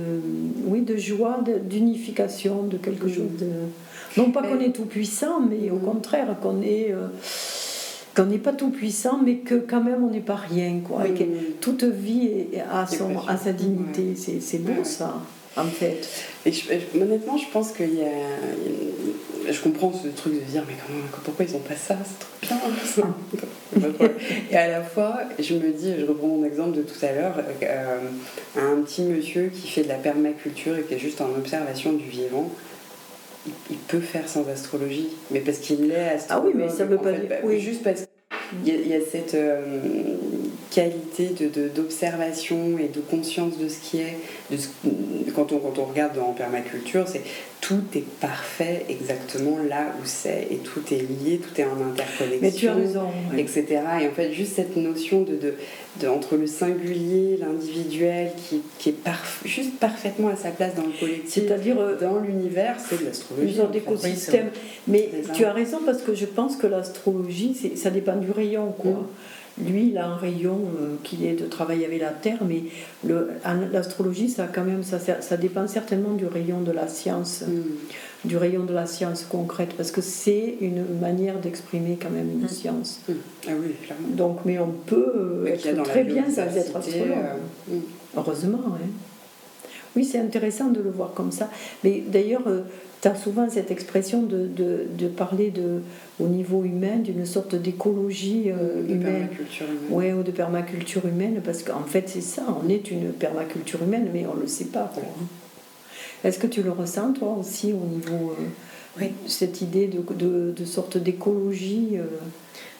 oui, 0.68 0.82
de 0.82 0.98
joie, 0.98 1.40
d'unification, 1.64 2.64
de 2.68 2.78
quelque 2.78 3.08
Mm. 3.08 3.14
chose 3.16 3.32
de. 3.40 3.48
Non 4.18 4.30
pas 4.32 4.44
qu'on 4.44 4.60
est 4.60 4.74
tout 4.76 4.86
puissant, 4.86 5.40
mais 5.40 5.72
au 5.72 5.78
Mm. 5.78 5.86
contraire 5.86 6.36
qu'on 6.40 6.62
est. 6.62 6.92
euh, 6.92 7.08
qu'on 8.15 8.26
n'est 8.26 8.38
pas 8.38 8.54
tout 8.54 8.69
puissant, 8.71 9.19
mais 9.24 9.36
que 9.38 9.56
quand 9.56 9.82
même 9.84 10.04
on 10.04 10.10
n'est 10.10 10.19
pas 10.19 10.36
rien. 10.36 10.80
Quoi. 10.86 11.08
Et 11.08 11.12
que 11.13 11.24
toute 11.62 11.84
vie 11.84 12.30
a, 12.71 12.86
son, 12.88 13.17
a 13.28 13.38
sa 13.38 13.54
dignité. 13.54 14.13
C'est, 14.15 14.41
c'est 14.41 14.58
beau 14.60 14.71
Ouais, 14.71 14.78
ouais. 14.80 14.84
ça, 14.84 15.15
en 15.58 15.63
fait. 15.65 16.08
Et 16.45 16.52
je- 16.52 16.69
honnêtement, 17.02 17.38
je 17.38 17.45
pense 17.52 17.71
qu'il 17.71 17.95
y 17.95 18.02
a. 18.02 18.12
Je 19.50 19.60
comprends 19.62 19.91
ce 19.91 20.08
truc 20.10 20.34
de 20.36 20.39
dire, 20.52 20.63
mais 20.67 20.76
comment, 20.86 21.00
pourquoi 21.24 21.45
ils 21.45 21.56
ont 21.56 21.60
pas 21.60 21.76
ça? 21.76 21.97
C'est 22.41 22.47
trop 22.50 22.69
bien. 22.69 22.86
ça. 22.86 23.02
Pas 23.74 23.88
de 23.88 23.93
problème. 23.93 24.17
Et 24.52 24.56
à 24.58 24.67
la 24.67 24.84
fois, 24.84 25.17
je 25.39 25.56
me 25.56 25.71
dis, 25.71 25.93
je 26.00 26.06
reprends 26.06 26.28
mon 26.28 26.43
exemple 26.45 26.78
de 26.78 26.82
tout 26.84 27.04
à 27.04 27.12
l'heure, 27.13 27.36
euh, 27.63 27.97
un 28.58 28.82
petit 28.82 29.02
monsieur 29.04 29.47
qui 29.54 29.67
fait 29.69 29.84
de 29.84 29.88
la 29.88 29.95
permaculture 29.95 30.78
et 30.78 30.84
qui 30.84 30.93
est 30.93 31.00
juste 31.00 31.21
en 31.21 31.30
observation 31.30 31.93
du 31.93 32.04
vivant. 32.06 32.50
Il- 33.47 33.54
Il 33.71 33.77
peut 33.77 33.99
faire 33.99 34.27
sans 34.30 34.47
astrologie, 34.49 35.10
mais 35.32 35.39
parce 35.39 35.58
qu'il 35.60 35.91
est 35.91 36.10
astrologue. 36.10 36.43
Ah 36.54 36.58
oui, 36.58 36.63
mais 36.63 36.69
ça 36.69 36.86
veut 36.86 36.97
pas 36.97 37.12
fait, 37.13 37.19
dire- 37.21 37.30
bah, 37.30 37.36
oui. 37.43 37.60
Juste 37.60 37.84
parce 37.84 38.01
qu'il 38.63 38.67
y, 38.67 38.71
a- 38.77 38.80
il 38.80 38.88
y 38.88 38.93
a 38.93 38.99
cette 39.01 39.34
euh, 39.34 39.62
qualité 40.69 41.30
de- 41.30 41.47
de- 41.49 41.67
d'observation 41.69 42.77
et 42.77 42.88
de 42.88 42.99
conscience 43.01 43.58
de 43.58 43.67
ce 43.67 43.80
qui 43.80 43.97
est. 43.99 44.17
De 44.51 44.58
ce- 44.58 44.69
quand, 45.36 45.51
on, 45.51 45.58
quand 45.60 45.80
on 45.80 45.86
regarde 45.86 46.17
en 46.19 46.34
permaculture, 46.34 47.08
c'est 47.08 47.21
tout 47.62 47.84
est 47.95 48.04
parfait 48.19 48.86
exactement 48.89 49.58
là 49.69 49.93
où 50.02 50.06
c'est 50.06 50.47
et 50.50 50.58
tout 50.58 50.82
est 50.91 50.97
lié, 50.97 51.38
tout 51.39 51.62
est 51.62 51.63
en 51.63 51.80
interconnexion. 51.91 52.39
Mais 52.41 52.52
tu 52.52 52.67
as 52.67 52.74
raison. 52.74 53.04
etc. 53.38 53.65
Et 54.02 54.08
en 54.08 54.12
fait, 54.12 54.34
juste 54.34 54.54
cette 54.56 54.76
notion 54.76 55.21
de, 55.21 55.36
de, 55.36 55.54
de- 56.02 56.08
entre 56.08 56.38
le 56.38 56.47
singulier, 56.47 57.38
l'individuel, 57.39 58.32
qui, 58.36 58.62
qui 58.80 58.89
est 58.89 59.06
parf- 59.06 59.45
juste 59.45 59.78
parfaitement 59.80 60.30
à 60.30 60.36
sa 60.36 60.50
place 60.50 60.74
dans 60.76 60.82
le 60.88 61.00
collectif, 61.00 61.32
C'est-à-dire 61.34 61.80
euh, 61.80 61.95
dans 62.00 62.19
l'univers, 62.19 62.78
c'est 62.80 63.00
de 63.00 63.06
l'astrologie. 63.06 63.54
fait. 63.54 63.71
d'écosystèmes. 63.71 64.50
Mais 64.88 65.10
tu 65.34 65.45
as 65.45 65.54
raison 65.54 65.80
parce 65.86 66.02
que 66.02 66.15
je 66.15 66.26
pense 66.26 66.56
que 66.56 66.65
l'astrologie, 66.67 67.56
ça 67.76 67.91
dépend 67.91 68.15
du 68.15 68.32
rayon. 68.32 68.71
Quoi. 68.71 68.91
Mm. 68.91 69.06
Lui, 69.65 69.89
il 69.89 69.97
a 69.97 70.08
un 70.08 70.15
rayon 70.15 70.60
euh, 70.80 70.95
qui 71.04 71.26
est 71.28 71.34
de 71.34 71.45
travailler 71.45 71.86
avec 71.86 72.02
la 72.02 72.10
Terre, 72.10 72.39
mais 72.47 72.63
l'astrologie, 73.71 74.30
ça 74.30 74.47
quand 74.54 74.63
même, 74.63 74.84
ça, 74.84 75.00
ça 75.00 75.38
dépend 75.38 75.67
certainement 75.67 76.13
du 76.13 76.26
rayon 76.26 76.62
de 76.62 76.71
la 76.71 76.88
science, 76.88 77.43
Mm. 77.47 78.28
du 78.28 78.38
rayon 78.38 78.63
de 78.65 78.74
la 78.74 78.86
science 78.86 79.24
concrète, 79.24 79.74
parce 79.76 79.91
que 79.91 80.02
c'est 80.02 80.56
une 80.62 80.84
manière 81.00 81.39
d'exprimer 81.39 81.97
quand 82.02 82.10
même 82.12 82.30
une 82.32 82.43
Mm. 82.45 82.50
science. 82.50 83.00
Mm. 83.08 83.12
Ah 83.47 83.52
oui, 83.60 83.74
clairement. 83.84 84.08
Donc, 84.10 84.39
mais 84.45 84.60
on 84.60 84.71
peut 84.86 85.13
euh, 85.15 85.41
Mais 85.43 85.52
être 85.52 85.84
très 85.84 86.04
bien 86.04 86.30
sans 86.30 86.41
être 86.56 86.76
astrologue. 86.76 87.08
euh. 87.71 87.76
Heureusement, 88.17 88.60
hein. 88.76 88.88
Oui, 89.95 90.06
c'est 90.06 90.19
intéressant 90.19 90.69
de 90.69 90.82
le 90.82 90.89
voir 90.89 91.13
comme 91.13 91.32
ça. 91.34 91.50
Mais 91.84 92.02
d'ailleurs, 92.08 92.43
tu 93.02 93.08
as 93.10 93.15
souvent 93.15 93.50
cette 93.50 93.71
expression 93.71 94.21
de, 94.21 94.47
de, 94.47 94.86
de 94.97 95.08
parler 95.10 95.50
de, 95.52 95.82
au 96.22 96.28
niveau 96.28 96.64
humain 96.64 96.98
d'une 96.98 97.26
sorte 97.26 97.56
d'écologie 97.56 98.46
euh, 98.52 98.84
de 98.84 98.94
humaine. 98.94 99.28
permaculture 99.28 99.66
humaine. 99.68 99.78
Ouais, 99.92 100.14
ou 100.14 100.24
de 100.24 100.32
permaculture 100.32 101.06
humaine, 101.06 101.42
parce 101.44 101.64
qu'en 101.64 101.84
fait, 101.84 102.08
c'est 102.08 102.22
ça, 102.22 102.44
on 102.64 102.70
est 102.70 102.92
une 102.92 103.12
permaculture 103.12 103.82
humaine, 103.84 104.10
mais 104.14 104.26
on 104.32 104.36
ne 104.36 104.42
le 104.42 104.48
sait 104.48 104.66
pas. 104.66 104.92
quoi. 104.94 105.04
Est-ce 106.24 106.38
que 106.40 106.48
tu 106.48 106.62
le 106.62 106.72
ressens, 106.72 107.14
toi 107.14 107.36
aussi, 107.40 107.74
au 107.74 107.86
niveau. 107.88 108.36
euh, 108.40 108.44
Oui. 109.00 109.12
Cette 109.28 109.62
idée 109.62 109.88
de, 109.88 110.02
de, 110.14 110.52
de 110.56 110.66
sorte 110.66 110.98
d'écologie 110.98 111.94
euh, 111.96 112.04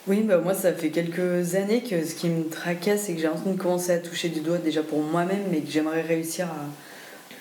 Oui, 0.08 0.22
bah 0.22 0.40
moi 0.44 0.54
ça 0.54 0.74
fait 0.74 0.90
quelques 0.90 1.56
années 1.56 1.82
que 1.82 2.06
ce 2.06 2.14
qui 2.16 2.28
me 2.30 2.44
tracasse, 2.50 3.04
c'est 3.04 3.14
que 3.14 3.22
j'ai 3.22 3.28
en 3.28 3.36
train 3.36 3.52
de 3.52 3.58
commencer 3.58 3.92
à 3.94 3.98
toucher 4.00 4.30
du 4.30 4.42
doigt 4.42 4.58
déjà 4.58 4.84
pour 4.84 5.00
moi-même, 5.02 5.44
mais 5.52 5.60
que 5.62 5.72
j'aimerais 5.72 6.02
réussir 6.02 6.48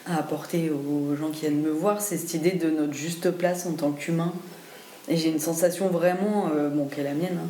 à, 0.06 0.12
à 0.14 0.18
apporter 0.18 0.70
aux 0.70 1.14
gens 1.16 1.30
qui 1.30 1.40
viennent 1.42 1.60
me 1.62 1.70
voir, 1.70 2.00
c'est 2.00 2.16
cette 2.16 2.34
idée 2.34 2.52
de 2.52 2.70
notre 2.70 2.94
juste 2.94 3.30
place 3.32 3.66
en 3.66 3.72
tant 3.72 3.90
qu'humain. 3.92 4.32
Et 5.08 5.16
j'ai 5.16 5.30
une 5.30 5.40
sensation 5.40 5.88
vraiment, 5.88 6.50
euh, 6.54 6.68
bon, 6.68 6.86
qui 6.86 7.00
est 7.00 7.04
la 7.04 7.14
mienne, 7.14 7.38
hein, 7.42 7.48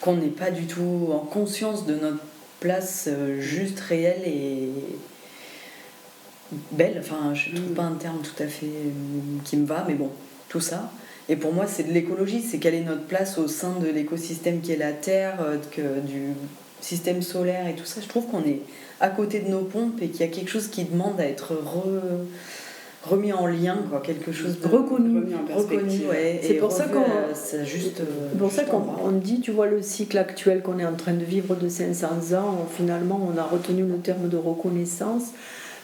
qu'on 0.00 0.14
n'est 0.16 0.26
pas 0.28 0.50
du 0.50 0.66
tout 0.66 1.08
en 1.12 1.18
conscience 1.20 1.86
de 1.86 1.94
notre 1.94 2.22
place 2.60 3.06
euh, 3.08 3.40
juste, 3.40 3.80
réelle 3.80 4.22
et 4.26 4.68
belle. 6.72 6.98
Enfin, 7.00 7.34
je 7.34 7.50
trouve 7.54 7.70
Mm. 7.70 7.74
pas 7.74 7.82
un 7.82 7.94
terme 7.94 8.18
tout 8.22 8.40
à 8.42 8.46
fait 8.46 8.66
euh, 8.66 8.90
qui 9.44 9.56
me 9.56 9.66
va, 9.66 9.84
mais 9.88 9.94
bon, 9.94 10.10
tout 10.48 10.60
ça. 10.60 10.90
Et 11.28 11.36
pour 11.36 11.52
moi, 11.52 11.66
c'est 11.66 11.84
de 11.84 11.92
l'écologie, 11.92 12.42
c'est 12.42 12.58
quelle 12.58 12.74
est 12.74 12.80
notre 12.82 13.04
place 13.04 13.38
au 13.38 13.48
sein 13.48 13.74
de 13.80 13.88
l'écosystème 13.88 14.60
qui 14.60 14.72
est 14.72 14.76
la 14.76 14.92
Terre, 14.92 15.38
que, 15.70 16.00
du 16.00 16.34
système 16.80 17.22
solaire 17.22 17.68
et 17.68 17.74
tout 17.74 17.84
ça. 17.84 18.00
Je 18.00 18.08
trouve 18.08 18.26
qu'on 18.26 18.42
est 18.42 18.60
à 19.00 19.08
côté 19.08 19.38
de 19.38 19.48
nos 19.48 19.60
pompes 19.62 20.02
et 20.02 20.08
qu'il 20.08 20.20
y 20.20 20.24
a 20.24 20.32
quelque 20.32 20.50
chose 20.50 20.66
qui 20.68 20.84
demande 20.84 21.20
à 21.20 21.24
être 21.26 21.52
re- 21.54 22.24
remis 23.04 23.32
en 23.32 23.46
lien, 23.46 23.78
quoi, 23.90 24.00
quelque 24.00 24.32
chose 24.32 24.58
de 24.60 24.66
Reconnu. 24.68 25.20
Reconnu, 25.54 26.06
ouais, 26.08 26.40
C'est 26.42 26.54
pour 26.54 26.70
ça 26.72 26.84
qu'on- 26.86 27.64
juste. 27.64 28.00
euh, 28.00 28.38
pour 28.38 28.50
ça 28.52 28.64
qu'on 28.64 29.10
dit, 29.12 29.40
tu 29.40 29.50
vois, 29.50 29.66
le 29.66 29.82
cycle 29.82 30.18
actuel 30.18 30.62
qu'on 30.62 30.78
est 30.78 30.84
en 30.86 30.94
train 30.94 31.14
de 31.14 31.24
vivre 31.24 31.54
de 31.56 31.68
500 31.68 32.32
ans, 32.34 32.58
on- 32.62 32.66
finalement, 32.72 33.20
on 33.32 33.36
a 33.38 33.42
retenu 33.44 33.82
le 33.84 33.96
terme 33.98 34.28
de 34.28 34.36
reconnaissance, 34.36 35.24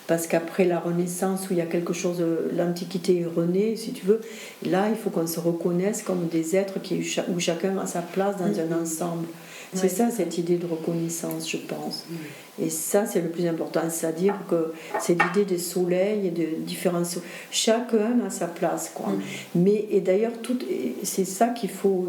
parce 0.06 0.26
qu'après 0.26 0.64
la 0.64 0.78
Renaissance, 0.78 1.50
où 1.50 1.52
il 1.52 1.58
y 1.58 1.60
a 1.60 1.66
quelque 1.66 1.92
chose, 1.92 2.18
de- 2.18 2.50
l'Antiquité 2.56 3.20
est 3.20 3.26
renée, 3.26 3.76
si 3.76 3.92
tu 3.92 4.06
veux, 4.06 4.20
là, 4.64 4.86
il 4.88 4.96
faut 4.96 5.10
qu'on 5.10 5.26
se 5.26 5.40
reconnaisse 5.40 6.02
comme 6.02 6.28
des 6.28 6.56
êtres 6.56 6.80
qui, 6.82 7.00
où 7.34 7.40
chacun 7.40 7.76
a 7.78 7.86
sa 7.86 8.00
place 8.00 8.36
dans 8.38 8.44
un 8.46 8.82
ensemble. 8.82 9.26
C'est 9.74 9.88
ça, 9.88 10.10
cette 10.10 10.38
idée 10.38 10.56
de 10.56 10.66
reconnaissance, 10.66 11.48
je 11.48 11.58
pense. 11.58 12.04
Mm. 12.08 12.64
Et 12.64 12.70
ça, 12.70 13.06
c'est 13.06 13.20
le 13.20 13.28
plus 13.28 13.46
important, 13.46 13.82
c'est-à-dire 13.88 14.34
que 14.48 14.72
c'est 15.00 15.16
l'idée 15.22 15.44
des 15.44 15.58
soleils 15.58 16.26
et 16.26 16.30
de 16.30 16.46
différents 16.60 17.02
Chacun 17.50 18.18
a 18.26 18.30
sa 18.30 18.46
place, 18.46 18.90
quoi. 18.94 19.08
Mm. 19.08 19.20
Mais 19.56 19.86
et 19.90 20.00
d'ailleurs, 20.00 20.32
tout, 20.42 20.58
c'est 21.02 21.24
ça 21.24 21.48
qu'il 21.48 21.70
faut. 21.70 22.06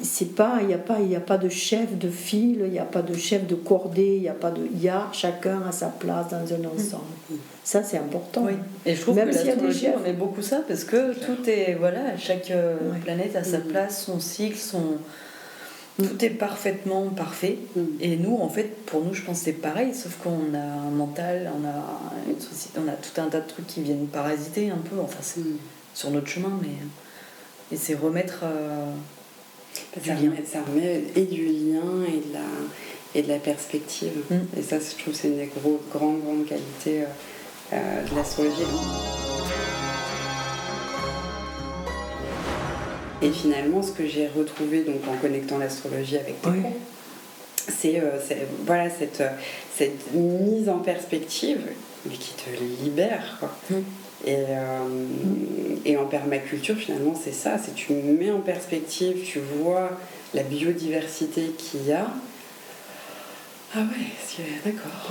C'est 0.00 0.36
pas, 0.36 0.58
il 0.60 0.68
n'y 0.68 0.74
a 0.74 0.78
pas, 0.78 0.98
il 1.00 1.10
y 1.10 1.16
a 1.16 1.20
pas 1.20 1.38
de 1.38 1.48
chef 1.48 1.98
de 1.98 2.08
file, 2.08 2.60
il 2.66 2.70
n'y 2.70 2.78
a 2.78 2.84
pas 2.84 3.02
de 3.02 3.14
chef 3.14 3.48
de 3.48 3.56
cordée, 3.56 4.14
il 4.16 4.22
y 4.22 4.28
a 4.28 4.32
pas 4.32 4.52
de, 4.52 4.60
il 4.72 4.80
y 4.80 4.88
a 4.88 5.08
chacun 5.12 5.60
a 5.68 5.72
sa 5.72 5.88
place 5.88 6.26
dans 6.28 6.36
un 6.36 6.64
ensemble. 6.68 7.02
Ça, 7.64 7.82
c'est 7.82 7.98
important. 7.98 8.44
Oui, 8.46 8.52
et 8.86 8.94
je 8.94 9.00
trouve 9.00 9.16
Même 9.16 9.30
que 9.30 9.36
s'il 9.36 9.48
y 9.48 9.50
a 9.50 9.56
des 9.56 9.66
l'astrologie 9.66 9.88
on 9.98 10.00
met 10.06 10.12
beaucoup 10.12 10.40
ça 10.40 10.62
parce 10.68 10.84
que 10.84 11.14
tout 11.14 11.50
est 11.50 11.74
voilà, 11.74 12.16
chaque 12.16 12.52
euh, 12.52 12.76
planète 13.04 13.34
a 13.34 13.42
sa 13.42 13.58
Mhm. 13.58 13.64
place, 13.64 14.04
son 14.04 14.20
cycle, 14.20 14.56
son 14.56 14.98
tout 15.98 16.24
est 16.24 16.30
parfaitement 16.30 17.08
parfait. 17.10 17.58
Mm. 17.76 17.80
Et 18.00 18.16
nous, 18.16 18.36
en 18.36 18.48
fait, 18.48 18.84
pour 18.86 19.02
nous, 19.04 19.14
je 19.14 19.22
pense 19.22 19.38
que 19.40 19.44
c'est 19.46 19.52
pareil, 19.52 19.94
sauf 19.94 20.16
qu'on 20.22 20.54
a 20.54 20.58
un 20.58 20.90
mental, 20.90 21.50
on 21.60 21.66
a 21.66 22.30
une 22.32 22.40
société, 22.40 22.78
on 22.84 22.88
a 22.88 22.92
tout 22.92 23.20
un 23.20 23.26
tas 23.28 23.40
de 23.40 23.48
trucs 23.48 23.66
qui 23.66 23.82
viennent 23.82 24.06
parasiter 24.06 24.70
un 24.70 24.78
peu, 24.78 24.98
enfin 25.00 25.18
c'est 25.20 25.40
Mm. 25.40 25.56
sur 25.94 26.10
notre 26.10 26.28
chemin, 26.28 26.52
mais 26.62 26.68
et 27.70 27.76
c'est 27.76 27.94
remettre 27.94 28.40
euh, 28.44 28.90
Ça 29.94 30.00
Du 30.00 30.08
lien. 30.10 30.16
remet, 30.30 30.44
ça 30.46 30.58
remet 30.62 31.02
et 31.16 31.24
du 31.26 31.44
lien 31.46 31.82
et 32.06 32.28
de 32.28 32.32
la, 32.32 32.40
et 33.14 33.22
de 33.22 33.28
la 33.28 33.38
perspective. 33.38 34.12
Mm. 34.30 34.58
Et 34.58 34.62
ça, 34.62 34.76
je 34.78 35.00
trouve 35.02 35.14
c'est 35.14 35.28
une 35.28 35.36
des 35.38 35.50
gros, 35.60 35.80
grandes, 35.92 36.22
grandes 36.22 36.46
qualités 36.46 37.02
euh, 37.02 37.06
euh, 37.74 38.02
de 38.10 38.14
l'astrologie. 38.16 38.62
Et 43.22 43.30
finalement, 43.30 43.82
ce 43.82 43.92
que 43.92 44.06
j'ai 44.06 44.28
retrouvé 44.28 44.82
donc, 44.82 44.96
en 45.08 45.16
connectant 45.20 45.58
l'astrologie 45.58 46.16
avec 46.18 46.40
tes 46.40 46.48
Oui. 46.50 46.62
cours, 46.62 46.72
c'est 47.68 48.00
euh, 48.00 48.18
c'est- 48.26 48.46
voilà, 48.64 48.88
cette, 48.90 49.20
euh, 49.20 49.28
cette 49.76 50.12
mise 50.14 50.68
en 50.68 50.78
perspective 50.78 51.58
mais 52.06 52.14
qui 52.14 52.32
te 52.34 52.84
libère. 52.84 53.36
Quoi. 53.40 53.50
Mm. 53.70 53.74
Et, 54.26 54.36
euh, 54.36 54.78
et 55.84 55.96
en 55.96 56.06
permaculture, 56.06 56.76
finalement, 56.76 57.14
c'est 57.20 57.34
ça. 57.34 57.56
C'est 57.58 57.74
tu 57.74 57.92
mets 57.92 58.30
en 58.30 58.40
perspective, 58.40 59.22
tu 59.24 59.40
vois 59.40 59.90
la 60.34 60.42
biodiversité 60.44 61.50
qu'il 61.58 61.86
y 61.86 61.92
a. 61.92 62.06
Ah 63.74 63.80
ouais, 63.80 64.44
d'accord. 64.64 65.10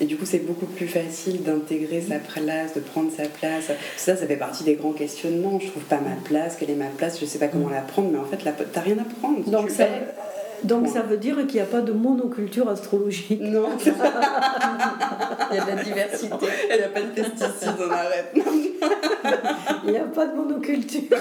Et 0.00 0.06
du 0.06 0.16
coup, 0.16 0.24
c'est 0.24 0.38
beaucoup 0.38 0.64
plus 0.66 0.86
facile 0.88 1.42
d'intégrer 1.42 2.00
sa 2.00 2.18
place, 2.18 2.72
de 2.74 2.80
prendre 2.80 3.10
sa 3.14 3.24
place. 3.24 3.70
Ça, 3.98 4.16
ça 4.16 4.26
fait 4.26 4.36
partie 4.36 4.64
des 4.64 4.74
grands 4.74 4.92
questionnements. 4.92 5.60
Je 5.60 5.68
trouve 5.68 5.82
pas 5.82 5.98
ma 6.00 6.16
place, 6.24 6.56
quelle 6.58 6.70
est 6.70 6.74
ma 6.76 6.86
place, 6.86 7.20
je 7.20 7.26
sais 7.26 7.38
pas 7.38 7.48
comment 7.48 7.68
la 7.68 7.82
prendre, 7.82 8.10
mais 8.10 8.18
en 8.18 8.24
fait, 8.24 8.42
là, 8.44 8.52
t'as 8.72 8.80
rien 8.80 8.96
à 8.98 9.04
prendre. 9.20 9.44
Donc, 9.50 9.68
ça, 9.70 9.84
donc 10.64 10.88
ça 10.88 11.02
veut 11.02 11.18
dire 11.18 11.36
qu'il 11.46 11.56
n'y 11.56 11.60
a 11.60 11.66
pas 11.66 11.82
de 11.82 11.92
monoculture 11.92 12.70
astrologique. 12.70 13.40
Non, 13.42 13.68
il 15.50 15.56
y 15.56 15.58
a 15.58 15.64
de 15.64 15.70
la 15.76 15.82
diversité. 15.82 16.46
il 16.70 16.76
n'y 16.78 16.82
a 16.82 16.88
pas 16.88 17.02
de 17.02 17.10
pesticides, 17.10 17.74
on 17.86 17.90
arrête. 17.90 18.34
Il 19.84 19.90
n'y 19.92 19.98
a 19.98 20.04
pas 20.04 20.26
de 20.26 20.34
monoculture 20.36 21.16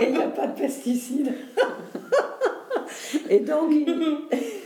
et 0.00 0.04
il 0.04 0.12
n'y 0.12 0.22
a 0.22 0.28
pas 0.28 0.46
de 0.46 0.58
pesticides. 0.60 1.32
Et 3.28 3.40
donc, 3.40 3.70
il- 3.72 4.18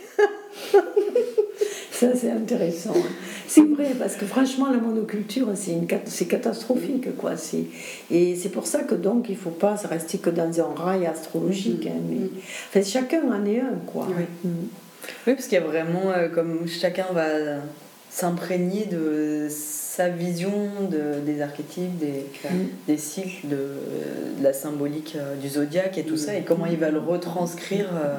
ça 1.93 2.09
c'est 2.15 2.31
intéressant. 2.31 2.95
C'est 3.47 3.63
vrai, 3.63 3.89
parce 3.99 4.17
que 4.17 4.25
franchement, 4.27 4.71
la 4.71 4.79
monoculture, 4.79 5.49
c'est 5.55 5.73
une 5.73 5.87
cat- 5.87 6.01
c'est 6.07 6.25
catastrophique. 6.27 7.17
Quoi. 7.17 7.33
Et 8.11 8.35
c'est 8.37 8.49
pour 8.49 8.67
ça 8.67 8.81
que 8.83 8.95
donc, 8.95 9.27
il 9.29 9.33
ne 9.33 9.39
faut 9.39 9.51
pas 9.51 9.75
rester 9.89 10.19
que 10.19 10.31
dans 10.31 10.51
un 10.61 10.75
rail 10.75 11.07
astrologique. 11.07 11.87
hein, 11.87 12.01
mais... 12.09 12.17
enfin, 12.69 12.83
chacun 12.83 13.23
en 13.31 13.45
est 13.47 13.61
un. 13.61 13.79
Quoi. 13.87 14.09
Oui. 14.09 14.25
Mm. 14.45 14.49
Oui, 15.27 15.35
parce 15.35 15.47
qu'il 15.47 15.59
y 15.59 15.61
a 15.61 15.65
vraiment, 15.65 16.11
euh, 16.17 16.29
comme 16.29 16.67
chacun 16.67 17.07
va 17.13 17.27
s'imprégner 18.11 18.87
de 18.87 19.49
sa 19.51 20.09
vision 20.09 20.51
de, 20.91 21.21
des 21.25 21.43
archétypes, 21.43 21.99
des, 21.99 22.25
des 22.89 22.97
cycles, 22.97 23.49
de, 23.49 23.57
de 24.39 24.43
la 24.43 24.53
symbolique 24.53 25.15
euh, 25.17 25.35
du 25.37 25.49
zodiaque 25.49 25.99
et 25.99 26.05
tout 26.05 26.17
ça, 26.17 26.35
et 26.37 26.43
comment 26.43 26.67
il 26.67 26.79
va 26.79 26.91
le 26.91 26.99
retranscrire. 27.01 27.91
euh, 27.95 28.17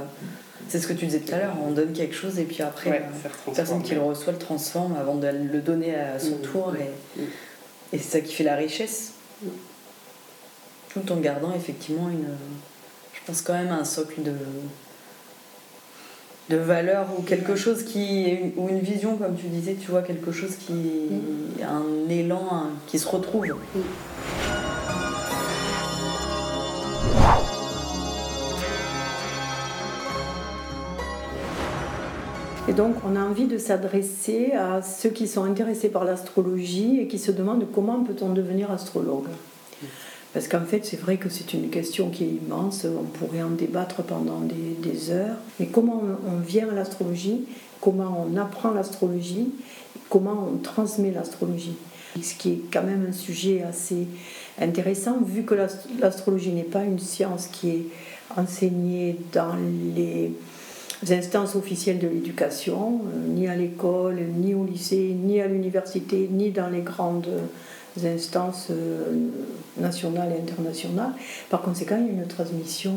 c'est 0.70 0.80
ce 0.80 0.88
que 0.88 0.94
tu 0.94 1.06
disais 1.06 1.20
tout 1.20 1.34
à 1.34 1.38
l'heure, 1.40 1.54
on 1.66 1.72
donne 1.72 1.94
quelque 1.94 2.16
chose 2.16 2.40
et 2.40 2.44
puis 2.44 2.62
après, 2.64 2.90
Ouais, 2.90 3.02
euh, 3.02 3.30
la 3.48 3.54
personne 3.54 3.82
qui 3.84 3.94
le 3.96 4.02
reçoit 4.02 4.34
le 4.34 4.40
transforme 4.40 4.96
avant 5.00 5.16
de 5.16 5.28
le 5.28 5.60
donner 5.62 5.96
à 5.96 6.20
son 6.20 6.38
Mm. 6.38 6.42
tour, 6.42 6.74
et, 6.76 7.20
Mm. 7.20 7.24
et 7.94 7.98
c'est 7.98 8.18
ça 8.18 8.20
qui 8.22 8.34
fait 8.34 8.44
la 8.44 8.56
richesse. 8.56 9.14
Mm. 9.44 9.48
Tout 10.90 11.12
en 11.12 11.18
gardant 11.18 11.54
effectivement 11.54 12.10
une. 12.10 12.26
Je 13.14 13.20
pense 13.26 13.42
quand 13.42 13.54
même 13.54 13.70
à 13.70 13.76
un 13.76 13.86
socle 13.86 14.22
de 14.24 14.34
de 16.48 16.58
valeur 16.58 17.08
ou 17.18 17.24
quelque 17.24 17.56
chose 17.56 17.84
qui 17.84 18.38
ou 18.56 18.70
une 18.70 18.80
vision 18.80 19.18
comme 19.18 19.36
tu 19.36 19.48
disais 19.48 19.74
tu 19.74 19.90
vois 19.90 20.04
quelque 20.04 20.32
chose 20.32 20.52
qui 20.58 21.10
un 21.64 22.08
élan 22.08 22.68
qui 22.86 23.00
se 23.00 23.08
retrouve 23.08 23.48
Et 32.68 32.74
donc, 32.74 32.96
on 33.08 33.16
a 33.16 33.20
envie 33.24 33.46
de 33.46 33.58
s'adresser 33.60 34.54
à 34.54 34.82
ceux 34.82 35.10
qui 35.10 35.28
sont 35.28 35.44
intéressés 35.44 35.90
par 35.90 36.04
l'astrologie 36.04 37.00
et 37.00 37.08
qui 37.08 37.20
se 37.20 37.32
demandent 37.32 37.66
comment 37.74 38.04
peut-on 38.04 38.30
devenir 38.34 38.72
astrologue. 38.72 39.28
Parce 40.34 40.48
qu'en 40.48 40.62
fait, 40.66 40.84
c'est 40.84 41.00
vrai 41.00 41.18
que 41.18 41.30
c'est 41.30 41.54
une 41.54 41.70
question 41.70 42.10
qui 42.10 42.24
est 42.24 42.28
immense, 42.46 42.86
on 42.86 43.04
pourrait 43.04 43.44
en 43.44 43.52
débattre 43.52 44.04
pendant 44.04 44.42
des, 44.42 45.12
heures. 45.12 45.38
Mais 45.60 45.68
comment 45.68 46.02
on, 46.04 46.38
on 46.38 46.40
vient 46.40 46.68
à 46.70 46.74
l'astrologie, 46.74 47.46
comment 47.80 48.28
on 48.28 48.36
apprend 48.36 48.72
l'astrologie, 48.72 49.50
comment 50.10 50.50
on 50.52 50.58
transmet 50.58 51.12
l'astrologie 51.12 51.76
Ce 52.22 52.34
qui 52.34 52.50
est 52.52 52.62
quand 52.74 52.84
même 52.84 53.06
un 53.08 53.14
sujet 53.14 53.64
assez 53.64 54.08
intéressant, 54.60 55.20
vu 55.24 55.44
que 55.44 55.54
l'ast- 55.54 55.88
l'astrologie 56.00 56.52
n'est 56.52 56.64
pas 56.64 56.84
une 56.84 57.00
science 57.00 57.48
qui 57.48 57.70
est 57.70 57.86
enseignée 58.36 59.18
dans 59.32 59.56
les 59.96 60.34
instances 61.12 61.56
officielles 61.56 62.00
de 62.00 62.08
l'éducation, 62.08 63.02
euh, 63.06 63.28
ni 63.34 63.48
à 63.48 63.56
l'école, 63.56 64.18
ni 64.38 64.54
au 64.56 64.64
lycée, 64.66 65.16
ni 65.22 65.42
à 65.42 65.48
l'université, 65.48 66.28
ni 66.32 66.52
dans 66.52 66.70
les 66.70 66.82
grandes 66.82 67.28
instances 68.04 68.70
nationales 69.80 70.34
et 70.38 70.42
internationales. 70.42 71.12
Par 71.50 71.62
conséquent, 71.62 71.98
il 72.00 72.08
y 72.16 72.20
a 72.20 72.22
une 72.24 72.28
transmission 72.28 72.94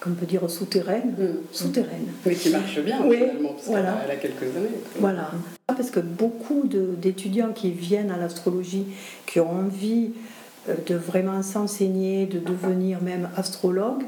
qu'on 0.00 0.10
peut 0.10 0.26
dire 0.26 0.48
souterraine, 0.50 1.14
Mm. 1.16 1.26
souterraine. 1.52 2.06
Mais 2.26 2.34
qui 2.34 2.50
marche 2.50 2.80
bien 2.80 2.98
Oui, 3.06 3.16
finalement, 3.18 3.48
parce 3.50 3.66
voilà. 3.68 3.92
qu'elle 4.02 4.10
a- 4.10 4.16
quelques 4.16 4.56
années. 4.56 4.68
Voilà. 4.98 5.30
Parce 5.68 5.90
que 5.90 6.00
beaucoup 6.00 6.64
d'étudiants 6.66 7.52
qui 7.54 7.70
viennent 7.70 8.10
à 8.10 8.16
l'astrologie, 8.16 8.86
qui 9.26 9.38
ont 9.38 9.50
envie 9.50 10.10
euh, 10.10 10.41
de 10.68 10.94
vraiment 10.94 11.42
s'enseigner, 11.42 12.26
de 12.26 12.38
devenir 12.38 13.02
même 13.02 13.28
astrologue, 13.36 14.04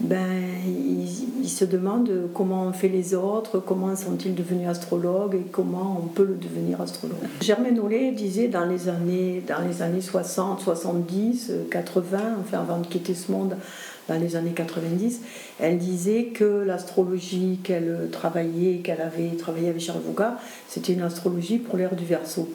ben, 0.00 0.28
ils, 0.64 1.48
se 1.48 1.64
demandent 1.64 2.30
comment 2.32 2.66
ont 2.66 2.72
fait 2.72 2.88
les 2.88 3.14
autres, 3.14 3.58
comment 3.58 3.96
sont-ils 3.96 4.34
devenus 4.34 4.68
astrologues 4.68 5.34
et 5.34 5.44
comment 5.50 6.00
on 6.00 6.06
peut 6.06 6.24
le 6.24 6.36
devenir 6.36 6.80
astrologue. 6.80 7.18
Germaine 7.40 7.80
Ollet 7.80 8.12
disait 8.12 8.46
dans 8.46 8.64
les 8.64 8.88
années, 8.88 9.42
dans 9.46 9.66
les 9.66 9.82
années 9.82 10.00
60, 10.00 10.60
70, 10.60 11.48
euh, 11.50 11.64
80, 11.70 12.18
enfin 12.40 12.60
avant 12.60 12.78
de 12.78 12.86
quitter 12.86 13.14
ce 13.14 13.32
monde, 13.32 13.56
dans 14.08 14.18
les 14.20 14.36
années 14.36 14.52
90, 14.52 15.20
elle 15.60 15.78
disait 15.78 16.26
que 16.26 16.44
l'astrologie 16.44 17.58
qu'elle 17.62 18.08
travaillait, 18.12 18.78
qu'elle 18.78 19.00
avait 19.00 19.36
travaillé 19.36 19.68
avec 19.68 19.82
Charles 19.82 20.00
c'était 20.68 20.92
une 20.92 21.02
astrologie 21.02 21.58
pour 21.58 21.76
l'ère 21.76 21.94
du 21.94 22.04
Verseau. 22.04 22.48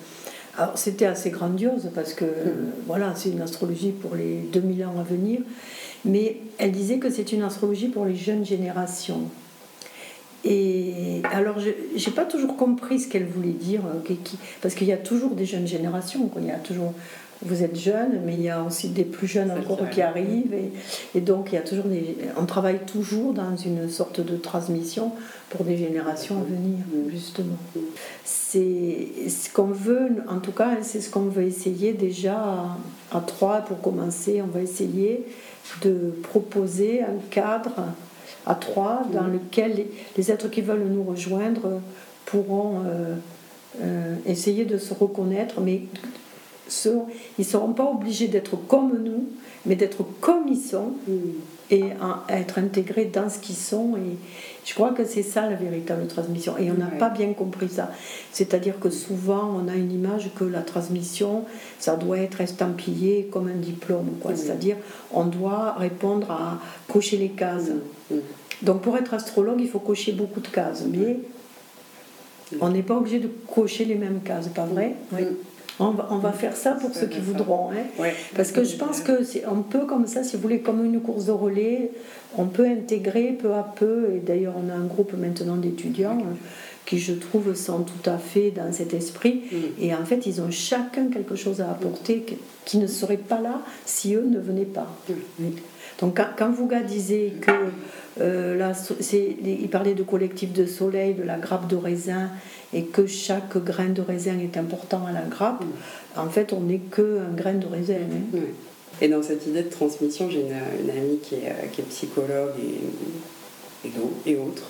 Alors 0.57 0.77
c'était 0.77 1.07
assez 1.07 1.31
grandiose 1.31 1.89
parce 1.95 2.13
que 2.13 2.25
euh, 2.25 2.53
voilà, 2.85 3.13
c'est 3.15 3.29
une 3.29 3.41
astrologie 3.41 3.91
pour 3.91 4.15
les 4.15 4.41
2000 4.51 4.85
ans 4.85 4.95
à 4.99 5.03
venir, 5.03 5.41
mais 6.05 6.37
elle 6.59 6.71
disait 6.71 6.99
que 6.99 7.09
c'est 7.09 7.31
une 7.31 7.41
astrologie 7.41 7.87
pour 7.87 8.05
les 8.05 8.15
jeunes 8.15 8.45
générations. 8.45 9.29
Et 10.45 11.21
alors, 11.31 11.57
je 11.59 11.69
n'ai 11.69 12.15
pas 12.15 12.25
toujours 12.25 12.57
compris 12.57 12.99
ce 12.99 13.07
qu'elle 13.07 13.25
voulait 13.25 13.49
dire, 13.49 13.81
euh, 13.85 14.15
parce 14.61 14.75
qu'il 14.75 14.87
y 14.87 14.91
a 14.91 14.97
toujours 14.97 15.35
des 15.35 15.45
jeunes 15.45 15.67
générations. 15.67 16.27
quoi. 16.27 16.41
Il 16.41 16.47
y 16.47 16.51
a 16.51 16.59
toujours, 16.59 16.93
vous 17.41 17.63
êtes 17.63 17.75
jeune, 17.75 18.21
mais 18.25 18.35
il 18.35 18.41
y 18.41 18.49
a 18.49 18.63
aussi 18.63 18.89
des 18.89 19.03
plus 19.03 19.27
jeunes 19.27 19.51
encore 19.51 19.89
qui 19.89 19.95
qui 19.95 20.01
arrivent. 20.01 20.53
Et, 20.53 20.71
et 21.15 21.21
donc, 21.21 21.51
il 21.51 21.55
y 21.55 21.57
a 21.57 21.61
toujours 21.61 21.85
des, 21.85 22.17
on 22.37 22.45
travaille 22.45 22.79
toujours 22.85 23.33
dans 23.33 23.55
une 23.57 23.89
sorte 23.89 24.21
de 24.21 24.37
transmission 24.37 25.11
pour 25.49 25.65
des 25.65 25.77
générations 25.77 26.37
à 26.37 26.43
venir, 26.43 26.79
justement. 27.09 27.57
C'est 28.23 29.07
ce 29.27 29.51
qu'on 29.51 29.67
veut, 29.67 30.09
en 30.27 30.39
tout 30.39 30.51
cas, 30.51 30.77
c'est 30.81 31.01
ce 31.01 31.09
qu'on 31.09 31.25
veut 31.25 31.43
essayer 31.43 31.93
déjà 31.93 32.35
à, 32.35 32.77
à 33.17 33.19
trois 33.19 33.59
pour 33.61 33.81
commencer. 33.81 34.41
On 34.41 34.47
va 34.47 34.61
essayer 34.61 35.25
de 35.81 36.13
proposer 36.23 37.01
un 37.01 37.19
cadre 37.29 37.75
à 38.45 38.55
trois 38.55 39.03
dans 39.13 39.27
lequel 39.27 39.75
les, 39.75 39.91
les 40.17 40.31
êtres 40.31 40.49
qui 40.49 40.61
veulent 40.61 40.87
nous 40.89 41.03
rejoindre 41.03 41.81
pourront 42.25 42.83
euh, 42.85 43.15
euh, 43.81 44.15
essayer 44.25 44.65
de 44.65 44.77
se 44.77 44.93
reconnaître, 44.93 45.61
mais 45.61 45.81
ils 46.69 47.01
ne 47.39 47.43
seront 47.43 47.73
pas 47.73 47.85
obligés 47.85 48.27
d'être 48.27 48.55
comme 48.67 48.97
nous, 49.03 49.25
mais 49.65 49.75
d'être 49.75 50.03
comme 50.19 50.47
ils 50.47 50.59
sont 50.61 50.93
et 51.71 51.83
à, 52.01 52.23
à 52.27 52.39
être 52.39 52.59
intégrés 52.59 53.05
dans 53.05 53.29
ce 53.29 53.39
qu'ils 53.39 53.55
sont. 53.55 53.95
Et 53.97 54.17
je 54.65 54.73
crois 54.73 54.91
que 54.91 55.05
c'est 55.05 55.23
ça 55.23 55.49
la 55.49 55.55
véritable 55.55 56.05
transmission. 56.07 56.57
Et 56.57 56.69
on 56.69 56.75
n'a 56.75 56.87
Ouais. 56.87 56.97
pas 56.97 57.09
bien 57.09 57.33
compris 57.33 57.69
ça. 57.69 57.91
C'est-à-dire 58.31 58.79
que 58.79 58.89
souvent, 58.89 59.49
on 59.57 59.67
a 59.69 59.75
une 59.75 59.91
image 59.91 60.29
que 60.37 60.43
la 60.43 60.61
transmission, 60.61 61.45
ça 61.79 61.95
doit 61.95 62.19
être 62.19 62.41
estampillé 62.41 63.29
comme 63.31 63.47
un 63.47 63.55
diplôme. 63.59 64.09
quoi. 64.21 64.35
C'est-à-dire, 64.35 64.75
on 65.11 65.25
doit 65.25 65.73
répondre 65.73 66.29
à 66.31 66.59
cocher 66.91 67.17
les 67.17 67.29
cases. 67.29 67.69
Mm. 68.11 68.15
Donc 68.63 68.81
pour 68.81 68.97
être 68.97 69.13
astrologue, 69.13 69.59
il 69.59 69.67
faut 69.69 69.79
cocher 69.79 70.11
beaucoup 70.11 70.39
de 70.41 70.47
cases, 70.47 70.83
mais 70.89 71.19
on 72.61 72.69
n'est 72.69 72.83
pas 72.83 72.95
obligé 72.95 73.19
de 73.19 73.29
cocher 73.53 73.83
les 73.85 73.95
mêmes 73.95 74.19
cases, 74.23 74.47
pas 74.49 74.65
vrai? 74.65 74.95
Oui. 75.11 75.23
On 75.79 75.91
va, 75.91 76.07
on 76.11 76.17
va 76.17 76.31
faire 76.31 76.55
ça 76.55 76.71
pour 76.73 76.93
ceux 76.93 77.07
qui 77.07 77.19
voudront. 77.19 77.71
hein. 77.71 77.83
Ouais. 77.99 78.13
Parce 78.35 78.51
que 78.51 78.63
je 78.63 78.75
pense 78.77 78.99
que 79.01 79.23
c'est 79.23 79.45
un 79.45 79.61
peu 79.67 79.85
comme 79.85 80.07
ça, 80.07 80.23
si 80.23 80.35
vous 80.35 80.41
voulez, 80.41 80.59
comme 80.59 80.83
une 80.85 80.99
course 81.01 81.25
de 81.25 81.31
relais, 81.31 81.91
on 82.37 82.45
peut 82.45 82.65
intégrer 82.65 83.37
peu 83.39 83.53
à 83.53 83.63
peu, 83.75 84.11
et 84.15 84.19
d'ailleurs 84.19 84.53
on 84.57 84.69
a 84.71 84.73
un 84.75 84.85
groupe 84.85 85.13
maintenant 85.13 85.55
d'étudiants 85.55 86.17
euh, 86.19 86.33
qui 86.85 86.99
je 86.99 87.13
trouve 87.13 87.55
sont 87.55 87.83
tout 87.83 88.09
à 88.09 88.17
fait 88.17 88.51
dans 88.51 88.71
cet 88.71 88.93
esprit, 88.93 89.43
Mm. 89.51 89.55
et 89.83 89.93
en 89.95 90.03
fait 90.05 90.25
ils 90.25 90.41
ont 90.41 90.51
chacun 90.51 91.07
quelque 91.07 91.35
chose 91.35 91.61
à 91.61 91.69
apporter 91.71 92.25
qui 92.65 92.77
ne 92.77 92.87
serait 92.87 93.17
pas 93.17 93.39
là 93.41 93.61
si 93.85 94.15
eux 94.15 94.25
ne 94.29 94.39
venaient 94.39 94.65
pas. 94.65 94.87
Donc 95.99 96.17
quand, 96.17 96.27
quand 96.37 96.51
Vouga 96.51 96.81
disait 96.81 97.33
que 97.41 97.51
euh, 98.21 98.55
la 98.57 98.73
il 99.11 99.69
parlait 99.69 99.93
de 99.95 100.03
collectif 100.03 100.51
de 100.53 100.65
soleil, 100.65 101.13
de 101.13 101.23
la 101.23 101.37
grappe 101.37 101.67
de 101.67 101.75
raisin, 101.75 102.29
et 102.73 102.83
que 102.85 103.05
chaque 103.07 103.57
grain 103.57 103.89
de 103.89 104.01
raisin 104.01 104.37
est 104.39 104.57
important 104.57 105.05
à 105.07 105.11
la 105.11 105.21
grappe, 105.21 105.63
en 106.15 106.29
fait 106.29 106.53
on 106.53 106.61
n'est 106.61 106.79
qu'un 106.79 107.31
grain 107.35 107.53
de 107.53 107.67
raisin. 107.67 107.93
hein. 107.95 108.37
Ouais. 108.37 108.41
Et 109.01 109.07
dans 109.07 109.23
cette 109.23 109.45
idée 109.47 109.63
de 109.63 109.69
transmission, 109.69 110.29
j'ai 110.29 110.41
une, 110.41 110.83
une 110.83 110.89
amie 110.89 111.17
qui 111.21 111.35
est, 111.35 111.47
euh, 111.49 111.67
qui 111.71 111.81
est 111.81 111.85
psychologue 111.85 112.51
et, 112.59 113.89
et, 114.31 114.35
autres, 114.37 114.63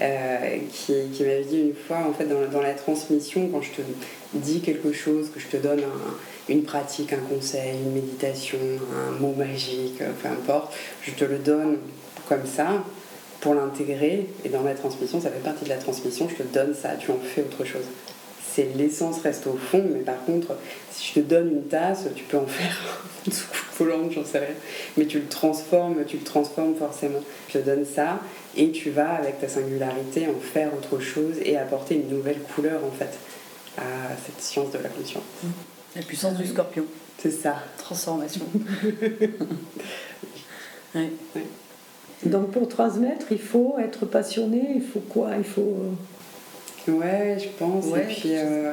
euh, 0.00 0.56
qui, 0.72 0.92
qui 1.12 1.22
m'avait 1.22 1.44
dit 1.44 1.60
une 1.60 1.74
fois, 1.74 1.98
en 2.08 2.12
fait, 2.12 2.24
dans, 2.26 2.48
dans 2.50 2.62
la 2.62 2.72
transmission, 2.74 3.48
quand 3.52 3.60
je 3.62 3.72
te 3.72 3.82
dis 4.34 4.60
quelque 4.60 4.92
chose, 4.92 5.28
que 5.34 5.40
je 5.40 5.48
te 5.48 5.56
donne 5.56 5.80
un- 5.80 6.14
une 6.48 6.62
pratique, 6.62 7.12
un 7.12 7.34
conseil, 7.34 7.74
une 7.84 7.92
méditation, 7.92 8.58
un 9.08 9.18
mot 9.20 9.34
magique, 9.36 10.00
euh, 10.00 10.10
peu 10.22 10.28
importe, 10.28 10.74
je 11.02 11.12
te 11.12 11.24
le 11.24 11.38
donne 11.38 11.78
comme 12.28 12.46
ça 12.46 12.84
pour 13.40 13.54
l'intégrer. 13.54 14.28
Et 14.44 14.48
dans 14.48 14.62
la 14.62 14.74
transmission, 14.74 15.20
ça 15.20 15.30
fait 15.30 15.42
partie 15.42 15.64
de 15.64 15.70
la 15.70 15.78
transmission, 15.78 16.28
je 16.28 16.42
te 16.42 16.54
donne 16.54 16.74
ça, 16.74 16.90
tu 16.96 17.10
en 17.10 17.18
fais 17.18 17.42
autre 17.42 17.64
chose 17.64 17.84
c'est 18.54 18.68
l'essence 18.76 19.20
reste 19.20 19.48
au 19.48 19.56
fond, 19.56 19.82
mais 19.92 20.00
par 20.00 20.24
contre, 20.24 20.54
si 20.92 21.08
je 21.08 21.20
te 21.20 21.26
donne 21.26 21.50
une 21.50 21.64
tasse, 21.64 22.04
tu 22.14 22.22
peux 22.22 22.36
en 22.36 22.46
faire 22.46 23.02
une 23.26 23.32
soucoupe 23.32 23.78
volante, 23.78 24.12
j'en 24.12 24.24
sais 24.24 24.38
rien. 24.38 24.54
Mais 24.96 25.06
tu 25.06 25.18
le 25.18 25.26
transformes, 25.26 26.04
tu 26.06 26.18
le 26.18 26.22
transformes 26.22 26.76
forcément. 26.76 27.18
Je 27.48 27.58
te 27.58 27.64
donne 27.64 27.84
ça 27.84 28.20
et 28.56 28.70
tu 28.70 28.90
vas, 28.90 29.14
avec 29.14 29.40
ta 29.40 29.48
singularité, 29.48 30.28
en 30.28 30.38
faire 30.38 30.72
autre 30.72 31.00
chose 31.00 31.34
et 31.44 31.56
apporter 31.56 31.96
une 31.96 32.08
nouvelle 32.08 32.38
couleur, 32.54 32.80
en 32.84 32.92
fait, 32.92 33.18
à 33.76 34.14
cette 34.24 34.40
science 34.40 34.70
de 34.70 34.78
la 34.78 34.88
conscience. 34.88 35.24
La 35.96 36.02
puissance 36.02 36.34
du 36.34 36.46
scorpion. 36.46 36.84
C'est 37.18 37.30
ça. 37.30 37.56
Transformation. 37.78 38.46
Ouais. 40.94 41.10
Donc 42.24 42.52
pour 42.52 42.68
transmettre, 42.68 43.26
il 43.32 43.40
faut 43.40 43.74
être 43.80 44.06
passionné, 44.06 44.74
il 44.76 44.82
faut 44.82 45.00
quoi? 45.00 45.30
Il 45.36 45.42
faut... 45.42 45.76
Ouais, 46.86 47.36
je 47.36 47.48
pense. 47.58 47.86
Ouais, 47.86 48.04
et 48.04 48.14
puis, 48.14 48.36
euh, 48.36 48.72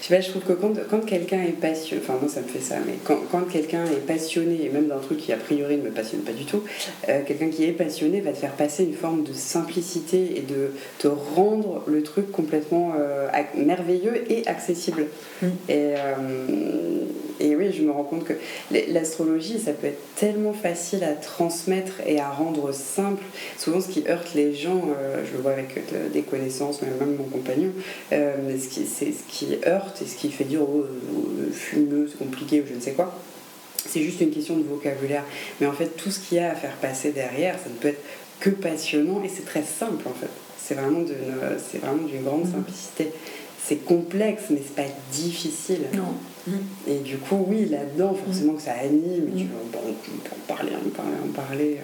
je 0.00 0.06
sais 0.06 0.14
pas, 0.14 0.20
je 0.20 0.30
trouve 0.30 0.42
que 0.42 0.52
quand, 0.52 0.72
quand 0.88 1.04
quelqu'un 1.04 1.42
est 1.42 1.60
passionné, 1.60 2.02
enfin 2.02 2.18
moi 2.20 2.28
ça 2.28 2.40
me 2.40 2.46
fait 2.46 2.60
ça, 2.60 2.76
mais 2.86 2.94
quand, 3.04 3.18
quand 3.30 3.42
quelqu'un 3.42 3.84
est 3.84 4.06
passionné, 4.06 4.64
et 4.64 4.68
même 4.68 4.88
d'un 4.88 4.98
truc 4.98 5.18
qui 5.18 5.32
a 5.32 5.36
priori 5.36 5.76
ne 5.76 5.82
me 5.82 5.90
passionne 5.90 6.20
pas 6.20 6.32
du 6.32 6.44
tout, 6.44 6.62
euh, 7.08 7.20
quelqu'un 7.26 7.48
qui 7.48 7.64
est 7.64 7.72
passionné 7.72 8.20
va 8.20 8.32
te 8.32 8.38
faire 8.38 8.52
passer 8.52 8.84
une 8.84 8.94
forme 8.94 9.24
de 9.24 9.32
simplicité 9.32 10.36
et 10.36 10.42
de 10.42 10.72
te 10.98 11.08
rendre 11.08 11.82
le 11.86 12.02
truc 12.02 12.30
complètement 12.30 12.92
euh, 12.98 13.28
merveilleux 13.56 14.30
et 14.30 14.46
accessible. 14.46 15.06
Mm. 15.42 15.46
Et, 15.46 15.50
euh, 15.96 16.14
et 17.40 17.56
oui, 17.56 17.72
je 17.72 17.82
me 17.82 17.90
rends 17.90 18.04
compte 18.04 18.24
que 18.24 18.34
l'astrologie, 18.88 19.58
ça 19.58 19.72
peut 19.72 19.86
être 19.86 20.02
tellement 20.16 20.52
facile 20.52 21.02
à 21.04 21.12
transmettre 21.12 21.94
et 22.06 22.20
à 22.20 22.28
rendre 22.28 22.72
simple. 22.72 23.22
Souvent, 23.56 23.80
ce 23.80 23.88
qui 23.88 24.04
heurte 24.06 24.34
les 24.34 24.54
gens, 24.54 24.82
je 25.24 25.34
le 25.34 25.42
vois 25.42 25.52
avec 25.52 25.74
des 26.12 26.20
connaissances, 26.20 26.82
même 26.82 27.16
mon 27.16 27.24
compagnon, 27.24 27.70
ce 28.10 28.68
qui, 28.68 28.84
c'est 28.84 29.12
ce 29.12 29.22
qui 29.26 29.56
heurte 29.66 30.02
et 30.02 30.06
ce 30.06 30.16
qui 30.16 30.30
fait 30.30 30.44
dire 30.44 30.60
oh, 30.62 30.84
euh, 30.84 31.50
fumeux, 31.52 32.08
c'est 32.10 32.18
compliqué 32.18 32.60
ou 32.60 32.64
je 32.68 32.74
ne 32.74 32.80
sais 32.80 32.92
quoi. 32.92 33.14
C'est 33.76 34.02
juste 34.02 34.20
une 34.20 34.30
question 34.30 34.56
de 34.56 34.62
vocabulaire. 34.62 35.24
Mais 35.60 35.66
en 35.66 35.72
fait, 35.72 35.96
tout 35.96 36.10
ce 36.10 36.20
qu'il 36.20 36.38
y 36.38 36.40
a 36.40 36.52
à 36.52 36.54
faire 36.54 36.74
passer 36.76 37.12
derrière, 37.12 37.54
ça 37.54 37.70
ne 37.70 37.74
peut 37.74 37.88
être 37.88 38.02
que 38.40 38.50
passionnant 38.50 39.22
et 39.24 39.28
c'est 39.28 39.44
très 39.44 39.62
simple 39.62 40.06
en 40.06 40.14
fait. 40.14 40.30
C'est 40.58 40.74
vraiment 40.74 41.00
d'une, 41.00 42.22
grande 42.22 42.44
simplicité. 42.44 43.10
C'est 43.62 43.84
complexe, 43.84 44.44
mais 44.50 44.62
c'est 44.64 44.76
pas 44.76 44.90
difficile. 45.12 45.86
Non. 45.94 46.14
Et 46.86 46.98
du 46.98 47.18
coup, 47.18 47.44
oui, 47.48 47.66
là-dedans, 47.66 48.14
forcément 48.14 48.54
que 48.54 48.62
ça 48.62 48.72
anime, 48.72 49.28
et 49.34 49.38
tu, 49.38 49.44
bon, 49.44 49.78
on 49.84 49.92
peut 49.92 50.30
en 50.32 50.54
parler, 50.54 50.72
en 50.74 50.90
parler, 50.90 51.16
en 51.24 51.32
parler. 51.32 51.78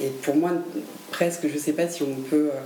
Et 0.00 0.08
pour 0.22 0.36
moi, 0.36 0.50
presque, 1.10 1.46
je 1.52 1.58
sais 1.58 1.72
pas 1.72 1.88
si 1.88 2.02
on 2.02 2.14
peut 2.28 2.50
euh, 2.52 2.60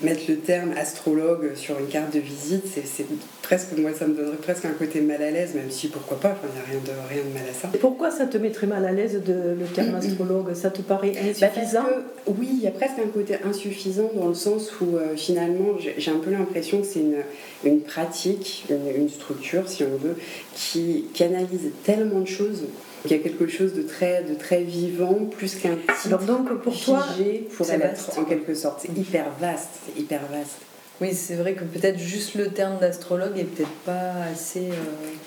mettre 0.00 0.22
le 0.28 0.36
terme 0.36 0.72
astrologue 0.76 1.54
sur 1.54 1.78
une 1.78 1.86
carte 1.86 2.14
de 2.14 2.20
visite, 2.20 2.64
c'est, 2.66 3.06
presque, 3.42 3.76
moi, 3.76 3.90
ça 3.92 4.06
me 4.06 4.14
donnerait 4.14 4.36
presque 4.36 4.64
un 4.64 4.72
côté 4.72 5.00
mal 5.00 5.22
à 5.22 5.30
l'aise, 5.30 5.54
même 5.54 5.70
si 5.70 5.88
pourquoi 5.88 6.18
pas, 6.18 6.36
il 6.42 6.54
n'y 6.54 6.58
a 6.58 6.64
rien 6.64 6.80
de, 6.80 7.14
rien 7.14 7.22
de 7.22 7.34
mal 7.34 7.48
à 7.48 7.52
ça. 7.52 7.68
pourquoi 7.80 8.10
ça 8.10 8.26
te 8.26 8.38
mettrait 8.38 8.66
mal 8.66 8.84
à 8.84 8.92
l'aise 8.92 9.20
de, 9.24 9.54
le 9.58 9.66
terme 9.66 9.94
astrologue? 9.96 10.54
Ça 10.54 10.70
te 10.70 10.82
paraît 10.82 11.12
Bah, 11.40 11.46
insuffisant? 11.48 11.86
Oui, 12.26 12.48
il 12.52 12.62
y 12.62 12.66
a 12.66 12.70
presque 12.70 12.98
un 12.98 13.08
côté 13.08 13.36
insuffisant 13.44 14.10
dans 14.14 14.28
le 14.28 14.34
sens 14.34 14.72
où 14.80 14.96
euh, 14.96 15.16
finalement 15.16 15.76
j'ai 15.78 16.10
un 16.10 16.18
peu 16.18 16.30
l'impression 16.30 16.80
que 16.80 16.86
c'est 16.86 17.00
une, 17.00 17.22
une 17.64 17.80
pratique, 17.80 18.64
une, 18.70 19.02
une 19.02 19.08
structure 19.08 19.68
si 19.68 19.84
on 19.84 19.96
veut, 19.96 20.16
qui, 20.54 21.04
analyse 21.22 21.70
tellement 21.84 22.20
de 22.20 22.26
choses. 22.26 22.64
Qu'il 23.02 23.16
y 23.16 23.20
a 23.20 23.22
quelque 23.22 23.46
chose 23.48 23.74
de 23.74 23.82
très, 23.82 24.22
de 24.22 24.34
très 24.34 24.62
vivant, 24.62 25.14
plus 25.36 25.56
qu'un 25.56 25.76
titre 26.02 26.18
donc 26.24 26.62
pour 26.62 26.78
toi, 26.80 27.02
figé 27.16 27.48
pour 27.56 27.66
vaste. 27.66 28.18
en 28.18 28.24
quelque 28.24 28.54
sorte. 28.54 28.80
C'est 28.86 28.96
hyper 28.98 29.26
vaste, 29.40 29.68
c'est 29.86 30.00
hyper 30.00 30.20
vaste. 30.30 30.58
Oui, 31.00 31.12
c'est 31.14 31.34
vrai 31.34 31.54
que 31.54 31.64
peut-être 31.64 31.98
juste 31.98 32.36
le 32.36 32.48
terme 32.50 32.78
d'astrologue 32.78 33.36
est 33.36 33.42
peut-être 33.44 33.70
pas 33.84 34.12
assez. 34.32 34.68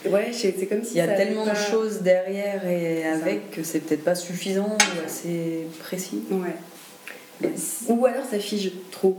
euh, 0.05 0.09
Ouais, 0.09 0.31
c'est 0.31 0.53
comme 0.67 0.83
si 0.83 0.91
Il 0.93 0.97
y 0.97 1.01
a 1.01 1.07
ça 1.07 1.13
tellement 1.15 1.43
pas- 1.43 1.51
de 1.51 1.57
choses 1.57 1.99
derrière 2.01 2.65
et 2.65 3.03
avec 3.05 3.51
que 3.51 3.61
c'est 3.63 3.79
peut-être 3.79 4.03
pas 4.05 4.15
suffisant 4.15 4.69
ou 4.79 5.05
assez 5.05 5.67
précis. 5.81 6.21
Ouais. 6.31 7.49
Ou 7.89 8.05
alors 8.05 8.23
ça 8.29 8.39
fige 8.39 8.71
trop. 8.91 9.17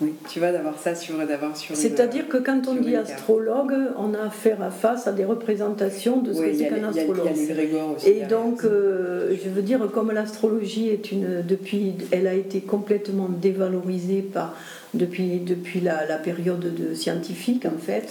Oui. 0.00 0.14
Tu 0.28 0.40
vois, 0.40 0.50
d'avoir 0.50 0.78
ça 0.80 0.94
sur. 0.96 1.16
d'avoir 1.26 1.56
sur 1.56 1.76
c'est-à-dire 1.76 2.26
que 2.28 2.36
quand 2.38 2.66
on 2.66 2.74
dit 2.74 2.96
astrologue, 2.96 3.72
on 3.98 4.14
a 4.14 4.22
affaire 4.26 4.60
à 4.62 4.70
face 4.70 5.06
à 5.06 5.12
des 5.12 5.24
représentations 5.24 6.16
de 6.20 6.32
ce 6.32 6.40
Ouais, 6.40 6.50
que 6.50 6.56
c'est 6.58 6.68
qu'un 6.68 6.88
astrologue. 6.88 7.28
Il 7.36 7.42
y 7.42 7.50
a 7.50 7.54
les 7.54 7.66
Grégor 7.66 7.94
aussi. 7.96 8.08
Et 8.08 8.22
donc, 8.24 8.64
euh, 8.64 9.36
je 9.42 9.48
veux 9.48 9.62
dire, 9.62 9.86
comme 9.92 10.10
l'astrologie 10.10 10.88
est 10.88 11.12
une, 11.12 11.42
depuis, 11.46 11.94
elle 12.10 12.26
a 12.26 12.34
été 12.34 12.60
complètement 12.60 13.28
dévalorisée 13.28 14.22
par, 14.22 14.56
depuis, 14.94 15.38
depuis 15.38 15.80
la, 15.80 16.04
la 16.06 16.16
période 16.16 16.60
de 16.74 16.94
scientifique, 16.94 17.64
en 17.66 17.78
fait, 17.78 18.08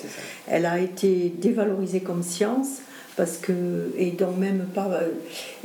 elle 0.47 0.65
a 0.65 0.79
été 0.79 1.33
dévalorisée 1.41 1.99
comme 2.01 2.23
science. 2.23 2.77
Parce 3.17 3.35
que, 3.37 3.51
et 3.97 4.11
donc 4.11 4.37
même 4.37 4.65
pas. 4.73 4.87
euh, 4.93 5.09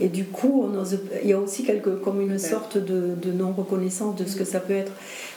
Et 0.00 0.08
du 0.08 0.24
coup, 0.24 0.64
on 0.68 0.76
ose- 0.80 0.98
il 1.22 1.30
y 1.30 1.32
a 1.32 1.38
aussi 1.38 1.62
quelque, 1.62 1.90
comme 1.90 2.20
une 2.20 2.40
sorte 2.40 2.76
de, 2.76 3.14
de 3.22 3.30
non-reconnaissance 3.32 4.16
de 4.16 4.24
ce 4.26 4.34
que 4.34 4.44
ça 4.44 4.58
peut 4.58 4.74
être. 4.74 4.90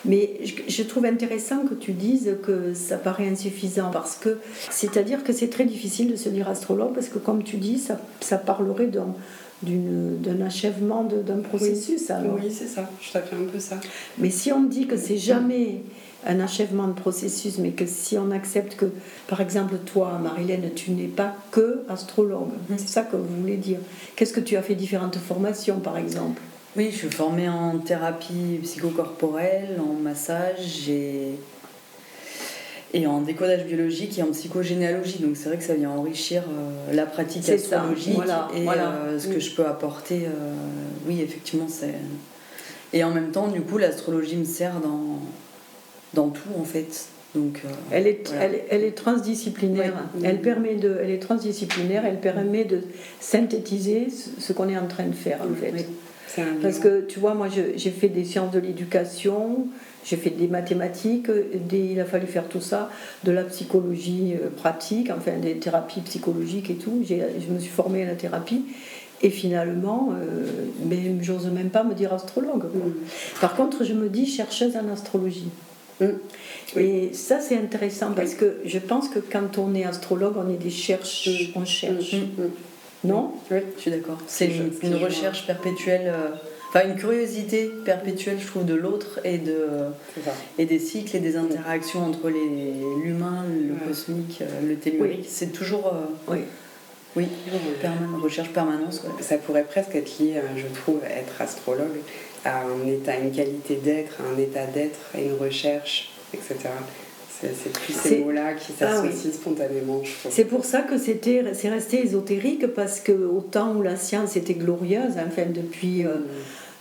Mais 0.05 0.39
je, 0.43 0.53
je 0.67 0.83
trouve 0.83 1.05
intéressant 1.05 1.65
que 1.65 1.73
tu 1.73 1.91
dises 1.91 2.35
que 2.43 2.73
ça 2.73 2.97
paraît 2.97 3.27
insuffisant 3.27 3.91
parce 3.91 4.15
que, 4.15 4.38
c'est-à-dire 4.69 5.23
que 5.23 5.33
c'est 5.33 5.49
très 5.49 5.65
difficile 5.65 6.12
de 6.12 6.15
se 6.15 6.29
dire 6.29 6.47
astrologue 6.47 6.93
parce 6.93 7.09
que, 7.09 7.19
comme 7.19 7.43
tu 7.43 7.57
dis, 7.57 7.77
ça, 7.77 7.99
ça 8.21 8.38
parlerait 8.38 8.88
d'un, 8.88 9.13
d'un 9.62 10.41
achèvement 10.41 11.03
d'un 11.03 11.39
processus. 11.39 12.09
alors. 12.09 12.38
Oui, 12.41 12.49
c'est 12.51 12.67
ça. 12.67 12.89
Ça 13.12 13.21
fait 13.21 13.35
un 13.35 13.45
peu 13.51 13.59
ça. 13.59 13.79
Mais 14.17 14.29
si 14.29 14.51
on 14.53 14.63
dit 14.63 14.88
que 14.88 14.95
c'est 14.95 15.17
jamais 15.17 15.81
un 16.25 16.39
achèvement 16.39 16.88
de 16.88 16.93
processus, 16.93 17.57
mais 17.59 17.71
que 17.71 17.85
si 17.85 18.17
on 18.17 18.31
accepte 18.31 18.75
que, 18.75 18.88
par 19.27 19.39
exemple, 19.41 19.75
toi, 19.85 20.19
Marilène, 20.21 20.69
tu 20.75 20.91
n'es 20.91 21.07
pas 21.07 21.35
que 21.51 21.83
astrologue, 21.88 22.51
c'est 22.69 22.89
ça 22.89 23.03
que 23.03 23.15
vous 23.15 23.41
voulez 23.41 23.55
dire. 23.57 23.79
Qu'est-ce 24.15 24.33
que 24.33 24.41
tu 24.41 24.57
as 24.57 24.62
fait 24.62 24.75
différentes 24.75 25.17
formations, 25.17 25.79
par 25.79 25.97
exemple? 25.97 26.41
Oui, 26.79 26.91
je 26.93 26.95
suis 26.95 27.09
formée 27.09 27.49
en 27.49 27.77
thérapie 27.79 28.57
psychocorporelle, 28.63 29.81
en 29.81 30.01
massage 30.01 30.87
et, 30.87 31.31
et 32.93 33.05
en 33.05 33.19
décodage 33.19 33.65
biologique 33.65 34.17
et 34.17 34.23
en 34.23 34.27
psychogénéalogie. 34.31 35.19
Donc 35.19 35.35
c'est 35.35 35.49
vrai 35.49 35.57
que 35.57 35.63
ça 35.65 35.73
vient 35.73 35.89
enrichir 35.89 36.43
euh, 36.43 36.93
la 36.93 37.05
pratique 37.05 37.49
astrologique 37.49 38.15
voilà, 38.15 38.47
et 38.55 38.63
voilà. 38.63 38.91
euh, 38.93 39.19
ce 39.19 39.27
que 39.27 39.41
je 39.41 39.51
peux 39.55 39.65
apporter. 39.65 40.21
euh, 40.25 40.53
oui, 41.05 41.19
effectivement, 41.19 41.67
c'est. 41.67 41.95
Et 42.93 43.03
en 43.03 43.11
même 43.11 43.31
temps, 43.31 43.49
du 43.49 43.59
coup, 43.59 43.77
l'astrologie 43.77 44.37
me 44.37 44.45
sert 44.45 44.79
dans, 44.79 45.19
dans 46.13 46.29
tout 46.29 46.47
en 46.57 46.63
fait. 46.63 47.07
Donc, 47.35 47.61
Elle 47.91 48.07
est, 48.07 48.25
voilà. 48.29 48.45
elle, 48.45 48.61
elle 48.69 48.83
est 48.85 48.95
transdisciplinaire. 48.97 49.95
Elle, 50.23 50.39
permet 50.39 50.75
de, 50.75 50.97
elle 51.03 51.09
est 51.11 51.19
transdisciplinaire, 51.19 52.05
elle 52.05 52.21
permet 52.21 52.63
de 52.63 52.83
synthétiser 53.19 54.07
ce, 54.09 54.41
ce 54.41 54.53
qu'on 54.53 54.69
est 54.69 54.77
en 54.77 54.87
train 54.87 55.07
de 55.07 55.13
faire, 55.13 55.39
en 55.41 55.53
fait. 55.53 55.73
Oui. 55.75 55.85
Parce 56.61 56.79
que 56.79 57.01
tu 57.01 57.19
vois, 57.19 57.33
moi 57.33 57.47
j'ai 57.49 57.89
fait 57.91 58.09
des 58.09 58.23
sciences 58.23 58.51
de 58.51 58.59
l'éducation, 58.59 59.67
j'ai 60.05 60.15
fait 60.15 60.29
des 60.29 60.47
mathématiques, 60.47 61.29
des- 61.69 61.89
il 61.93 61.99
a 61.99 62.05
fallu 62.05 62.27
faire 62.27 62.47
tout 62.47 62.61
ça, 62.61 62.89
de 63.23 63.31
la 63.31 63.43
psychologie 63.43 64.33
euh, 64.35 64.49
pratique, 64.55 65.09
enfin 65.15 65.37
des 65.41 65.55
thérapies 65.57 66.01
psychologiques 66.01 66.69
et 66.69 66.75
tout. 66.75 67.03
Je 67.07 67.53
me 67.53 67.59
suis 67.59 67.69
formée 67.71 68.03
à 68.03 68.07
la 68.07 68.15
thérapie 68.15 68.61
et 69.21 69.29
finalement, 69.29 70.13
euh, 70.13 70.45
mais 70.85 70.97
j'ose 71.21 71.47
même 71.47 71.69
pas 71.69 71.83
me 71.83 71.93
dire 71.93 72.13
astrologue. 72.13 72.63
Mm. 72.73 73.39
Par 73.41 73.55
contre, 73.55 73.83
je 73.83 73.93
me 73.93 74.07
dis 74.09 74.25
chercheuse 74.25 74.75
en 74.77 74.87
astrologie. 74.91 75.49
Mm. 75.99 76.05
Et 76.77 77.13
ça, 77.13 77.39
c'est 77.41 77.57
intéressant 77.57 78.11
parce 78.15 78.33
que 78.35 78.57
je 78.63 78.79
pense 78.79 79.09
que 79.09 79.19
quand 79.19 79.57
on 79.57 79.73
est 79.75 79.83
astrologue, 79.83 80.35
on 80.37 80.49
est 80.49 80.57
des 80.57 80.69
chercheurs, 80.69 81.33
on 81.55 81.65
cherche. 81.65 82.13
Mm, 82.13 82.41
mm. 82.43 82.49
Non 83.03 83.31
Oui, 83.49 83.59
je 83.77 83.81
suis 83.81 83.91
d'accord. 83.91 84.17
C'est 84.27 84.47
une, 84.83 84.95
recherche 84.95 85.47
perpétuelle, 85.47 86.07
euh, 86.13 86.29
enfin 86.69 86.85
une 86.88 86.95
curiosité 86.95 87.71
perpétuelle, 87.85 88.38
je 88.41 88.47
trouve, 88.47 88.65
de 88.65 88.73
l'autre 88.73 89.19
et, 89.23 89.38
de, 89.38 89.67
et 90.57 90.65
des 90.65 90.79
cycles 90.79 91.15
et 91.15 91.19
des 91.19 91.38
interactions 91.38 92.05
entre 92.05 92.29
l'humain, 92.29 93.45
le 93.47 93.73
Ouais. 93.73 93.79
cosmique, 93.88 94.39
euh, 94.41 94.67
le 94.67 94.75
tellurique. 94.75 95.25
C'est 95.29 95.53
toujours, 95.53 95.88
euh, 95.88 96.05
Oui. 96.27 96.39
oui, 97.15 97.27
permanent, 97.81 98.19
recherche 98.21 98.49
permanence. 98.49 99.01
ouais. 99.05 99.23
Ça 99.23 99.38
pourrait 99.38 99.63
presque 99.63 99.95
être 99.95 100.19
lié, 100.19 100.33
euh, 100.35 100.41
je 100.57 100.67
trouve, 100.81 100.99
à 101.05 101.09
être 101.09 101.41
astrologue, 101.41 101.99
à 102.43 102.63
un 102.63 102.85
état, 102.88 103.17
une 103.17 103.31
qualité 103.31 103.75
d'être, 103.77 104.17
à 104.21 104.35
un 104.35 104.38
état 104.38 104.65
d'être, 104.65 104.99
à 105.15 105.21
une 105.21 105.35
recherche, 105.39 106.12
etc. 106.33 106.55
C'est 107.41 107.71
tous 107.71 107.93
ces 107.93 108.19
mots-là 108.19 108.54
qui 108.54 108.73
Ah 108.82 109.02
oui. 109.02 109.10
s'associent 109.12 109.32
spontanément. 109.32 110.02
C'est 110.30 110.45
pour 110.45 110.65
ça 110.65 110.82
que 110.82 110.97
c'était, 110.97 111.43
c'est 111.54 111.69
resté 111.69 112.04
ésotérique 112.04 112.67
parce 112.67 112.99
que 112.99 113.13
au 113.13 113.39
temps 113.41 113.75
où 113.75 113.82
la 113.82 113.95
science 113.95 114.36
était 114.36 114.56
glorieuse, 114.56 115.13
enfin 115.25 115.43
depuis, 115.49 116.06
euh, 116.06 116.17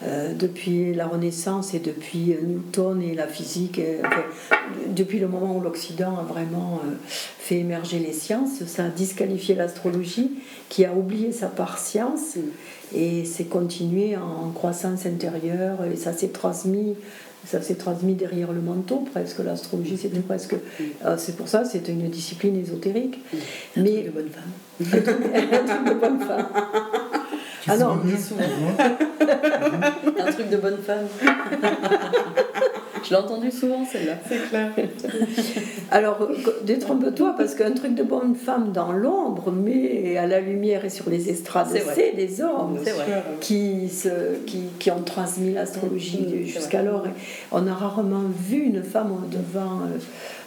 euh, 0.02 0.32
depuis 0.34 0.94
la 0.94 1.06
Renaissance 1.06 1.74
et 1.74 1.78
depuis 1.78 2.32
euh, 2.32 2.40
Newton 2.44 3.00
et 3.02 3.14
la 3.14 3.28
physique, 3.28 3.80
enfin, 4.04 4.22
depuis 4.88 5.20
le 5.20 5.28
moment 5.28 5.56
où 5.56 5.60
l'Occident 5.60 6.16
a 6.18 6.22
vraiment 6.22 6.80
euh, 6.84 6.94
fait 7.38 7.58
émerger 7.58 8.00
les 8.00 8.12
sciences, 8.12 8.64
ça 8.66 8.86
a 8.86 8.88
disqualifié 8.88 9.54
l'astrologie 9.54 10.32
qui 10.68 10.84
a 10.84 10.92
oublié 10.92 11.30
sa 11.30 11.46
part 11.46 11.78
science 11.78 12.36
et 12.94 13.24
c'est 13.24 13.44
continué 13.44 14.16
en 14.16 14.50
croissance 14.50 15.06
intérieure 15.06 15.84
et 15.84 15.94
ça 15.96 16.12
s'est 16.12 16.28
transmis. 16.28 16.96
Ça 17.46 17.62
s'est 17.62 17.76
transmis 17.76 18.14
derrière 18.14 18.52
le 18.52 18.60
manteau, 18.60 19.06
presque. 19.12 19.38
L'astrologie, 19.38 19.96
c'était 19.96 20.18
presque. 20.20 20.54
euh, 21.04 21.16
c'est 21.16 21.36
pour 21.36 21.48
ça, 21.48 21.64
c'est 21.64 21.88
une 21.88 22.08
discipline 22.10 22.56
ésotérique. 22.60 23.18
Un 23.76 23.82
Mais 23.82 24.02
truc 24.02 24.06
de 24.06 24.10
bonne 24.10 24.30
femme. 24.30 24.52
un 24.80 25.00
truc, 25.02 25.16
un 25.52 25.64
truc 25.66 25.84
de 25.88 25.94
bonne 26.00 26.20
femme. 26.20 26.46
Tu 27.62 27.70
Ah 27.70 27.76
non, 27.78 27.98
souvent. 28.18 28.40
Mhm. 28.42 28.76
Un 30.26 30.32
truc 30.32 30.48
de 30.50 30.56
bonne 30.56 30.78
femme. 30.78 31.06
je 33.04 33.10
l'ai 33.10 33.16
entendu 33.16 33.50
souvent 33.50 33.84
celle-là. 33.84 34.14
C'est 34.28 34.48
clair. 34.48 34.72
Alors, 35.90 36.28
détrompe-toi, 36.64 37.34
parce 37.36 37.54
qu'un 37.54 37.72
truc 37.72 37.94
de 37.94 38.02
bonne 38.02 38.34
femme 38.34 38.72
dans 38.72 38.92
l'ombre, 38.92 39.50
mais 39.52 40.16
à 40.16 40.26
la 40.26 40.40
lumière 40.40 40.84
et 40.84 40.90
sur 40.90 41.08
les 41.10 41.30
estrades, 41.30 41.68
C'est 41.94 42.12
des 42.14 42.40
hommes 42.40 42.78
qui, 43.40 43.88
se, 43.88 44.36
qui, 44.46 44.64
qui 44.78 44.90
ont 44.90 45.02
transmis 45.02 45.52
l'astrologie 45.52 46.26
c'est 46.30 46.44
jusqu'alors. 46.44 47.04
On 47.52 47.66
a 47.66 47.74
rarement 47.74 48.24
vu 48.28 48.58
une 48.58 48.82
femme 48.82 49.12
devant, 49.30 49.80
euh, 49.82 49.98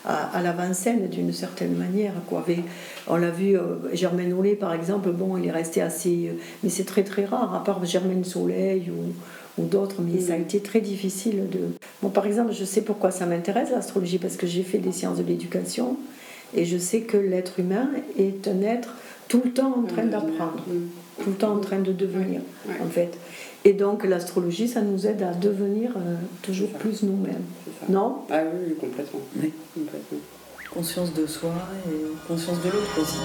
à, 0.05 0.37
à 0.37 0.41
l'avant-scène 0.41 1.07
d'une 1.09 1.31
certaine 1.33 1.75
manière. 1.75 2.13
Quoi. 2.27 2.45
On 3.07 3.15
l'a 3.15 3.29
vu, 3.29 3.57
euh, 3.57 3.93
Germaine 3.93 4.33
Ollet 4.33 4.55
par 4.55 4.73
exemple, 4.73 5.09
bon, 5.11 5.37
il 5.37 5.47
est 5.47 5.51
resté 5.51 5.81
assez. 5.81 6.29
euh, 6.29 6.33
mais 6.63 6.69
c'est 6.69 6.85
très 6.85 7.03
très 7.03 7.25
rare, 7.25 7.53
à 7.55 7.63
part 7.63 7.83
Germaine 7.85 8.23
Soleil 8.23 8.89
ou, 8.91 9.11
ou 9.57 9.65
d'autres, 9.65 9.97
mais 10.01 10.19
ça 10.21 10.33
a 10.33 10.37
Mmh. 10.37 10.41
été 10.41 10.59
très 10.61 10.81
difficile 10.81 11.49
de. 11.49 11.59
Bon, 12.01 12.09
par 12.09 12.25
exemple, 12.25 12.51
je 12.53 12.63
sais 12.65 12.81
pourquoi 12.81 13.11
ça 13.11 13.25
m'intéresse 13.25 13.69
l'astrologie, 13.71 14.17
parce 14.17 14.37
que 14.37 14.47
j'ai 14.47 14.63
fait 14.63 14.77
des 14.77 14.91
sciences 14.91 15.17
de 15.17 15.23
l'éducation 15.23 15.97
et 16.55 16.65
je 16.65 16.77
sais 16.77 17.01
que 17.01 17.17
l'être 17.17 17.59
humain 17.59 17.89
est 18.17 18.47
un 18.47 18.61
être 18.61 18.95
tout 19.27 19.41
le 19.43 19.51
temps 19.51 19.73
en 19.77 19.83
train 19.83 20.05
d'apprendre 20.05 20.63
Mm. 20.67 21.23
tout 21.23 21.29
le 21.29 21.35
temps 21.35 21.53
en 21.53 21.59
train 21.59 21.79
de 21.79 21.91
devenir, 21.93 22.41
en 22.81 22.87
fait. 22.87 23.11
Et 23.63 23.73
donc 23.73 24.03
l'astrologie, 24.05 24.67
ça 24.67 24.81
nous 24.81 25.05
aide 25.05 25.21
à 25.21 25.33
devenir 25.33 25.91
euh, 25.95 26.15
toujours 26.41 26.69
plus 26.69 27.03
nous-mêmes. 27.03 27.43
Non? 27.89 28.15
Ah 28.31 28.39
oui, 28.43 28.59
oui, 28.69 28.75
complètement. 28.75 29.19
Oui. 29.41 29.53
complètement. 29.75 30.17
Conscience 30.73 31.13
de 31.13 31.27
soi 31.27 31.53
et 31.87 32.27
conscience 32.27 32.57
de 32.61 32.69
l'autre 32.69 32.99
aussi. 33.01 33.17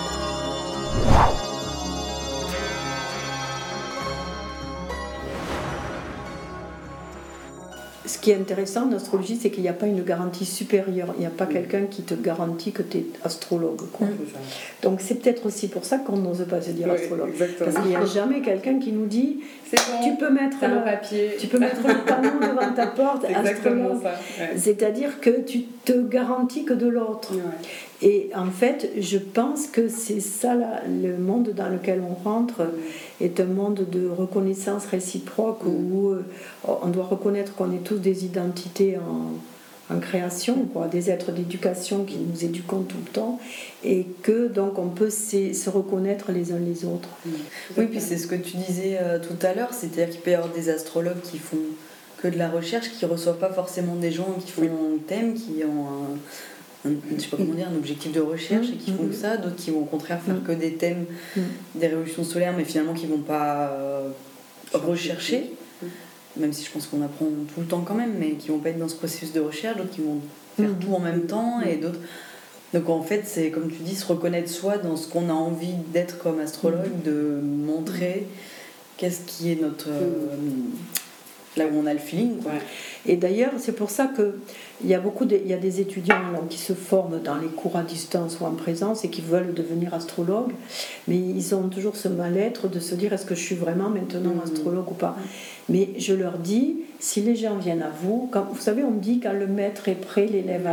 Ce 8.06 8.18
qui 8.18 8.30
est 8.30 8.36
intéressant 8.36 8.88
en 8.88 8.92
astrologie, 8.92 9.36
c'est 9.40 9.50
qu'il 9.50 9.62
n'y 9.62 9.68
a 9.68 9.72
pas 9.72 9.86
une 9.86 10.02
garantie 10.02 10.44
supérieure. 10.44 11.08
Il 11.16 11.20
n'y 11.20 11.26
a 11.26 11.30
pas 11.30 11.46
quelqu'un 11.46 11.86
qui 11.90 12.02
te 12.02 12.14
garantit 12.14 12.70
que 12.72 12.82
tu 12.82 12.98
es 12.98 13.06
astrologue. 13.24 13.80
quoi. 13.92 14.06
Donc 14.82 15.00
c'est 15.00 15.16
peut-être 15.16 15.44
aussi 15.46 15.68
pour 15.68 15.84
ça 15.84 15.98
qu'on 15.98 16.16
n'ose 16.16 16.44
pas 16.48 16.60
se 16.62 16.70
dire 16.70 16.86
Oui, 16.88 16.94
astrologue. 16.94 17.30
exactement. 17.30 17.70
Parce 17.72 17.76
qu'il 17.86 17.90
n'y 17.90 17.96
a 17.96 18.04
jamais 18.06 18.40
quelqu'un 18.42 18.78
qui 18.78 18.92
nous 18.92 19.06
dit 19.06 19.40
C'est 19.68 19.76
bon, 19.76 20.04
tu 20.04 20.16
peux 20.16 20.30
mettre, 20.32 20.56
le- 20.62 20.84
papier. 20.84 21.36
tu 21.38 21.48
peux 21.48 21.58
mettre 21.58 21.80
le 21.86 22.04
panneau 22.06 22.30
devant 22.40 22.72
ta 22.74 22.86
porte, 22.86 23.24
astrologue. 23.24 24.02
Ouais. 24.04 24.50
C'est-à-dire 24.56 25.20
que 25.20 25.40
tu 25.40 25.62
te 25.84 25.92
garantis 26.08 26.64
que 26.64 26.74
de 26.74 26.86
l'autre. 26.86 27.34
Ouais. 27.34 27.40
Et 28.02 28.30
en 28.34 28.50
fait, 28.50 28.90
je 29.00 29.18
pense 29.18 29.66
que 29.68 29.88
c'est 29.88 30.20
ça, 30.20 30.54
là, 30.54 30.82
le 30.86 31.16
monde 31.16 31.50
dans 31.56 31.68
lequel 31.68 32.02
on 32.02 32.14
rentre 32.14 32.62
est 33.20 33.40
un 33.40 33.46
monde 33.46 33.86
de 33.90 34.08
reconnaissance 34.08 34.86
réciproque 34.86 35.64
où 35.64 36.10
euh, 36.10 36.24
on 36.66 36.88
doit 36.88 37.06
reconnaître 37.06 37.54
qu'on 37.54 37.72
est 37.72 37.84
tous 37.84 37.98
des 37.98 38.26
identités 38.26 38.98
en, 38.98 39.94
en 39.94 40.00
création, 40.00 40.66
quoi, 40.72 40.88
des 40.88 41.10
êtres 41.10 41.32
d'éducation 41.32 42.04
qui 42.04 42.16
nous 42.18 42.44
éduquons 42.44 42.82
tout 42.82 42.96
le 43.04 43.10
temps, 43.10 43.38
et 43.84 44.06
que 44.22 44.48
donc 44.48 44.78
on 44.78 44.88
peut 44.88 45.10
se, 45.10 45.70
reconnaître 45.70 46.32
les 46.32 46.52
uns 46.52 46.58
les 46.58 46.84
autres. 46.84 47.08
Oui, 47.76 47.86
puis 47.86 48.00
c'est 48.00 48.16
ce 48.16 48.26
que 48.26 48.34
tu 48.34 48.56
disais 48.56 48.98
euh, 49.00 49.18
tout 49.18 49.46
à 49.46 49.54
l'heure, 49.54 49.72
c'est-à-dire 49.72 50.10
qu'il 50.10 50.20
peut 50.20 50.32
y 50.32 50.34
avoir 50.34 50.52
des 50.52 50.68
astrologues 50.68 51.20
qui 51.22 51.38
font 51.38 51.56
que 52.18 52.28
de 52.28 52.38
la 52.38 52.48
recherche, 52.48 52.90
qui 52.90 53.04
reçoivent 53.04 53.38
pas 53.38 53.52
forcément 53.52 53.94
des 53.94 54.10
gens 54.10 54.36
qui 54.44 54.50
font 54.50 54.62
un 54.62 54.98
thème, 55.06 55.34
qui 55.34 55.62
ont 55.64 55.86
un, 55.86 56.16
un- 56.84 56.90
je 57.16 57.20
sais 57.22 57.28
pas 57.28 57.36
comment 57.36 57.54
dire, 57.54 57.68
un 57.72 57.76
objectif 57.76 58.12
de 58.12 58.20
recherche 58.20 58.66
et 58.68 58.76
qui 58.76 58.92
font 58.92 59.06
que 59.06 59.14
ça, 59.14 59.36
d'autres 59.36 59.56
qui 59.56 59.70
vont 59.70 59.80
au 59.80 59.84
contraire 59.86 60.20
faire 60.20 60.42
que 60.44 60.52
des 60.52 60.74
thèmes 60.74 61.06
Mm. 61.36 61.40
des 61.76 61.86
révolutions 61.88 62.24
solaires, 62.24 62.54
mais 62.56 62.64
finalement 62.64 62.94
qui 62.94 63.06
vont 63.06 63.18
pas 63.18 63.68
euh, 63.70 64.08
rechercher, 64.74 65.52
même 66.36 66.52
si 66.52 66.64
je 66.64 66.70
pense 66.70 66.86
qu'on 66.86 67.02
apprend 67.02 67.26
tout 67.54 67.60
le 67.60 67.66
temps 67.66 67.80
quand 67.80 67.94
même, 67.94 68.14
mais 68.18 68.32
qui 68.32 68.48
vont 68.48 68.58
pas 68.58 68.68
être 68.70 68.78
dans 68.78 68.88
ce 68.88 68.96
processus 68.96 69.32
de 69.32 69.40
recherche, 69.40 69.76
d'autres 69.78 69.90
qui 69.90 70.02
vont 70.02 70.20
faire 70.56 70.70
tout 70.80 70.92
en 70.94 71.00
même 71.00 71.22
temps 71.26 71.60
et 71.62 71.76
d'autres. 71.76 72.00
Donc 72.74 72.88
en 72.90 73.00
fait, 73.02 73.22
c'est 73.24 73.50
comme 73.50 73.68
tu 73.70 73.78
dis, 73.78 73.94
se 73.94 74.04
reconnaître 74.06 74.50
soi 74.50 74.76
dans 74.78 74.96
ce 74.96 75.08
qu'on 75.08 75.28
a 75.30 75.32
envie 75.32 75.74
d'être 75.94 76.18
comme 76.18 76.40
astrologue, 76.40 77.02
de 77.04 77.40
montrer 77.42 78.26
qu'est-ce 78.96 79.20
qui 79.26 79.52
est 79.52 79.60
notre. 79.60 79.88
euh, 79.88 80.36
là 81.56 81.64
où 81.66 81.78
on 81.82 81.86
a 81.86 81.92
le 81.92 81.98
feeling, 81.98 82.36
quoi. 82.38 82.52
Et 83.06 83.16
d'ailleurs, 83.16 83.52
c'est 83.58 83.72
pour 83.74 83.90
ça 83.90 84.06
que 84.06 84.36
il 84.84 84.90
y 84.90 84.94
a 84.94 85.00
beaucoup 85.00 85.24
de, 85.24 85.36
y 85.46 85.54
a 85.54 85.56
des 85.56 85.80
étudiants 85.80 86.16
qui 86.50 86.58
se 86.58 86.74
forment 86.74 87.20
dans 87.22 87.36
les 87.36 87.46
cours 87.48 87.76
à 87.76 87.82
distance 87.82 88.38
ou 88.40 88.44
en 88.44 88.50
présence 88.52 89.04
et 89.04 89.08
qui 89.08 89.22
veulent 89.22 89.54
devenir 89.54 89.94
astrologues, 89.94 90.52
mais 91.08 91.16
ils 91.16 91.54
ont 91.54 91.68
toujours 91.68 91.96
ce 91.96 92.08
mal-être 92.08 92.68
de 92.68 92.78
se 92.78 92.94
dire 92.94 93.12
est-ce 93.14 93.24
que 93.24 93.34
je 93.34 93.40
suis 93.42 93.54
vraiment 93.54 93.88
maintenant 93.88 94.34
Mhm. 94.34 94.40
astrologue 94.44 94.90
ou 94.90 94.94
pas? 94.94 95.16
Mais 95.70 95.90
je 95.98 96.12
leur 96.14 96.36
dis, 96.38 96.76
si 97.00 97.22
les 97.22 97.36
gens 97.36 97.56
viennent 97.56 97.82
à 97.82 97.90
vous, 98.02 98.28
quand, 98.30 98.46
vous 98.52 98.60
savez, 98.60 98.82
on 98.84 98.90
me 98.90 99.00
dit 99.00 99.18
quand 99.20 99.32
le 99.32 99.46
maître 99.46 99.88
est 99.88 99.94
prêt, 100.00 100.26
l'élève 100.26 100.64
Ouais. 100.66 100.72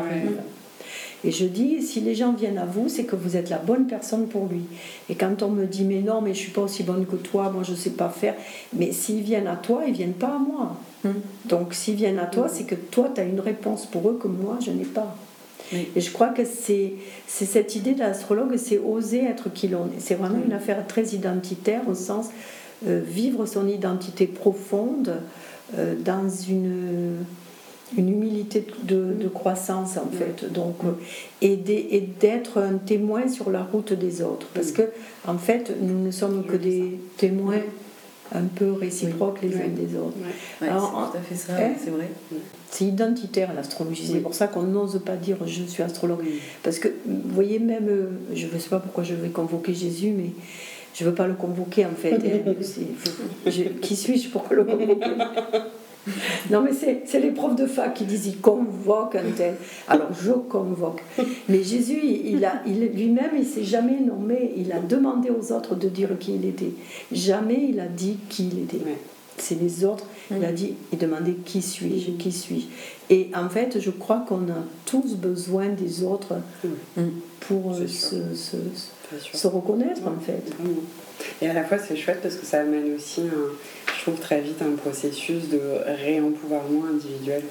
Et 1.26 1.32
je 1.32 1.46
dis, 1.46 1.82
si 1.82 2.02
les 2.02 2.16
gens 2.16 2.34
viennent 2.34 2.58
à 2.58 2.66
vous, 2.66 2.90
c'est 2.90 3.06
que 3.06 3.16
vous 3.16 3.38
êtes 3.38 3.50
la 3.50 3.58
bonne 3.58 3.88
personne 3.88 4.28
pour 4.28 4.48
lui. 4.48 4.64
Et 5.10 5.16
quand 5.16 5.42
on 5.42 5.50
me 5.50 5.66
dit, 5.66 5.84
mais 5.84 6.02
non, 6.02 6.22
mais 6.22 6.34
je 6.34 6.40
suis 6.40 6.52
pas 6.52 6.62
aussi 6.62 6.84
bonne 6.84 7.06
que 7.06 7.16
toi, 7.16 7.50
moi 7.50 7.64
je 7.64 7.72
ne 7.72 7.78
sais 7.78 7.92
pas 7.92 8.10
faire, 8.10 8.36
mais 8.74 8.92
s'ils 8.92 9.22
viennent 9.22 9.48
à 9.48 9.56
toi, 9.56 9.84
ils 9.88 9.94
viennent 9.94 10.14
pas 10.14 10.36
à 10.36 10.40
moi. 10.40 10.78
Donc 11.46 11.74
s'ils 11.74 11.96
viennent 11.96 12.20
à 12.20 12.26
toi, 12.26 12.48
c'est 12.50 12.64
que 12.64 12.76
toi, 12.76 13.10
tu 13.14 13.22
as 13.22 13.24
une 13.24 13.40
réponse 13.40 13.86
pour 13.86 14.10
eux 14.10 14.20
que 14.22 14.28
moi, 14.28 14.58
je 14.64 14.72
n'ai 14.72 14.86
pas. 14.86 15.16
Et 15.72 16.02
je 16.02 16.12
crois 16.12 16.30
que 16.30 16.44
c'est 16.46 16.94
c'est 17.26 17.46
cette 17.46 17.76
idée 17.76 17.94
de 17.94 18.00
l'astrologue, 18.00 18.58
c'est 18.58 18.78
oser 18.78 19.24
être 19.24 19.52
qui 19.52 19.70
l'on 19.70 19.86
est. 19.86 20.00
C'est 20.00 20.16
vraiment 20.16 20.40
une 20.46 20.54
affaire 20.54 20.86
très 20.86 21.04
identitaire 21.08 21.82
au 21.88 21.96
sens 21.96 22.28
euh, 22.86 23.02
vivre 23.04 23.46
son 23.46 23.68
identité 23.68 24.28
profonde 24.28 25.22
euh, 25.78 25.96
dans 26.04 26.28
une, 26.28 27.24
une 27.98 28.10
humilité 28.10 28.66
de, 28.84 29.14
de 29.20 29.28
croissance 29.28 29.98
en 29.98 30.08
fait. 30.10 30.52
Donc, 30.52 30.78
et 31.42 31.56
d'être 32.20 32.60
un 32.60 32.78
témoin 32.78 33.28
sur 33.28 33.50
la 33.52 33.64
route 33.64 33.94
des 33.94 34.22
autres. 34.22 34.48
Parce 34.54 34.72
que 34.72 34.84
en 35.28 35.38
fait, 35.38 35.74
nous 35.82 36.04
ne 36.06 36.12
sommes 36.12 36.44
que 36.46 36.56
des 36.58 37.00
témoins 37.18 37.60
un 38.36 38.46
peu 38.56 38.72
réciproques 38.72 39.42
les 39.44 39.56
uns 39.58 39.68
des 39.68 39.96
autres. 39.96 40.18
Alors, 40.62 41.12
c'est 41.14 41.20
tout 41.20 41.24
à 41.24 41.28
fait 41.28 41.36
ça, 41.36 41.54
hein 41.56 41.72
c'est 41.84 41.92
vrai. 41.92 42.10
C'est 42.72 42.86
identitaire 42.86 43.54
l'astrologie. 43.54 44.08
C'est 44.08 44.14
Oui. 44.14 44.20
pour 44.22 44.34
ça 44.34 44.48
qu'on 44.48 44.64
n'ose 44.64 45.00
pas 45.06 45.16
dire 45.18 45.38
je 45.46 45.64
suis 45.64 45.84
astrologue. 45.84 46.22
Oui. 46.24 46.40
Parce 46.64 46.80
que, 46.80 46.88
vous 47.06 47.22
voyez, 47.36 47.60
même, 47.60 47.90
je 48.34 48.48
ne 48.48 48.58
sais 48.60 48.70
pas 48.70 48.80
pourquoi 48.80 49.04
je 49.04 49.14
vais 49.14 49.30
convoquer 49.30 49.76
Jésus, 49.76 50.12
mais 50.18 50.32
je 50.96 51.04
ne 51.04 51.10
veux 51.10 51.16
pas 51.16 51.28
le 51.28 51.36
convoquer 51.36 51.86
en 51.86 51.92
fait. 51.96 52.14
hein. 52.16 52.54
Je- 53.46 53.64
qui 53.82 53.96
suis-je 53.96 54.30
pour 54.30 54.46
le 54.50 54.64
convoquer? 54.64 55.12
Non, 56.54 56.62
mais 56.62 56.70
c'est 56.72 57.20
les 57.20 57.32
profs 57.32 57.56
de 57.56 57.66
fac 57.66 57.96
qui 57.96 58.04
disent 58.04 58.28
il 58.28 58.40
convoque 58.40 59.16
un 59.16 59.32
tel. 59.36 59.56
Alors 59.88 60.10
je 60.14 60.34
convoque. 60.34 61.02
Mais 61.50 61.64
Jésus, 61.64 62.00
il 62.04 62.92
lui-même, 62.94 63.32
il 63.36 63.46
s'est 63.46 63.64
jamais 63.64 64.00
nommé. 64.00 64.54
Il 64.56 64.72
a 64.72 64.80
demandé 64.80 65.32
aux 65.32 65.52
autres 65.52 65.74
de 65.74 65.90
dire 65.90 66.10
qui 66.20 66.36
il 66.36 66.46
était. 66.46 66.74
Jamais 67.12 67.70
il 67.70 67.80
a 67.80 67.88
dit 67.88 68.20
qui 68.30 68.50
il 68.54 68.60
était. 68.60 68.78
C'est 69.38 69.56
les 69.60 69.84
autres. 69.84 70.06
Il 70.32 70.44
a 70.46 70.52
dit, 70.52 70.76
il 70.92 70.98
demandait 71.00 71.34
qui 71.46 71.62
suis-je, 71.62 72.12
qui 72.12 72.32
suis-je. 72.32 72.66
Et 73.14 73.30
en 73.36 73.50
fait, 73.50 73.80
je 73.80 73.90
crois 73.90 74.24
qu'on 74.28 74.44
a 74.50 74.64
tous 74.86 75.16
besoin 75.16 75.70
des 75.70 76.04
autres 76.04 76.36
pour 77.42 77.72
euh, 77.74 77.88
se, 77.88 78.36
se- 78.36 78.58
se 79.38 79.48
reconnaître 79.48 80.02
en 80.08 80.20
fait. 80.20 80.44
Et 81.42 81.48
à 81.50 81.54
la 81.54 81.64
fois, 81.64 81.78
c'est 81.78 81.96
chouette 81.98 82.20
parce 82.22 82.36
que 82.36 82.46
ça 82.46 82.62
amène 82.62 82.96
aussi, 82.96 83.22
un- 83.22 83.92
je 83.98 84.02
trouve, 84.04 84.20
très 84.20 84.42
vite 84.42 84.62
un 84.62 84.76
processus 84.76 85.50
de 85.50 85.60
réempouvoirment 86.04 86.86
individuel. 86.94 87.44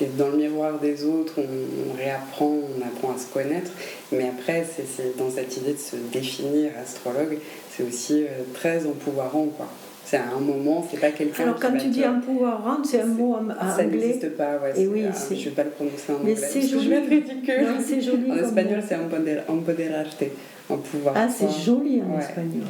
Et 0.00 0.06
dans 0.16 0.28
le 0.28 0.36
miroir 0.36 0.78
des 0.78 1.04
autres, 1.04 1.34
on, 1.38 1.90
on 1.90 1.96
réapprend, 1.96 2.46
on 2.78 2.86
apprend 2.86 3.14
à 3.14 3.18
se 3.18 3.26
connaître. 3.32 3.70
Mais 4.12 4.28
après, 4.28 4.64
c'est 4.76 4.84
c'est 4.86 5.16
dans 5.18 5.30
cette 5.30 5.56
idée 5.56 5.72
de 5.72 5.78
se 5.78 5.96
définir 6.12 6.70
astrologue, 6.80 7.38
c'est 7.76 7.82
aussi 7.82 8.22
euh, 8.22 8.28
très 8.54 8.86
empouvoirant. 8.86 9.46
quoi. 9.56 9.66
C'est 10.10 10.16
un 10.16 10.40
moment, 10.40 10.86
c'est 10.90 10.98
pas 10.98 11.10
quelqu'un 11.10 11.42
Alors 11.42 11.58
quand 11.60 11.76
tu 11.76 11.88
dis 11.88 12.02
empowerment, 12.06 12.82
c'est 12.82 13.00
un 13.02 13.06
mot 13.06 13.34
en- 13.34 13.50
en 13.50 13.76
ça 13.76 13.82
anglais. 13.84 13.98
n'existe 13.98 14.30
pas, 14.36 14.56
ouais. 14.62 14.70
Et 14.70 14.74
c'est- 14.76 14.86
oui, 14.86 15.02
c'est- 15.12 15.36
je 15.36 15.44
vais 15.50 15.54
pas 15.54 15.64
le 15.64 15.70
prononcer 15.70 16.10
en 16.10 16.24
Mais 16.24 16.32
anglais. 16.32 16.34
c'est 16.36 16.60
parce 16.60 16.72
que 16.72 16.78
joli. 16.80 16.88
Je 17.04 17.10
ridicule. 17.10 17.60
Non, 17.62 17.84
c'est 17.86 18.00
joli 18.00 18.30
En 18.32 18.36
espagnol, 18.36 18.82
c'est 18.88 18.94
empoder- 18.94 19.40
empoderarte, 19.46 20.24
en 20.70 20.76
pouvoir. 20.78 21.14
Ah, 21.14 21.28
c'est 21.28 21.50
joli 21.62 22.00
en 22.02 22.14
Ouais. 22.16 22.22
espagnol. 22.22 22.62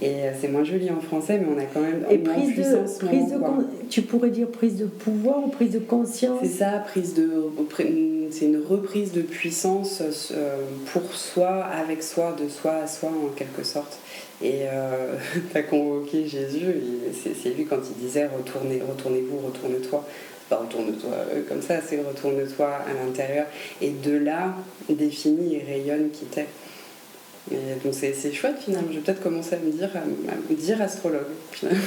Et 0.00 0.06
euh, 0.08 0.30
c'est 0.40 0.48
moins 0.48 0.64
joli 0.64 0.90
en 0.90 1.00
français, 1.00 1.38
mais 1.38 1.46
on 1.54 1.58
a 1.58 1.64
quand 1.66 1.80
même 1.80 2.04
Et 2.10 2.16
prise 2.18 2.56
de, 2.56 3.06
prise 3.06 3.30
de, 3.32 3.38
con- 3.38 3.64
tu 3.90 4.00
pourrais 4.02 4.30
dire 4.30 4.48
prise 4.48 4.76
de 4.76 4.86
pouvoir 4.86 5.44
ou 5.44 5.48
prise 5.48 5.72
de 5.72 5.78
conscience? 5.78 6.38
C'est 6.42 6.48
ça, 6.48 6.82
prise 6.86 7.12
de, 7.14 7.30
c'est 8.30 8.46
une 8.46 8.62
reprise 8.66 9.12
de 9.12 9.20
puissance 9.22 10.02
euh, 10.32 10.56
pour 10.92 11.12
soi, 11.14 11.64
avec 11.64 12.02
soi, 12.02 12.34
de 12.42 12.48
soi 12.48 12.72
à 12.84 12.86
soi 12.86 13.10
en 13.10 13.28
quelque 13.34 13.62
sorte. 13.64 13.98
Et 14.42 14.62
euh, 14.64 15.16
tu 15.52 15.56
as 15.58 15.62
convoqué 15.62 16.26
Jésus, 16.26 16.66
c'est 17.42 17.50
lui 17.50 17.64
quand 17.66 17.78
il 17.90 18.04
disait 18.06 18.26
retournez, 18.26 18.80
retournez-vous, 18.86 19.38
retourne-toi. 19.46 20.04
Pas 20.48 20.56
retourne-toi 20.58 21.10
euh, 21.12 21.42
comme 21.48 21.60
ça, 21.62 21.76
c'est 21.86 21.98
retourne-toi 21.98 22.66
à 22.68 23.04
l'intérieur. 23.04 23.46
Et 23.80 23.90
de 23.90 24.16
là, 24.16 24.54
définit 24.88 25.56
et 25.56 25.64
rayonne 25.64 26.10
qui 26.10 26.24
t'es. 26.26 26.46
Donc 27.84 27.94
c'est 27.94 28.32
chouette 28.32 28.56
finalement, 28.64 28.88
je 28.90 28.96
vais 28.96 29.02
peut-être 29.02 29.22
commencer 29.22 29.54
à 29.54 29.58
me 29.58 29.70
dire, 29.70 29.88
à, 29.94 30.00
me- 30.00 30.28
à 30.28 30.34
me 30.50 30.56
dire 30.56 30.82
astrologue 30.82 31.22
finalement, 31.52 31.78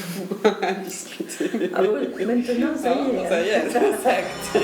à 0.61 0.71
discuter. 0.73 1.69
Ah 1.75 1.81
oui, 1.83 2.25
maintenant, 2.25 2.69
ça 2.81 2.89
y 2.91 2.93
est. 2.93 3.19
Ah, 3.25 3.29
ça 3.29 3.41
y 3.41 3.49
est, 3.49 4.59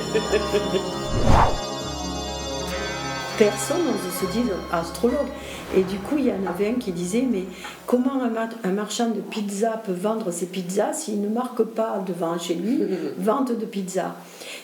personne 3.37 3.77
n'ose 3.85 4.13
se 4.21 4.25
dire 4.31 4.53
astrologue. 4.71 5.27
Et 5.75 5.83
du 5.83 5.97
coup, 5.97 6.15
il 6.17 6.25
y 6.27 6.31
en 6.31 6.45
avait 6.49 6.69
un 6.69 6.73
qui 6.75 6.91
disait, 6.91 7.25
mais 7.29 7.43
comment 7.85 8.21
un, 8.21 8.29
mar- 8.29 8.49
un 8.63 8.71
marchand 8.71 9.09
de 9.09 9.19
pizza 9.19 9.81
peut 9.85 9.91
vendre 9.93 10.31
ses 10.31 10.45
pizzas 10.45 10.93
s'il 10.93 11.21
ne 11.21 11.27
marque 11.27 11.63
pas 11.63 12.01
devant 12.07 12.37
chez 12.39 12.55
lui 12.55 12.79
vente 13.17 13.51
de 13.51 13.65
pizza? 13.65 14.15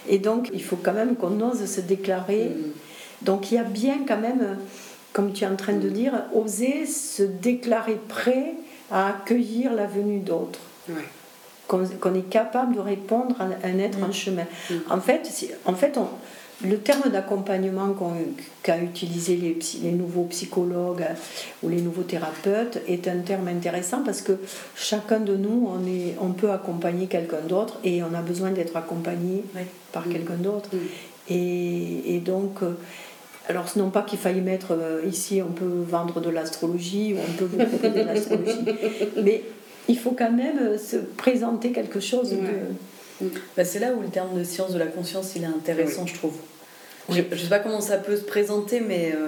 Et 0.07 0.19
donc, 0.19 0.49
il 0.53 0.63
faut 0.63 0.77
quand 0.81 0.93
même 0.93 1.15
qu'on 1.15 1.39
ose 1.41 1.65
se 1.65 1.81
déclarer. 1.81 2.51
Donc, 3.23 3.51
il 3.51 3.55
y 3.55 3.57
a 3.57 3.63
bien 3.63 3.99
quand 4.07 4.19
même, 4.19 4.57
comme 5.13 5.33
tu 5.33 5.43
es 5.43 5.47
en 5.47 5.55
train 5.57 5.73
de 5.73 5.89
dire, 5.89 6.13
oser 6.33 6.85
se 6.85 7.23
déclarer 7.23 7.99
prêt 8.07 8.55
à 8.89 9.09
accueillir 9.09 9.73
la 9.73 9.87
venue 9.87 10.19
d'autres 10.19 10.59
Ouais. 10.89 11.05
qu'on 11.67 12.13
est 12.15 12.29
capable 12.29 12.75
de 12.75 12.79
répondre 12.81 13.35
à 13.39 13.45
un 13.67 13.79
être 13.79 13.99
en 14.03 14.11
chemin. 14.11 14.43
En 14.89 14.99
fait, 14.99 15.21
en 15.65 15.73
fait 15.73 15.97
on- 15.97 16.07
le 16.63 16.77
terme 16.77 17.09
d'accompagnement 17.09 17.95
qu'a 18.63 18.77
utilisé 18.79 19.35
les, 19.81 19.91
nouveaux 19.91 20.25
psychologues 20.25 21.01
euh, 21.01 21.13
ou 21.63 21.69
les 21.69 21.81
nouveaux 21.81 22.03
thérapeutes 22.03 22.79
est 22.87 23.07
un 23.07 23.19
terme 23.19 23.47
intéressant 23.47 24.03
parce 24.03 24.21
que 24.21 24.33
chacun 24.75 25.19
de 25.19 25.35
nous, 25.35 25.69
on, 25.73 25.85
est, 25.87 26.15
on 26.19 26.31
peut 26.31 26.51
accompagner 26.51 27.07
quelqu'un 27.07 27.41
d'autre 27.47 27.79
et 27.83 28.03
on 28.03 28.13
a 28.13 28.21
besoin 28.21 28.51
d'être 28.51 28.75
accompagné 28.75 29.43
par 29.91 30.07
quelqu'un 30.07 30.35
d'autre. 30.35 30.69
Mm. 30.73 30.77
Et, 31.29 32.15
et 32.15 32.19
donc, 32.19 32.61
euh, 32.63 32.73
alors 33.47 33.65
non 33.75 33.89
pas 33.89 34.03
qu'il 34.03 34.19
faille 34.19 34.41
mettre 34.41 34.71
euh, 34.71 35.01
ici, 35.07 35.41
on 35.41 35.51
peut 35.51 35.83
vendre 35.87 36.21
de 36.21 36.29
l'astrologie 36.29 37.13
ou 37.13 37.17
on 37.17 37.33
peut 37.37 37.45
vous 37.45 37.57
proposer 37.57 38.03
de 38.03 38.07
l'astrologie, 38.07 38.65
mais 39.23 39.43
il 39.87 39.97
faut 39.97 40.11
quand 40.11 40.31
même 40.31 40.77
se 40.77 40.97
présenter 40.97 41.71
quelque 41.71 41.99
chose 41.99 42.31
de... 42.31 42.35
Ouais. 42.35 43.29
Bah, 43.55 43.65
c'est 43.65 43.79
là 43.79 43.93
où 43.93 44.01
le 44.01 44.07
terme 44.07 44.37
de 44.37 44.43
science 44.43 44.73
de 44.73 44.79
la 44.79 44.87
conscience 44.87 45.33
il 45.35 45.43
est 45.43 45.47
intéressant, 45.47 46.07
je 46.07 46.15
trouve. 46.15 46.37
Je 47.11 47.21
ne 47.21 47.35
sais 47.35 47.49
pas 47.49 47.59
comment 47.59 47.81
ça 47.81 47.97
peut 47.97 48.15
se 48.15 48.23
présenter, 48.23 48.79
mais 48.79 49.13
euh, 49.13 49.27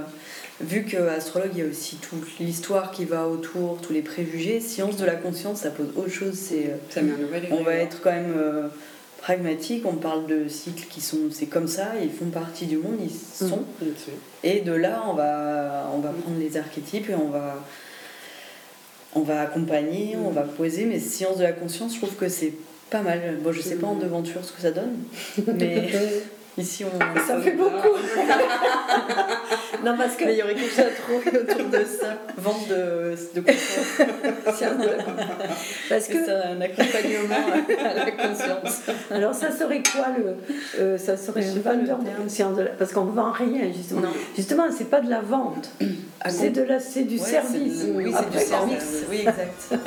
vu 0.62 0.84
que 0.84 0.98
astrologue, 0.98 1.52
il 1.54 1.60
y 1.60 1.62
a 1.62 1.70
aussi 1.70 1.98
toute 1.98 2.40
l'histoire 2.40 2.92
qui 2.92 3.06
va 3.06 3.28
autour, 3.28 3.80
tous 3.82 3.94
les 3.94 4.02
préjugés, 4.02 4.60
science 4.60 4.98
de 4.98 5.06
la 5.06 5.16
conscience, 5.16 5.62
ça 5.62 5.70
pose 5.70 5.88
autre 5.96 6.10
chose. 6.10 6.34
C'est, 6.36 6.68
euh, 6.68 6.78
Ça 6.90 7.02
met 7.02 7.12
un 7.12 7.18
nouvel 7.18 7.48
on 7.52 7.64
va 7.64 7.74
éveil. 7.74 7.86
être 7.86 8.02
quand 8.02 8.12
même 8.12 8.34
euh, 8.38 8.68
pragmatique, 9.22 9.86
on 9.86 9.96
parle 9.96 10.28
de 10.28 10.48
cycles 10.48 10.88
qui 10.90 11.02
sont, 11.02 11.18
c'est 11.32 11.46
comme 11.46 11.68
ça, 11.68 11.94
ils 12.02 12.12
font 12.12 12.26
partie 12.26 12.66
du 12.66 12.78
monde, 12.78 12.98
ils 13.02 13.12
sont. 13.12 13.66
Mmh. 13.82 13.86
Et 14.44 14.62
de 14.62 14.74
là, 14.74 15.04
on 15.10 15.14
va, 15.14 15.90
on 15.94 16.00
va 16.00 16.10
prendre 16.10 16.40
les 16.40 16.58
archétypes 16.58 17.10
et 17.10 17.16
on 17.16 17.30
va, 17.30 17.64
on 19.16 19.22
va 19.22 19.42
accompagner, 19.42 20.16
on 20.18 20.32
va 20.32 20.44
poser. 20.44 20.86
Mais 20.86 21.00
science 21.00 21.38
de 21.38 21.44
la 21.44 21.54
conscience, 21.54 21.94
je 21.94 22.00
trouve 22.00 22.16
que 22.16 22.30
c'est 22.30 22.54
pas 22.90 23.02
mal. 23.02 23.38
Bon, 23.42 23.52
je 23.52 23.62
sais 23.62 23.76
pas 23.76 23.88
en 23.88 23.96
devanture 23.96 24.44
ce 24.44 24.52
que 24.52 24.62
ça 24.62 24.72
donne, 24.72 24.96
mais 25.48 25.90
ici 26.58 26.86
on. 26.86 27.00
Ça 27.28 27.40
fait 27.42 27.52
beaucoup. 27.52 27.74
non, 29.84 29.98
parce 29.98 30.16
que. 30.16 30.26
Mais 30.26 30.34
il 30.34 30.40
y 30.40 30.44
aurait 30.44 30.56
quelque 30.56 30.76
chose 30.76 30.86
à 30.86 31.02
trouver 31.02 31.38
autour 31.40 31.70
de 31.70 31.84
ça. 31.86 32.16
Vente 32.38 32.68
de, 32.70 33.16
de 33.36 33.42
conscience. 33.42 34.00
Parce 35.90 36.08
que. 36.08 36.26
C'est 36.26 36.32
un 36.32 36.62
accompagnement 36.62 37.36
à 37.84 37.94
la 37.94 38.12
conscience. 38.12 38.82
Alors, 39.12 39.34
ça 39.34 39.52
serait 39.52 39.82
quoi 39.84 40.08
le. 40.18 40.36
euh, 40.80 40.98
ça 40.98 41.18
serait 41.18 41.42
Je 41.42 41.48
sais 41.48 41.58
un 41.60 41.62
pas 41.62 41.74
le 41.74 41.80
vendeur 41.86 42.00
de 42.00 42.10
conscience. 42.22 42.56
de 42.58 42.64
la- 42.64 42.70
Parce 42.72 42.92
qu'on 42.94 43.06
ne 43.06 43.12
vend 43.12 43.32
rien, 43.32 43.72
justement. 43.76 44.02
Non. 44.02 44.10
Justement, 44.36 44.64
c'est 44.76 44.90
pas 44.90 45.02
de 45.02 45.10
la 45.10 45.22
vente. 45.22 45.70
c'est 46.30 46.50
de 46.50 46.64
la, 46.64 46.80
c'est 46.80 47.04
du 47.04 47.20
Ouais, 47.20 47.26
service. 47.26 47.86
de- 47.86 47.92
Oui, 47.94 48.14
c'est 48.18 48.30
du 48.40 48.46
service. 48.46 49.04
Oui, 49.10 49.20
exact. 49.20 49.72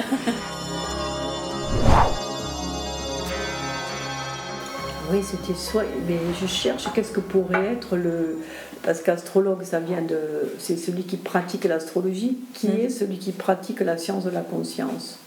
Oui, 5.10 5.22
c'était 5.22 5.58
soit. 5.58 5.84
Mais 6.08 6.16
je 6.40 6.46
cherche 6.46 6.86
qu'est-ce 6.94 7.12
que 7.12 7.20
pourrait 7.20 7.72
être 7.72 7.96
le. 7.96 8.38
Parce 8.82 9.00
qu'astrologue, 9.00 9.62
ça 9.64 9.80
vient 9.80 10.02
de. 10.02 10.18
C'est 10.58 10.76
celui 10.76 11.04
qui 11.04 11.16
pratique 11.16 11.64
l'astrologie, 11.64 12.38
qui 12.54 12.68
Mhm. 12.68 12.80
est 12.80 12.88
celui 12.88 13.18
qui 13.18 13.32
pratique 13.32 13.80
la 13.80 13.96
science 13.98 14.24
de 14.24 14.30
la 14.30 14.40
conscience. 14.42 15.18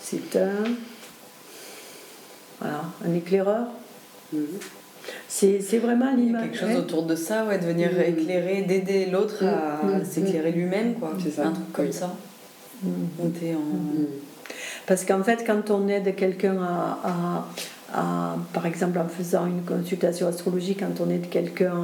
C'est 0.00 0.36
un. 0.36 0.64
Voilà, 2.60 2.82
un 3.06 3.14
éclaireur. 3.14 3.66
Mhm. 4.32 4.46
C'est 5.28 5.60
c'est 5.60 5.78
vraiment 5.78 6.10
Il 6.12 6.18
y 6.18 6.22
a 6.22 6.26
l'image. 6.26 6.42
quelque 6.50 6.58
chose 6.58 6.76
autour 6.76 7.04
de 7.04 7.16
ça, 7.16 7.44
ouais, 7.46 7.58
de 7.58 7.64
venir 7.64 7.90
Mm. 7.92 8.00
éclairer, 8.18 8.62
d'aider 8.62 9.06
l'autre 9.06 9.42
à 9.44 9.84
mm, 9.84 10.04
s'éclairer 10.04 10.52
lui-même, 10.52 10.94
quoi. 10.94 11.12
C'est 11.22 11.30
ça. 11.30 11.46
Un 11.46 11.52
truc 11.52 11.72
comme 11.72 11.86
Oui. 11.86 11.92
ça. 11.92 12.14
Mhm. 12.82 12.92
Monter 13.18 13.54
en. 13.54 13.58
Mhm. 13.60 14.06
Parce 14.86 15.04
qu'en 15.04 15.22
fait, 15.22 15.44
quand 15.46 15.70
on 15.70 15.88
aide 15.88 16.14
quelqu'un 16.16 16.56
à, 16.62 16.98
à- 17.04 17.46
à- 17.94 18.36
par 18.52 18.66
exemple, 18.66 18.98
en 18.98 19.08
faisant 19.08 19.46
une 19.46 19.62
consultation 19.62 20.26
astrologique, 20.28 20.80
quand 20.80 21.04
on 21.04 21.10
aide 21.10 21.28
quelqu'un 21.28 21.74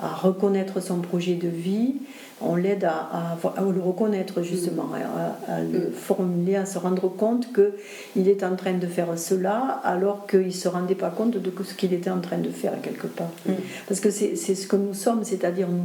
à, 0.00 0.06
à 0.06 0.14
reconnaître 0.14 0.80
son 0.80 0.98
projet 1.00 1.34
de 1.34 1.48
vie, 1.48 1.94
on 2.42 2.56
l'aide 2.56 2.84
à, 2.84 3.36
le 3.60 3.80
reconnaître 3.82 4.40
justement, 4.42 4.88
à, 4.94 5.52
à 5.52 5.60
le 5.60 5.90
Mm. 5.90 5.92
formuler, 5.92 6.56
à 6.56 6.64
se 6.64 6.78
rendre 6.78 7.06
compte 7.08 7.48
qu'il 7.52 8.28
est 8.28 8.42
en 8.42 8.56
train 8.56 8.72
de 8.72 8.86
faire 8.86 9.08
cela 9.18 9.78
alors 9.84 10.26
qu'il 10.26 10.46
ne 10.46 10.50
se 10.50 10.66
rendait 10.68 10.94
pas 10.94 11.10
compte 11.10 11.36
de 11.36 11.52
ce 11.62 11.74
qu'il 11.74 11.92
était 11.92 12.08
en 12.10 12.20
train 12.20 12.38
de 12.38 12.48
faire 12.48 12.80
quelque 12.80 13.08
part. 13.08 13.28
Mm. 13.46 13.52
Parce 13.86 14.00
que 14.00 14.10
c'est 14.10 14.36
c'est 14.36 14.54
ce 14.54 14.66
que 14.66 14.76
nous 14.76 14.94
sommes, 14.94 15.22
c'est-à-dire 15.22 15.68
nous, 15.68 15.84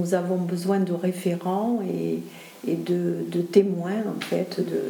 nous 0.00 0.14
avons 0.14 0.38
besoin 0.38 0.80
de 0.80 0.92
référents 0.92 1.80
et, 1.88 2.18
et 2.66 2.74
de, 2.74 3.18
de 3.30 3.40
témoins 3.40 4.02
en 4.16 4.20
fait. 4.20 4.58
De, 4.58 4.80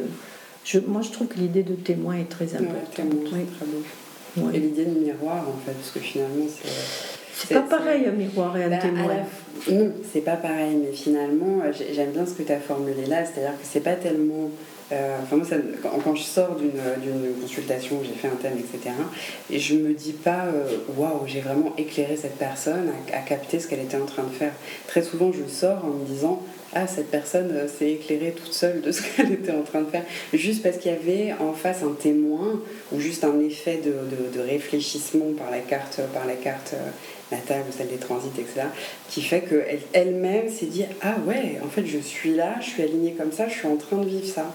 je, 0.65 0.79
moi 0.79 1.01
je 1.01 1.09
trouve 1.11 1.27
que 1.27 1.37
l'idée 1.37 1.63
de 1.63 1.73
témoin 1.73 2.15
est 2.15 2.29
très 2.29 2.45
Ouais, 2.45 2.55
importante. 2.55 2.93
tellement, 2.95 3.21
Oui. 3.33 3.45
très 3.57 3.65
beau. 3.65 4.47
Ouais. 4.47 4.55
Et 4.57 4.59
l'idée 4.59 4.85
du 4.85 4.99
miroir, 4.99 5.45
en 5.47 5.59
fait, 5.65 5.73
parce 5.73 5.91
que 5.91 5.99
finalement, 5.99 6.45
c'est. 6.49 6.69
C'est 7.35 7.53
pas 7.55 7.61
pareil 7.61 8.05
un 8.07 8.11
miroir 8.11 8.55
et 8.57 8.63
un 8.63 8.69
Bah, 8.69 8.77
témoin. 8.77 9.07
la 9.67 9.73
Non, 9.73 9.91
c'est 10.11 10.21
pas 10.21 10.35
pareil, 10.37 10.77
mais 10.83 10.91
finalement, 10.91 11.59
euh, 11.63 11.71
j'ai- 11.71 11.93
j'aime 11.93 12.11
bien 12.11 12.25
ce 12.25 12.33
que 12.33 12.43
tu 12.43 12.51
as 12.51 12.59
formulé 12.59 13.05
là, 13.07 13.25
c'est-à-dire 13.25 13.51
que 13.59 13.63
c'est 13.65 13.79
pas 13.81 13.93
tellement. 13.95 14.49
euh, 14.91 15.17
Enfin, 15.23 15.37
moi, 15.37 15.45
ça- 15.45 15.55
quand, 15.81 15.89
quand 16.03 16.15
je 16.15 16.23
sors 16.23 16.55
d'une 16.55 17.41
consultation, 17.41 17.99
j'ai 18.03 18.13
fait 18.13 18.27
un 18.27 18.35
thème, 18.41 18.57
etc., 18.59 18.93
et 19.49 19.59
je 19.59 19.75
me 19.75 19.93
dis 19.93 20.13
pas, 20.13 20.45
euh, 20.45 20.77
waouh, 20.97 21.21
j'ai 21.25 21.41
vraiment 21.41 21.73
éclairé 21.77 22.15
cette 22.15 22.37
personne 22.37 22.91
à, 23.11 23.17
à 23.17 23.19
capter 23.21 23.59
ce 23.59 23.67
qu'elle 23.67 23.79
était 23.81 23.97
en 23.97 24.05
train 24.05 24.23
de 24.23 24.29
faire. 24.33 24.53
Très 24.87 25.01
souvent, 25.01 25.31
je 25.31 25.51
sors 25.51 25.83
en 25.85 25.89
me 25.89 26.05
disant, 26.05 26.41
ah, 26.75 26.87
cette 26.87 27.09
personne 27.11 27.49
euh, 27.51 27.67
s'est 27.67 27.91
éclairée 27.91 28.33
toute 28.35 28.53
seule 28.53 28.81
de 28.81 28.91
ce 28.91 29.01
qu'elle 29.15 29.31
était 29.31 29.51
en 29.51 29.61
train 29.61 29.81
de 29.81 29.89
faire, 29.89 30.03
juste 30.33 30.63
parce 30.63 30.77
qu'il 30.77 30.91
y 30.91 30.95
avait 30.95 31.33
en 31.39 31.53
face 31.53 31.83
un 31.83 31.93
témoin 31.93 32.59
ou 32.91 32.99
juste 32.99 33.23
un 33.23 33.39
effet 33.39 33.79
de, 33.83 33.91
de- 33.91 34.37
de 34.37 34.39
réfléchissement 34.47 35.33
par 35.37 35.51
la 35.51 35.59
carte, 35.59 36.01
par 36.13 36.25
la 36.25 36.33
carte 36.35 36.73
euh, 36.73 37.35
natale 37.35 37.63
ou 37.69 37.71
celle 37.75 37.87
des 37.89 37.97
transits, 37.97 38.29
etc., 38.37 38.67
qui 39.09 39.21
fait 39.21 39.41
qu'elle 39.41 39.79
elle-même 39.93 40.49
s'est 40.49 40.65
dit 40.67 40.85
Ah 41.01 41.15
ouais, 41.27 41.59
en 41.63 41.67
fait, 41.69 41.85
je 41.85 41.97
suis 41.99 42.33
là, 42.35 42.55
je 42.61 42.65
suis 42.69 42.83
alignée 42.83 43.13
comme 43.17 43.31
ça, 43.31 43.47
je 43.47 43.53
suis 43.53 43.67
en 43.67 43.75
train 43.77 43.97
de 43.97 44.05
vivre 44.07 44.25
ça. 44.27 44.53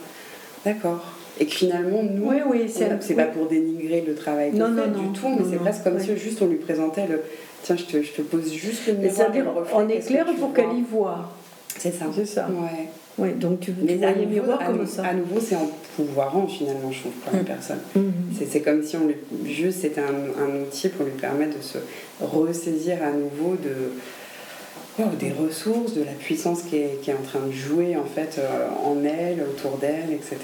D'accord. 0.65 1.05
Et 1.41 1.47
que 1.47 1.53
finalement, 1.55 2.03
nous, 2.03 2.29
Oui, 2.31 2.37
oui, 2.47 2.63
c'est 2.69 2.89
oui. 3.09 3.15
pas 3.15 3.25
pour 3.27 3.47
dénigrer 3.47 4.03
le 4.07 4.15
travail 4.17 4.51
Non, 4.53 4.67
fait 4.67 4.73
non, 4.73 4.87
non, 4.89 5.11
du 5.11 5.19
tout, 5.21 5.29
mais 5.29 5.45
c'est 5.49 5.59
presque 5.59 5.85
comme 5.85 6.01
si 6.01 6.17
juste 6.17 6.43
on 6.43 6.47
lui 6.47 6.57
présentait 6.57 7.07
le 7.07 7.23
Tiens, 7.63 7.77
je 7.77 7.85
te, 7.85 8.03
je 8.03 8.13
te 8.13 8.23
pose 8.23 8.53
juste 8.53 8.87
le 8.87 8.95
miroir. 8.95 9.15
C'est-à-dire, 9.17 9.45
on 9.75 9.89
éclaire 9.89 10.27
pour 10.39 10.53
qu'elle 10.55 10.73
y 10.79 10.83
voit. 10.83 11.33
C'est 11.79 11.93
ça. 11.93 12.07
C'est 12.15 12.27
ça. 12.27 12.49
Ouais. 12.51 12.89
Oui, 13.19 13.33
donc 13.35 13.61
tu, 13.61 13.73
tu 13.73 13.83
Mais 13.85 13.95
à 13.95 14.13
voyais 14.13 14.15
le 14.15 14.21
nouveau, 14.23 14.33
miroir 14.43 14.61
à 14.61 14.65
comme 14.67 14.87
ça. 14.87 15.05
À 15.07 15.15
nouveau, 15.15 15.41
c'est 15.41 15.57
en 15.57 15.69
pouvoirant 15.97 16.47
finalement, 16.47 16.91
je 16.93 17.01
trouve, 17.01 17.13
pour 17.13 17.35
une 17.35 17.41
Mm. 17.41 17.45
personne. 17.45 17.79
Mhm. 17.97 18.13
C'est- 18.39 18.47
C'est 18.51 18.61
comme 18.61 18.83
si 18.83 18.97
on 18.97 19.07
lui, 19.07 19.17
juste 19.55 19.81
c'était 19.81 20.01
un, 20.01 20.43
un 20.43 20.63
outil 20.63 20.89
pour 20.89 21.05
lui 21.05 21.13
permettre 21.13 21.57
de 21.59 21.63
se 21.63 21.79
ressaisir 22.21 22.99
à 23.03 23.11
nouveau 23.11 23.57
de 23.57 25.03
wow, 25.03 25.11
des 25.19 25.33
ressources, 25.33 25.95
de 25.95 26.03
la 26.05 26.13
puissance 26.13 26.63
qui 26.63 26.77
est, 26.77 27.01
qui 27.03 27.11
est 27.11 27.15
en 27.15 27.23
train 27.23 27.41
de 27.47 27.53
jouer 27.53 27.97
en 27.97 28.05
fait 28.05 28.39
euh, 28.39 28.69
en 28.85 28.97
elle, 29.05 29.41
autour 29.43 29.79
d'elle, 29.79 30.13
etc. 30.13 30.37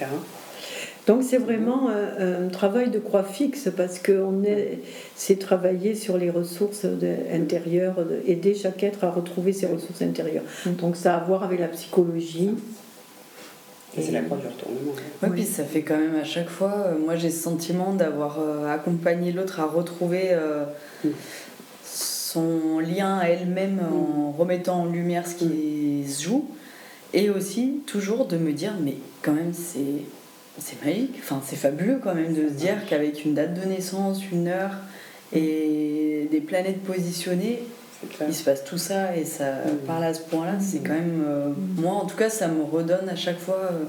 Donc 1.06 1.22
c'est 1.22 1.36
vraiment 1.38 1.90
un, 1.90 2.46
un 2.46 2.48
travail 2.48 2.90
de 2.90 2.98
croix 2.98 3.24
fixe 3.24 3.68
parce 3.76 3.98
que 3.98 4.12
on 4.12 4.42
est, 4.42 4.78
c'est 5.14 5.38
travailler 5.38 5.94
sur 5.94 6.16
les 6.16 6.30
ressources 6.30 6.86
de- 6.86 7.16
intérieures, 7.32 7.96
de- 8.04 8.22
aider 8.26 8.54
chaque 8.54 8.82
être 8.82 9.04
à 9.04 9.10
retrouver 9.10 9.52
ses 9.52 9.66
ressources 9.66 10.00
intérieures. 10.00 10.44
Donc 10.66 10.96
ça 10.96 11.14
a 11.14 11.20
à 11.20 11.24
voir 11.24 11.42
avec 11.44 11.60
la 11.60 11.68
psychologie. 11.68 12.50
Et 13.96 14.02
c'est 14.02 14.12
la 14.12 14.22
croix 14.22 14.38
du 14.38 14.46
retournement. 14.46 14.92
hein. 14.96 15.02
Ouais, 15.22 15.28
Oui. 15.30 15.40
puis 15.42 15.44
ça 15.44 15.62
fait 15.64 15.82
quand 15.82 15.96
même 15.98 16.16
à 16.16 16.24
chaque 16.24 16.48
fois, 16.48 16.86
euh, 16.86 16.94
moi 16.98 17.16
j'ai 17.16 17.30
ce 17.30 17.42
sentiment 17.42 17.92
d'avoir 17.92 18.38
euh, 18.40 18.66
accompagné 18.72 19.30
l'autre 19.30 19.60
à 19.60 19.66
retrouver 19.66 20.28
euh, 20.32 20.64
Mm. 21.04 21.08
son 21.84 22.78
lien 22.80 23.18
à 23.18 23.26
elle-même 23.28 23.78
en 23.92 24.32
remettant 24.32 24.80
en 24.82 24.86
lumière 24.86 25.26
ce 25.28 25.34
qui 25.36 26.04
se 26.08 26.22
joue. 26.24 26.46
Et 27.12 27.30
aussi 27.30 27.82
toujours 27.86 28.24
de 28.26 28.36
me 28.36 28.52
dire, 28.52 28.72
mais 28.82 28.96
quand 29.22 29.32
même 29.34 29.52
c'est, 29.52 30.02
c'est 30.58 30.84
magique, 30.84 31.14
enfin 31.20 31.40
c'est 31.44 31.56
fabuleux 31.56 31.98
quand 32.02 32.14
même 32.14 32.32
de 32.34 32.48
se 32.48 32.54
dire 32.54 32.84
qu'avec 32.88 33.24
une 33.24 33.34
date 33.34 33.54
de 33.60 33.66
naissance, 33.66 34.20
une 34.30 34.48
heure 34.48 34.72
et 35.32 36.28
des 36.30 36.40
planètes 36.40 36.82
positionnées, 36.82 37.60
il 38.28 38.34
se 38.34 38.44
passe 38.44 38.64
tout 38.64 38.78
ça 38.78 39.16
et 39.16 39.24
ça 39.24 39.46
Mm. 39.52 39.86
parle 39.86 40.04
à 40.04 40.14
ce 40.14 40.20
point-là, 40.20 40.54
c'est 40.60 40.78
quand 40.80 40.92
même. 40.94 41.22
euh, 41.26 41.48
moi, 41.76 41.92
en 41.94 42.04
tout 42.06 42.16
cas, 42.16 42.28
ça 42.30 42.48
me 42.48 42.62
redonne 42.62 43.08
à 43.08 43.16
chaque 43.16 43.38
fois 43.38 43.60
euh, 43.72 43.84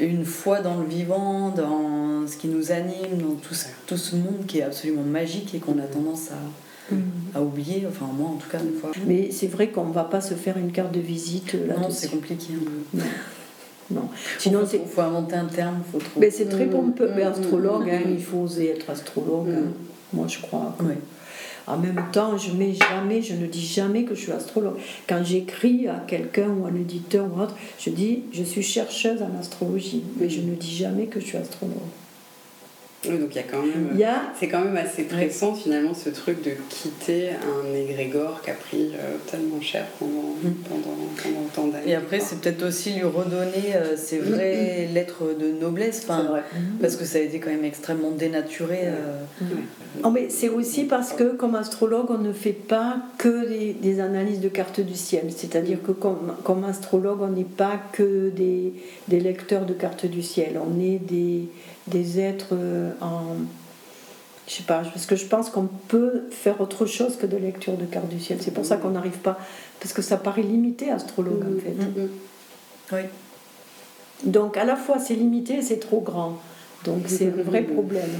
une 0.00 0.24
foi 0.24 0.60
dans 0.60 0.76
le 0.80 0.86
vivant, 0.86 1.50
dans 1.50 2.26
ce 2.26 2.36
qui 2.36 2.48
nous 2.48 2.72
anime, 2.72 3.18
dans 3.22 3.34
tout 3.36 3.54
ce, 3.54 3.66
tout 3.86 3.96
ce 3.96 4.16
monde 4.16 4.44
qui 4.48 4.58
est 4.58 4.62
absolument 4.64 5.02
magique 5.02 5.54
et 5.54 5.58
qu'on 5.60 5.78
a 5.78 5.82
tendance 5.86 6.30
à, 6.32 7.38
à 7.38 7.42
oublier. 7.42 7.86
Enfin, 7.88 8.06
moi, 8.12 8.30
en 8.30 8.34
tout 8.36 8.48
cas, 8.50 8.58
des 8.58 8.76
fois. 8.76 8.90
Mais 9.06 9.30
c'est 9.30 9.46
vrai 9.46 9.68
qu'on 9.68 9.84
ne 9.86 9.92
va 9.94 10.04
pas 10.04 10.20
se 10.20 10.34
faire 10.34 10.58
une 10.58 10.72
carte 10.72 10.92
de 10.92 11.00
visite 11.00 11.54
là 11.68 11.76
Non, 11.80 11.90
c'est 11.90 12.08
compliqué. 12.10 12.48
un 12.54 12.98
peu. 12.98 13.02
Non. 13.90 14.02
non. 14.02 14.08
Sinon, 14.38 14.60
il 14.72 14.80
faut 14.88 15.00
inventer 15.02 15.34
un 15.36 15.44
terme, 15.46 15.80
faut 15.90 15.98
trouver. 15.98 16.26
mais 16.26 16.30
c'est 16.30 16.46
très 16.48 16.66
pompeux. 16.66 17.10
Mais 17.14 17.24
Mm, 17.24 17.28
astrologue, 17.28 17.86
mm, 17.86 17.90
hein, 17.90 18.00
mm. 18.06 18.12
il 18.12 18.22
faut 18.22 18.38
oser 18.38 18.70
être 18.70 18.88
astrologue. 18.90 19.48
Mm. 19.48 19.54
hein. 19.56 19.72
Moi, 20.12 20.26
je 20.28 20.38
crois. 20.40 20.74
que- 20.78 20.84
Ouais. 20.84 20.98
En 21.66 21.78
même 21.78 21.98
temps, 22.12 22.36
je 22.36 22.52
mets 22.52 22.74
jamais, 22.74 23.22
je 23.22 23.32
ne 23.34 23.46
dis 23.46 23.64
jamais 23.64 24.04
que 24.04 24.14
je 24.14 24.20
suis 24.20 24.32
astrologue. 24.32 24.74
Quand 25.08 25.24
j'écris 25.24 25.88
à 25.88 26.04
quelqu'un 26.06 26.48
ou 26.50 26.66
à 26.66 26.68
un 26.68 26.74
éditeur 26.74 27.24
ou 27.34 27.40
autre, 27.40 27.54
je 27.78 27.88
dis 27.88 28.24
je 28.32 28.42
suis 28.42 28.62
chercheuse 28.62 29.22
en 29.22 29.38
astrologie, 29.40 30.04
mais 30.20 30.28
je 30.28 30.42
ne 30.42 30.54
dis 30.54 30.76
jamais 30.76 31.06
que 31.06 31.20
je 31.20 31.24
suis 31.24 31.38
astrologue. 31.38 31.76
Oui, 33.08 33.18
donc 33.18 33.28
il 33.32 33.36
y 33.36 33.38
a 33.40 33.42
quand 33.42 33.62
même. 33.62 33.90
A 34.02 34.32
C'est 34.38 34.48
quand 34.48 34.64
même 34.64 34.76
assez 34.76 35.04
pressant 35.04 35.54
finalement 35.54 35.94
ce 35.94 36.10
truc 36.10 36.42
de 36.42 36.52
quitter 36.68 37.30
un 37.30 37.74
égrégore 37.74 38.40
qui 38.42 38.50
a 38.50 38.54
pris 38.54 38.92
euh, 38.94 39.16
tellement 39.30 39.60
cher 39.60 39.86
pendant, 39.98 40.12
Mm. 40.42 40.50
pendant, 40.68 40.96
pendant 41.22 41.46
tant 41.54 41.66
d'années. 41.68 41.90
Et 41.92 41.94
après, 41.94 42.20
c'est 42.20 42.40
peut-être 42.40 42.64
aussi 42.66 42.92
lui 42.94 43.04
redonner 43.04 43.74
euh, 43.76 43.96
ses 43.96 44.18
vraies 44.18 44.88
lettres 44.92 45.34
de 45.38 45.52
noblesse. 45.60 46.06
Vrai. 46.06 46.42
parce 46.80 46.96
que 46.96 47.04
ça 47.04 47.18
a 47.18 47.20
été 47.22 47.38
quand 47.38 47.50
même 47.50 47.64
extrêmement 47.64 48.10
dénaturé. 48.10 48.80
euh, 48.84 49.22
Oh, 50.02 50.10
mais 50.10 50.28
c'est 50.28 50.48
aussi 50.48 50.84
parce 50.84 51.12
que 51.12 51.34
comme 51.36 51.54
astrologue, 51.54 52.06
on 52.10 52.18
ne 52.18 52.32
fait 52.32 52.52
pas 52.52 52.96
que 53.16 53.46
des, 53.48 53.72
des 53.74 54.00
analyses 54.00 54.40
de 54.40 54.48
cartes 54.48 54.80
du 54.80 54.94
ciel. 54.94 55.26
C'est-à-dire 55.34 55.78
que 55.82 55.92
comme, 55.92 56.34
comme 56.42 56.64
astrologue, 56.64 57.20
on 57.22 57.28
n'est 57.28 57.44
pas 57.44 57.80
que 57.92 58.30
des, 58.30 58.72
des 59.08 59.20
lecteurs 59.20 59.64
de 59.66 59.72
cartes 59.72 60.06
du 60.06 60.22
ciel. 60.22 60.58
On 60.58 60.80
est 60.80 60.98
des, 60.98 61.44
des 61.86 62.20
êtres 62.20 62.52
euh, 62.52 62.92
en... 63.00 63.36
Je 64.46 64.52
sais 64.52 64.62
pas, 64.64 64.82
parce 64.82 65.06
que 65.06 65.16
je 65.16 65.24
pense 65.24 65.48
qu'on 65.48 65.68
peut 65.88 66.24
faire 66.30 66.60
autre 66.60 66.84
chose 66.84 67.16
que 67.16 67.26
de 67.26 67.38
lecture 67.38 67.78
de 67.78 67.86
cartes 67.86 68.08
du 68.08 68.20
ciel. 68.20 68.38
C'est 68.42 68.52
pour 68.52 68.66
ça 68.66 68.76
qu'on 68.76 68.90
n'arrive 68.90 69.18
pas... 69.18 69.38
Parce 69.80 69.92
que 69.94 70.02
ça 70.02 70.16
paraît 70.16 70.42
limité, 70.42 70.90
astrologue, 70.90 71.44
en 71.44 71.60
fait. 71.60 71.70
Mm, 71.72 72.04
mm. 72.04 72.08
Oui. 72.92 73.00
Donc 74.24 74.56
à 74.56 74.64
la 74.64 74.76
fois 74.76 74.98
c'est 74.98 75.14
limité 75.14 75.54
et 75.54 75.62
c'est 75.62 75.78
trop 75.78 76.00
grand. 76.00 76.38
Donc 76.84 77.04
c'est 77.06 77.28
un 77.28 77.42
vrai 77.42 77.62
problème. 77.62 78.10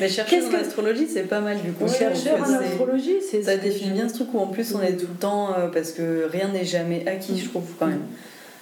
Mais 0.00 0.08
chercher 0.08 0.42
en 0.42 0.54
astrologie, 0.54 1.06
c'est 1.06 1.24
pas 1.24 1.40
mal 1.40 1.58
du 1.60 1.72
coup. 1.72 1.86
Chercher 1.86 2.32
en 2.32 2.42
astrologie, 2.42 3.20
c'est. 3.30 3.42
Ça 3.42 3.58
définit 3.58 3.90
bien 3.90 4.08
ce 4.08 4.14
truc 4.14 4.28
où 4.32 4.38
en 4.38 4.46
plus 4.46 4.74
on 4.74 4.80
est 4.80 4.96
tout 4.96 5.06
le 5.10 5.18
temps. 5.18 5.54
euh, 5.56 5.68
parce 5.68 5.92
que 5.92 6.26
rien 6.30 6.48
n'est 6.48 6.64
jamais 6.64 7.06
acquis, 7.06 7.38
je 7.38 7.48
trouve 7.48 7.64
quand 7.78 7.86
même. 7.86 8.02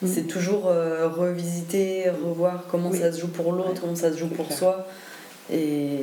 Mm. 0.03 0.07
C'est 0.13 0.23
toujours 0.27 0.67
euh, 0.69 1.09
revisiter, 1.09 2.11
revoir 2.11 2.65
comment 2.71 2.91
Oui. 2.91 2.99
ça 2.99 3.13
se 3.13 3.21
joue 3.21 3.29
pour 3.29 3.53
l'autre, 3.53 3.81
comment 3.81 3.95
ça 3.97 4.13
se 4.13 4.19
joue 4.19 4.29
pour 4.29 4.47
clair. 4.47 4.59
soi. 4.59 4.87
Et 5.53 5.99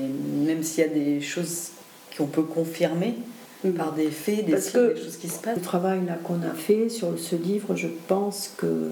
même 0.45 0.63
s'il 0.63 0.83
y 0.83 0.87
a 0.87 0.89
des 0.89 1.21
choses 1.21 1.69
qu'on 2.17 2.27
peut 2.27 2.43
confirmer 2.43 3.15
Mm. 3.63 3.71
par 3.71 3.91
des 3.91 4.09
faits, 4.09 4.45
des 4.45 4.53
Parce 4.53 4.65
signes, 4.65 4.73
que- 4.73 4.93
des 4.93 5.01
choses 5.03 5.17
qui 5.17 5.27
se 5.27 5.39
passent. 5.39 5.57
Le 5.57 5.61
travail 5.61 5.99
qu'on 6.23 6.41
a 6.43 6.53
fait 6.55 6.87
sur 6.87 7.19
ce 7.19 7.35
livre, 7.35 7.75
je 7.75 7.87
pense 8.07 8.53
que 8.55 8.91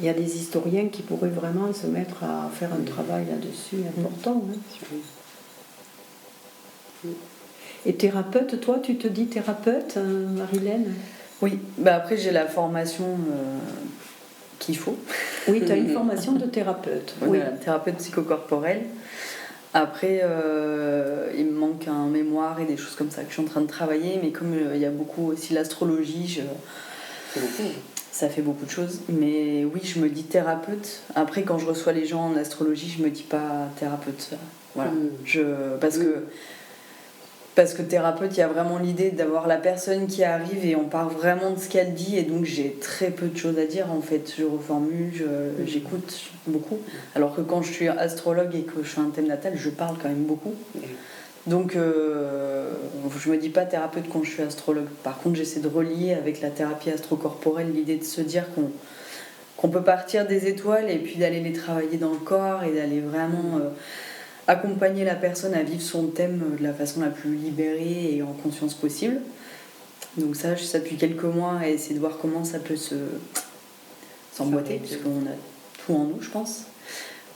il 0.00 0.06
y 0.06 0.08
a 0.08 0.14
des 0.14 0.36
historiens 0.36 0.88
qui 0.88 1.02
pourraient 1.02 1.28
vraiment 1.28 1.72
se 1.72 1.86
mettre 1.86 2.24
à 2.24 2.50
faire 2.52 2.70
un 2.72 2.82
travail 2.82 3.26
là-dessus 3.30 3.76
important. 3.96 4.42
hein. 7.04 7.08
Et 7.86 7.94
thérapeute, 7.94 8.60
toi, 8.60 8.78
tu 8.82 8.96
te 8.96 9.06
dis 9.08 9.26
thérapeute, 9.26 9.94
euh, 9.96 10.26
Marilène 10.28 10.92
Oui, 11.42 11.58
bah 11.78 11.96
après 11.96 12.16
j'ai 12.16 12.30
la 12.30 12.46
formation 12.46 13.04
euh, 13.04 13.58
qu'il 14.58 14.76
faut. 14.76 14.96
Oui, 15.48 15.62
tu 15.66 15.72
as 15.72 15.76
une 15.76 15.92
formation 15.92 16.32
de 16.32 16.46
thérapeute. 16.46 17.14
Oui. 17.22 17.28
Voilà, 17.38 17.46
thérapeute 17.50 17.96
psychocorporel. 17.96 18.82
Après, 19.74 20.20
euh, 20.22 21.32
il 21.36 21.46
me 21.46 21.52
manque 21.58 21.88
un 21.88 22.06
mémoire 22.06 22.60
et 22.60 22.66
des 22.66 22.76
choses 22.76 22.94
comme 22.94 23.10
ça 23.10 23.22
que 23.22 23.28
je 23.28 23.32
suis 23.34 23.42
en 23.42 23.46
train 23.46 23.62
de 23.62 23.66
travailler, 23.66 24.20
mais 24.22 24.30
comme 24.30 24.52
euh, 24.52 24.72
il 24.74 24.80
y 24.80 24.84
a 24.84 24.90
beaucoup 24.90 25.28
aussi 25.32 25.54
l'astrologie, 25.54 26.28
je- 26.28 27.40
ça 28.12 28.28
fait 28.28 28.42
beaucoup 28.42 28.66
de 28.66 28.70
choses. 28.70 29.00
Mais 29.08 29.64
oui, 29.64 29.80
je 29.82 29.98
me 29.98 30.10
dis 30.10 30.24
thérapeute. 30.24 31.00
Après, 31.14 31.42
quand 31.42 31.58
je 31.58 31.64
reçois 31.66 31.92
les 31.92 32.04
gens 32.04 32.26
en 32.26 32.36
astrologie, 32.36 32.94
je 32.98 33.02
me 33.02 33.08
dis 33.10 33.22
pas 33.22 33.68
thérapeute. 33.80 34.30
Voilà. 34.74 34.90
Mm. 34.90 35.08
Je, 35.24 35.40
parce 35.80 35.96
que 35.96 36.24
parce 37.54 37.74
que 37.74 37.82
thérapeute, 37.82 38.36
il 38.36 38.40
y 38.40 38.42
a 38.42 38.48
vraiment 38.48 38.78
l'idée 38.78 39.10
d'avoir 39.10 39.46
la 39.46 39.56
personne 39.56 40.06
qui 40.06 40.24
arrive 40.24 40.64
et 40.64 40.74
on 40.74 40.84
part 40.84 41.10
vraiment 41.10 41.50
de 41.50 41.58
ce 41.58 41.68
qu'elle 41.68 41.92
dit 41.92 42.16
et 42.16 42.22
donc 42.22 42.44
j'ai 42.44 42.76
très 42.80 43.10
peu 43.10 43.26
de 43.26 43.36
choses 43.36 43.58
à 43.58 43.66
dire 43.66 43.92
en 43.92 44.00
fait. 44.00 44.32
Je 44.38 44.44
reformule, 44.44 45.12
j'écoute 45.66 46.30
beaucoup. 46.46 46.78
Alors 47.14 47.34
que 47.36 47.42
quand 47.42 47.62
je 47.62 47.72
suis 47.72 47.88
astrologue 47.88 48.54
et 48.54 48.62
que 48.62 48.82
je 48.82 48.88
fais 48.88 49.00
un 49.00 49.10
thème 49.10 49.26
natal, 49.26 49.52
je 49.56 49.68
parle 49.68 49.96
quand 50.00 50.08
même 50.08 50.24
beaucoup. 50.24 50.54
Donc 51.46 51.74
euh, 51.74 52.70
je 53.18 53.30
me 53.30 53.36
dis 53.36 53.48
pas 53.48 53.64
thérapeute 53.64 54.04
quand 54.10 54.22
je 54.22 54.30
suis 54.30 54.42
astrologue. 54.42 54.88
Par 55.02 55.18
contre, 55.18 55.36
j'essaie 55.36 55.60
de 55.60 55.68
relier 55.68 56.14
avec 56.14 56.40
la 56.40 56.50
thérapie 56.50 56.90
astrocorporelle 56.90 57.72
l'idée 57.72 57.96
de 57.96 58.04
se 58.04 58.20
dire 58.20 58.46
qu'on 58.54 58.70
qu'on 59.56 59.68
peut 59.68 59.82
partir 59.82 60.26
des 60.26 60.48
étoiles 60.48 60.90
et 60.90 60.98
puis 60.98 61.16
d'aller 61.16 61.40
les 61.40 61.52
travailler 61.52 61.96
dans 61.96 62.10
le 62.10 62.18
corps 62.18 62.64
et 62.64 62.72
d'aller 62.72 63.00
vraiment 63.00 63.58
euh, 63.58 63.68
accompagner 64.46 65.04
la 65.04 65.14
personne 65.14 65.54
à 65.54 65.62
vivre 65.62 65.82
son 65.82 66.06
thème 66.08 66.42
de 66.58 66.62
la 66.62 66.72
façon 66.72 67.00
la 67.00 67.08
plus 67.10 67.34
libérée 67.34 68.16
et 68.16 68.22
en 68.22 68.32
conscience 68.32 68.74
possible. 68.74 69.20
Donc 70.18 70.36
ça, 70.36 70.54
je 70.56 70.62
ça 70.64 70.78
depuis 70.78 70.96
quelques 70.96 71.22
mois 71.24 71.58
à 71.60 71.68
essayer 71.68 71.94
de 71.94 72.00
voir 72.00 72.18
comment 72.20 72.44
ça 72.44 72.58
peut 72.58 72.76
se 72.76 72.96
s'emboîter, 74.34 74.76
puisqu'on 74.78 75.26
a 75.26 75.34
tout 75.84 75.94
en 75.94 76.04
nous, 76.04 76.20
je 76.20 76.30
pense. 76.30 76.62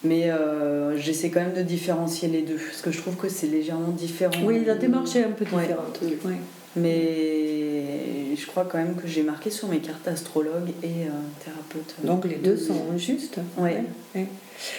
Mais 0.04 0.30
euh, 0.30 0.96
j'essaie 0.98 1.30
quand 1.30 1.40
même 1.40 1.54
de 1.54 1.62
différencier 1.62 2.28
les 2.28 2.42
deux, 2.42 2.56
parce 2.56 2.80
que 2.82 2.90
je 2.90 2.98
trouve 3.00 3.16
que 3.16 3.28
c'est 3.28 3.46
légèrement 3.46 3.90
différent. 3.90 4.32
Oui, 4.44 4.62
la 4.64 4.74
démarche 4.74 5.16
est 5.16 5.24
un 5.24 5.30
peu 5.30 5.44
Ouais. 5.54 5.62
différente. 5.62 5.98
Oui. 6.02 6.16
Oui. 6.24 6.34
Mais 6.76 8.36
je 8.36 8.46
crois 8.46 8.66
quand 8.70 8.78
même 8.78 8.94
que 8.96 9.08
j'ai 9.08 9.22
marqué 9.22 9.50
sur 9.50 9.68
mes 9.68 9.78
cartes 9.78 10.06
astrologue 10.08 10.68
et 10.82 11.06
euh, 11.06 11.10
thérapeute. 11.44 11.94
Donc 12.04 12.24
les 12.26 12.36
deux 12.36 12.56
sont 12.56 12.96
justes. 12.98 13.38
Ouais. 13.56 13.82
Ouais. 14.14 14.26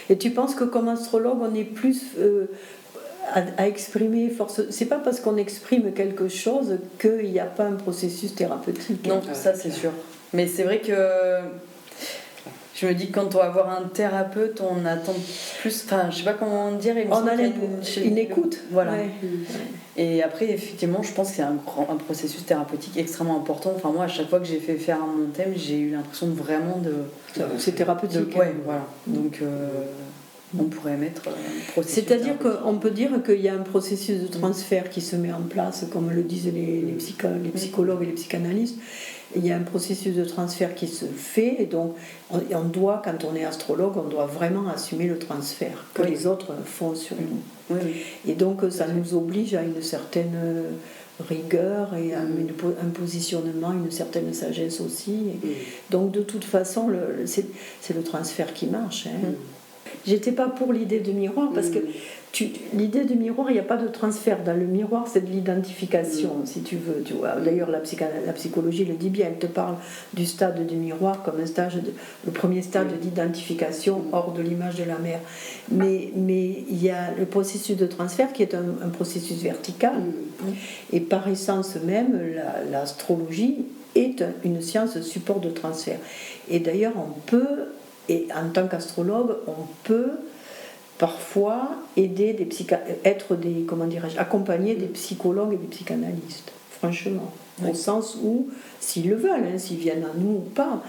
Et 0.09 0.17
tu 0.17 0.31
penses 0.31 0.55
que 0.55 0.63
comme 0.63 0.87
astrologue, 0.87 1.39
on 1.41 1.53
est 1.53 1.63
plus 1.63 2.15
euh, 2.17 2.45
à, 3.33 3.67
exprimer 3.67 4.29
force. 4.29 4.61
C'est 4.69 4.85
pas 4.85 4.99
parce 4.99 5.19
qu'on 5.19 5.37
exprime 5.37 5.93
quelque 5.93 6.27
chose 6.27 6.77
qu'il 6.99 7.31
n'y 7.31 7.39
a 7.39 7.45
pas 7.45 7.65
un 7.65 7.73
processus 7.73 8.35
thérapeutique. 8.35 9.05
Non, 9.07 9.21
Ah, 9.29 9.33
ça 9.33 9.53
c'est 9.53 9.71
sûr. 9.71 9.91
Mais 10.33 10.47
c'est 10.47 10.63
vrai 10.63 10.79
que 10.81 10.93
je 12.79 12.85
me 12.85 12.93
dis 12.93 13.07
que 13.07 13.13
quand 13.13 13.33
on 13.33 13.39
va 13.39 13.45
avoir 13.45 13.69
un 13.71 13.83
thérapeute, 13.87 14.61
on 14.61 14.85
attend 14.85 15.15
plus. 15.61 15.83
Enfin, 15.85 16.09
je 16.11 16.17
sais 16.19 16.23
pas 16.23 16.33
comment 16.33 16.71
dire. 16.73 16.95
il 16.97 17.07
On 17.11 17.25
a 17.25 17.33
une, 17.33 17.53
une 18.03 18.17
écoute. 18.19 18.59
Voilà. 18.71 18.91
Ouais. 18.93 19.09
Et 19.97 20.21
après, 20.21 20.51
effectivement, 20.51 21.01
je 21.01 21.11
pense 21.11 21.31
que 21.31 21.37
c'est 21.37 21.41
un, 21.41 21.55
grand- 21.65 21.87
un 21.89 21.95
processus 21.95 22.45
thérapeutique 22.45 22.95
extrêmement 22.97 23.37
important. 23.37 23.73
Enfin, 23.75 23.89
moi, 23.91 24.03
à 24.05 24.07
chaque 24.07 24.29
fois 24.29 24.39
que 24.39 24.45
j'ai 24.45 24.59
fait 24.59 24.75
faire 24.75 24.99
mon 24.99 25.25
thème, 25.31 25.53
j'ai 25.55 25.79
eu 25.79 25.89
l'impression 25.91 26.27
vraiment 26.27 26.77
de. 26.77 26.93
C'est 27.57 27.71
de 27.71 27.77
thérapeutique. 27.77 28.37
ouais, 28.37 28.53
voilà. 28.63 28.85
Donc, 29.07 29.39
euh, 29.41 29.69
on 30.57 30.65
pourrait 30.65 30.97
mettre 30.97 31.23
processus. 31.73 31.95
C'est-à-dire 32.05 32.37
thérapeutique. 32.37 32.61
qu'on 32.63 32.77
peut 32.77 32.91
dire 32.91 33.09
qu'il 33.25 33.41
y 33.41 33.49
a 33.49 33.53
un 33.55 33.63
processus 33.63 34.21
de 34.21 34.27
transfert 34.27 34.89
qui 34.91 35.01
se 35.01 35.15
met 35.15 35.33
en 35.33 35.41
place, 35.41 35.85
comme 35.91 36.11
le 36.11 36.21
disent 36.21 36.45
les, 36.53 36.81
les, 36.81 36.93
psycho- 36.93 37.27
les 37.43 37.49
psychologues 37.49 38.03
et 38.03 38.05
les 38.05 38.11
psychanalystes. 38.13 38.77
Il 39.35 39.45
y 39.45 39.51
a 39.51 39.57
un 39.57 39.61
processus 39.63 40.15
de 40.15 40.23
transfert 40.23 40.73
qui 40.73 40.87
se 40.87 41.05
fait, 41.05 41.55
et 41.59 41.65
donc 41.65 41.95
on, 42.31 42.61
doit, 42.63 43.01
quand 43.03 43.25
on 43.29 43.35
est 43.35 43.43
astrologue, 43.43 43.97
on 43.97 44.07
doit 44.07 44.25
vraiment 44.25 44.67
assumer 44.69 45.05
le 45.07 45.19
transfert 45.19 45.85
que 45.93 46.01
Oui. 46.03 46.11
les 46.11 46.27
autres 46.27 46.53
font 46.65 46.95
sur 46.95 47.17
nous. 47.17 47.75
Oui. 47.75 48.03
Et 48.27 48.33
donc 48.35 48.61
ça 48.69 48.87
nous 48.87 49.13
oblige 49.15 49.53
à 49.53 49.63
une 49.63 49.81
certaine 49.81 50.33
rigueur 51.27 51.95
et 51.95 52.13
à 52.13 52.21
une 52.21 52.47
po- 52.53 52.75
un 52.81 52.89
positionnement, 52.89 53.73
une 53.73 53.91
certaine 53.91 54.33
sagesse 54.33 54.79
aussi. 54.81 55.11
Et 55.43 55.47
Mm. 55.47 55.51
donc 55.89 56.11
de 56.11 56.21
toute 56.21 56.45
façon, 56.45 56.89
c'est 57.25 57.93
le 57.95 58.03
transfert 58.03 58.53
qui 58.53 58.67
marche. 58.67 59.07
hein. 59.07 59.17
Mm. 59.31 59.33
J'étais 60.05 60.31
pas 60.31 60.47
pour 60.47 60.73
l'idée 60.73 60.99
de 60.99 61.11
miroir 61.11 61.49
parce 61.53 61.69
que 61.69 61.79
Mm. 61.79 61.87
L'idée 62.73 63.03
de 63.05 63.13
miroir, 63.15 63.49
il 63.49 63.53
n'y 63.53 63.59
a 63.59 63.63
pas 63.63 63.77
de 63.77 63.87
transfert. 63.87 64.43
Dans 64.43 64.53
le 64.55 64.65
miroir, 64.65 65.07
c'est 65.07 65.21
de 65.25 65.31
l'identification, 65.31 66.35
Mm. 66.43 66.45
si 66.45 66.61
tu 66.61 66.75
veux. 66.75 67.01
Tu 67.03 67.13
vois. 67.13 67.35
D'ailleurs, 67.43 67.69
la, 67.71 67.79
psychologie 67.79 68.85
le 68.85 68.93
dit 68.93 69.09
bien. 69.09 69.27
Elle 69.27 69.39
te 69.39 69.47
parle 69.47 69.75
du 70.13 70.25
stade 70.25 70.67
du 70.67 70.75
miroir 70.75 71.23
comme 71.23 71.39
un 71.41 71.45
stage, 71.45 71.75
de- 71.75 71.93
le 72.25 72.31
premier 72.31 72.61
stade 72.61 72.87
Mm. 72.93 72.99
d'identification 72.99 74.03
hors 74.11 74.33
de 74.33 74.41
l'image 74.41 74.75
de 74.75 74.83
la 74.83 74.97
mère. 74.99 75.19
Mais 75.71 76.11
mais 76.15 76.63
il 76.69 76.81
y 76.83 76.89
a 76.89 77.11
le 77.17 77.25
processus 77.25 77.75
de 77.77 77.87
transfert 77.87 78.31
qui 78.33 78.43
est 78.43 78.53
un, 78.53 78.65
un 78.85 78.89
processus 78.89 79.41
vertical. 79.41 79.95
Mm. 79.95 80.45
Et 80.93 80.99
par 80.99 81.27
essence 81.27 81.75
même, 81.83 82.19
la- 82.35 82.63
l'astrologie 82.71 83.65
est 83.95 84.21
un- 84.21 84.33
une 84.43 84.61
science 84.61 84.99
support 85.01 85.39
de 85.39 85.49
transfert. 85.49 85.97
Et 86.49 86.59
d'ailleurs, 86.59 86.93
on 86.97 87.19
peut, 87.25 87.69
et 88.09 88.27
en 88.35 88.49
tant 88.49 88.67
qu'astrologue, 88.67 89.31
on 89.47 89.65
peut 89.83 90.11
parfois 90.97 91.69
aider 91.95 92.33
des 92.33 92.45
psycha 92.45 92.79
être 93.03 93.35
des, 93.35 93.63
comment 93.67 93.85
dirais-je, 93.85 94.17
accompagner 94.17 94.75
des 94.75 94.87
psychologues 94.87 95.53
et 95.53 95.57
des 95.57 95.67
psychanalystes, 95.67 96.51
franchement. 96.71 97.31
Au 97.67 97.73
sens 97.73 98.17
où, 98.23 98.47
s'ils 98.79 99.09
le 99.09 99.15
veulent, 99.15 99.45
hein, 99.51 99.57
s'ils 99.57 99.77
viennent 99.77 100.03
à 100.05 100.13
nous 100.15 100.29
ou 100.35 100.49
pas, 100.53 100.83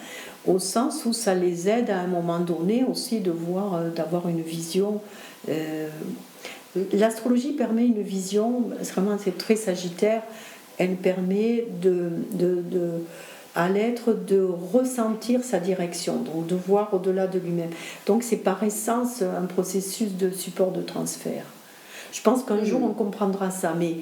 au 0.46 0.59
sens 0.59 1.04
où 1.06 1.12
ça 1.14 1.34
les 1.34 1.68
aide 1.68 1.88
à 1.88 1.98
un 2.00 2.06
moment 2.06 2.40
donné 2.40 2.84
aussi 2.84 3.20
de 3.20 3.30
voir, 3.30 3.74
euh, 3.74 3.90
d'avoir 3.90 4.28
une 4.28 4.42
vision. 4.42 5.00
euh, 5.48 5.88
L'astrologie 6.92 7.52
permet 7.52 7.86
une 7.86 8.02
vision, 8.02 8.64
vraiment 8.94 9.16
c'est 9.18 9.36
très 9.38 9.56
sagittaire, 9.56 10.22
elle 10.76 10.96
permet 10.96 11.64
de, 11.82 12.11
de, 12.32 12.62
de- 12.70 13.02
à 13.59 13.68
l'être 13.68 14.12
de 14.12 14.40
ressentir 14.72 15.42
sa 15.42 15.59
direction, 15.59 16.14
donc 16.18 16.46
de 16.46 16.54
voir 16.54 16.94
au-delà 16.94 17.26
de 17.26 17.40
lui-même. 17.40 17.70
Donc 18.06 18.22
c'est 18.22 18.36
par 18.36 18.62
essence 18.62 19.20
un 19.20 19.46
processus 19.46 20.12
de 20.16 20.30
support 20.30 20.70
de 20.70 20.80
transfert. 20.80 21.44
Je 22.12 22.22
pense 22.22 22.44
qu'un 22.44 22.62
Mm. 22.62 22.64
jour 22.64 22.80
on 22.84 22.94
comprendra 22.94 23.50
ça, 23.50 23.74
mais 23.76 23.96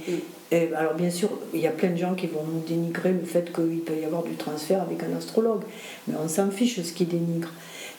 euh, 0.53 0.67
alors 0.77 0.93
bien 0.95 1.11
sûr 1.11 1.31
il 1.55 1.61
y 1.61 1.67
a 1.67 1.71
plein 1.71 1.91
de 1.91 1.97
gens 1.97 2.15
qui 2.15 2.27
vont 2.27 2.45
nous 2.45 2.61
dénigrer 2.69 3.13
le 3.13 3.25
fait 3.25 3.51
qu'il 3.51 3.81
peut 3.81 3.97
y 4.01 4.05
avoir 4.05 4.23
du 4.25 4.35
transfert 4.35 4.83
avec 4.83 5.03
un 5.03 5.17
astrologue, 5.17 5.63
mais 6.07 6.15
on 6.23 6.29
s'en 6.29 6.51
fiche 6.51 6.81
ce 6.83 6.93
qui 6.93 7.07
dénigre. 7.07 7.49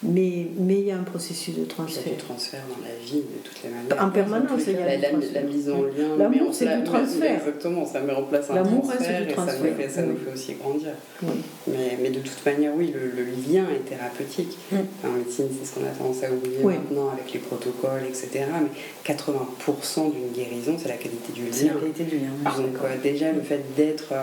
Mais 0.03 0.45
mais 0.59 0.75
il 0.79 0.85
y 0.85 0.91
a 0.91 0.95
un 0.97 1.03
processus 1.03 1.55
de 1.55 1.61
Il 1.61 1.63
y 1.63 1.65
a 1.65 1.73
transfert. 1.73 2.03
du 2.03 2.17
transfert 2.17 2.59
dans 2.69 2.83
la 2.87 2.93
vie 3.03 3.17
de 3.21 3.39
toutes 3.43 3.63
les 3.63 3.69
manières. 3.69 4.05
En 4.05 4.09
permanence, 4.11 4.61
il 4.67 4.73
y 4.73 4.77
a 4.77 4.85
la, 4.85 4.97
la- 4.97 5.09
transfert. 5.09 5.31
la 5.33 5.41
mise 5.41 5.69
en 5.69 5.81
lien. 5.81 6.15
L'amour, 6.19 6.53
c'est 6.53 6.77
du 6.77 6.83
transfert. 6.83 7.35
Exactement, 7.37 7.83
ça 7.85 8.01
met 8.01 8.13
en 8.13 8.21
place 8.23 8.49
un 8.51 8.55
L'amour, 8.55 8.83
transfert 8.87 9.01
c'est 9.01 9.25
du 9.25 9.31
et 9.31 9.35
ça, 9.35 9.41
nous 9.41 9.47
transfert, 9.47 9.75
fait, 9.75 9.89
ça 9.89 10.01
nous 10.03 10.17
fait 10.17 10.31
aussi 10.33 10.53
grandir. 10.53 10.91
Oui. 11.23 11.29
Mais, 11.67 11.97
mais 12.01 12.09
de 12.11 12.19
toute 12.19 12.45
manière, 12.45 12.73
oui, 12.75 12.93
le, 12.93 12.99
le 13.09 13.25
lien 13.25 13.65
est 13.75 13.89
thérapeutique. 13.89 14.55
Mm. 14.71 14.75
En 15.03 15.11
médecine, 15.13 15.47
c'est 15.59 15.67
ce 15.67 15.73
qu'on 15.73 15.85
a 15.85 15.89
tendance 15.89 16.23
à 16.23 16.31
oublier 16.31 16.57
Oui. 16.61 16.75
maintenant 16.75 17.09
avec 17.09 17.33
les 17.33 17.39
protocoles, 17.39 18.03
etc. 18.07 18.45
Mais 18.61 19.13
80% 19.13 20.11
d'une 20.13 20.31
guérison, 20.31 20.75
c'est 20.77 20.89
la 20.89 20.95
qualité 20.95 21.33
du 21.33 21.41
C'est 21.51 21.65
lien. 21.65 21.73
la 21.73 21.79
qualité 21.79 22.03
du 22.03 22.17
lien. 22.19 22.51
Donc 22.55 22.75
euh, 22.83 22.95
déjà 23.01 23.31
le 23.31 23.41
fait 23.41 23.61
d'être, 23.75 24.13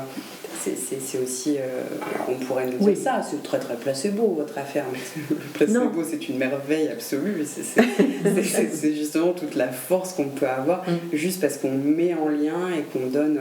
c'est- 0.62 1.18
aussi, 1.22 1.56
euh, 1.58 1.82
on 2.28 2.34
pourrait 2.44 2.64
nous 2.66 2.72
dire 2.78 2.80
Oui. 2.80 2.96
ça, 2.96 3.22
c'est 3.28 3.42
très 3.42 3.58
très 3.58 3.74
placebo 3.76 4.34
votre 4.38 4.56
affaire, 4.58 4.84
mais 4.92 5.63
le 5.66 5.72
placebo 5.80 6.04
c'est 6.08 6.28
une 6.28 6.38
merveille 6.38 6.88
absolue, 6.88 7.44
c'est- 7.46 8.94
justement 8.94 9.32
toute 9.32 9.54
la 9.54 9.68
force 9.68 10.12
qu'on 10.14 10.28
peut 10.28 10.48
avoir 10.48 10.82
Mm. 10.88 11.16
juste 11.16 11.40
parce 11.40 11.56
qu'on 11.58 11.72
met 11.72 12.14
en 12.14 12.28
lien 12.28 12.70
et 12.76 12.82
qu'on 12.82 13.06
donne 13.06 13.40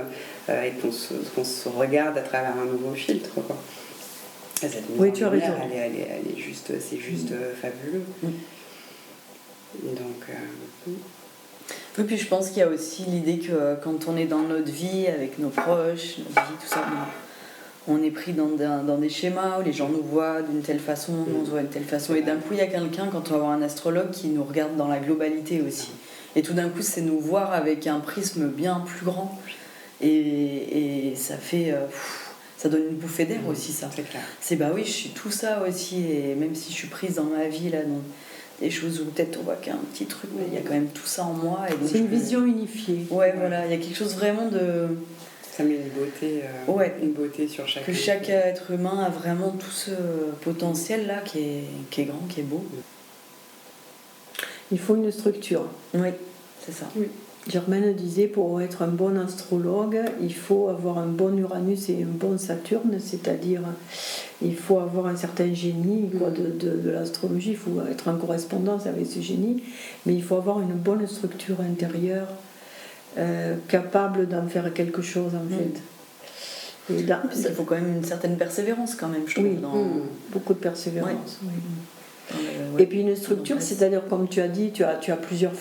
euh, 0.50 0.64
et 0.64 0.72
qu'on 0.82 0.92
se, 0.92 1.70
regarde 1.70 2.18
à 2.18 2.22
travers 2.22 2.54
un 2.62 2.66
nouveau 2.66 2.94
filtre. 2.94 3.30
Quoi. 3.34 3.58
Cette 4.60 4.84
Oui, 4.98 5.12
tu 5.12 5.24
as 5.26 5.30
raison. 5.30 5.46
Elle 5.66 5.72
est, 5.78 5.82
elle 5.82 5.96
est- 5.96 6.08
elle 6.26 6.38
est 6.38 6.42
juste, 6.42 6.72
c'est 6.80 6.98
juste 7.00 7.32
euh, 7.32 7.54
fabuleux. 7.62 8.04
Mm. 8.24 8.28
Donc. 9.96 10.24
euh, 10.30 10.92
Oui, 11.98 12.04
puis 12.06 12.18
je 12.18 12.28
pense 12.28 12.50
qu'il 12.50 12.58
y 12.60 12.62
a 12.62 12.68
aussi 12.68 13.04
l'idée 13.04 13.38
que 13.40 13.52
euh, 13.52 13.76
quand 13.76 14.08
on 14.08 14.18
est 14.18 14.26
dans 14.26 14.42
notre 14.42 14.72
vie, 14.72 15.08
avec 15.08 15.38
nos 15.40 15.50
proches, 15.50 16.18
notre 16.20 16.48
vie, 16.50 16.56
tout 16.62 16.68
ça, 16.68 16.84
on 17.88 18.02
est 18.02 18.12
pris 18.12 18.34
dans, 18.34 18.48
des- 18.48 18.66
dans 18.88 18.98
des 18.98 19.10
schémas 19.10 19.60
où 19.60 19.64
les 19.64 19.74
gens 19.74 19.90
nous 19.90 20.04
voient 20.04 20.42
d'une 20.42 20.62
telle 20.62 20.80
façon, 20.80 21.12
nous 21.28 21.42
on 21.42 21.46
se 21.46 21.50
voit 21.52 21.60
d'une 21.62 21.70
telle 21.70 21.84
façon. 21.84 22.16
Et 22.16 22.22
d'un 22.22 22.38
coup, 22.38 22.50
il 22.54 22.58
y 22.58 22.62
a 22.62 22.68
quelqu'un, 22.68 23.08
quand 23.12 23.30
on 23.30 23.34
va 23.34 23.38
voir 23.40 23.52
un 23.52 23.62
astrologue, 23.62 24.12
qui 24.12 24.28
nous 24.28 24.44
regarde 24.44 24.76
dans 24.78 24.88
la 24.88 25.00
globalité 25.00 25.62
aussi. 25.62 25.90
Et 26.36 26.42
tout 26.42 26.54
d'un 26.54 26.70
coup, 26.70 26.82
c'est 26.82 27.02
nous 27.02 27.20
voir 27.20 27.54
avec 27.54 27.86
un 27.88 28.00
prisme 28.00 28.48
bien 28.48 28.82
plus 28.86 29.06
grand. 29.06 29.38
Et, 30.02 31.10
et 31.12 31.16
ça 31.16 31.36
fait. 31.38 31.72
euh, 31.72 31.86
ça 32.58 32.70
donne 32.70 32.84
une 32.92 32.96
bouffée 32.96 33.26
d'air 33.26 33.42
aussi, 33.50 33.74
ça. 33.74 33.90
c'est 33.94 34.04
clair. 34.10 34.22
C'est 34.40 34.56
bah 34.56 34.72
oui, 34.74 34.84
je 34.86 34.92
suis 34.92 35.10
tout 35.10 35.32
ça 35.32 35.62
aussi, 35.68 36.06
et 36.10 36.34
même 36.36 36.56
si 36.56 36.72
je 36.72 36.78
suis 36.78 36.88
prise 36.88 37.16
dans 37.16 37.26
ma 37.26 37.48
vie, 37.48 37.70
là, 37.70 37.80
dans 37.84 38.00
des 38.62 38.70
choses 38.72 39.02
où 39.02 39.06
peut-être 39.06 39.38
on 39.42 39.44
voit 39.44 39.56
qu'un 39.56 39.76
petit 39.94 40.06
truc, 40.06 40.30
mais 40.38 40.46
il 40.48 40.54
y 40.54 40.58
a 40.58 40.62
quand 40.62 40.74
même 40.74 40.88
tout 40.88 41.06
ça 41.06 41.26
en 41.26 41.34
moi. 41.34 41.60
C'est 41.86 41.98
une 41.98 42.08
vision 42.08 42.46
unifiée. 42.46 43.06
Ouais, 43.10 43.34
voilà, 43.38 43.66
il 43.66 43.72
y 43.72 43.76
a 43.76 43.78
quelque 43.78 43.98
chose 43.98 44.16
vraiment 44.16 44.48
de. 44.48 44.88
Ça 45.56 45.64
met 45.64 45.76
une 45.76 45.90
beauté, 45.90 46.42
euh, 46.44 46.72
Ouais. 46.72 46.96
une 47.02 47.12
beauté 47.12 47.48
sur 47.48 47.68
chaque. 47.68 47.86
que 47.86 47.94
chaque 47.94 48.28
être 48.30 48.72
humain 48.72 49.04
a 49.06 49.10
vraiment 49.10 49.50
tout 49.52 49.70
ce 49.70 49.92
potentiel-là 50.44 51.22
qui 51.26 51.40
est, 51.40 51.64
qui 51.92 52.02
est 52.02 52.06
grand, 52.06 52.26
qui 52.28 52.40
est 52.40 52.44
beau. 52.44 52.64
Il 54.72 54.80
faut 54.80 54.96
une 54.96 55.12
structure. 55.12 55.68
Oui, 55.94 56.10
c'est 56.66 56.72
ça. 56.72 56.86
Germaine 57.48 57.94
disait 57.94 58.28
pour 58.28 58.62
être 58.62 58.82
un 58.82 58.88
bon 58.88 59.18
astrologue, 59.20 60.00
il 60.22 60.34
faut 60.34 60.70
avoir 60.70 60.98
un 60.98 61.08
bon 61.08 61.38
Uranus 61.38 61.90
et 61.90 62.02
un 62.02 62.08
bon 62.08 62.38
Saturne, 62.38 62.98
c'est-à-dire 63.00 63.62
il 64.42 64.56
faut 64.56 64.80
avoir 64.80 65.08
un 65.08 65.18
certain 65.18 65.54
génie 65.54 66.10
quoi, 66.18 66.30
de, 66.30 66.46
de- 66.48 66.78
de 66.78 66.90
l'astrologie, 66.90 67.52
il 67.52 67.58
faut 67.58 67.82
être 67.92 68.08
en 68.08 68.16
correspondance 68.16 68.86
avec 68.88 69.06
ce 69.06 69.20
génie, 69.20 69.62
mais 70.06 70.14
il 70.16 70.24
faut 70.24 70.36
avoir 70.38 70.62
une 70.62 70.72
bonne 70.74 71.06
structure 71.06 71.60
intérieure 71.60 72.28
euh, 73.18 73.56
capable 73.68 74.28
d'en 74.28 74.48
faire 74.48 74.74
quelque 74.74 75.02
chose 75.02 75.34
en 75.36 75.44
Mm. 75.44 75.58
fait. 75.58 75.82
Et 76.94 77.04
Puis 77.04 77.06
Il 77.38 77.54
faut 77.56 77.64
quand 77.64 77.76
même 77.76 77.96
une 77.98 78.04
certaine 78.04 78.36
persévérance 78.38 78.96
quand 78.96 79.08
même, 79.08 79.24
je 79.28 79.36
trouve. 79.36 79.46
Oui. 79.46 79.56
dans- 79.56 79.70
Mm. 79.76 80.02
beaucoup 80.32 80.54
de 80.54 80.60
persévérance. 80.60 81.40
oui. 81.44 81.50
ouais. 81.50 82.84
Et 82.84 82.86
puis 82.88 83.02
une 83.02 83.16
structure, 83.16 83.62
c'est-à-dire 83.62 84.02
comme 84.10 84.28
tu 84.28 84.42
as 84.42 84.48
dit, 84.48 84.72
tu 84.72 84.84
as, 84.84 84.96
tu 84.96 85.12
as, 85.12 85.18
plusieurs, 85.18 85.52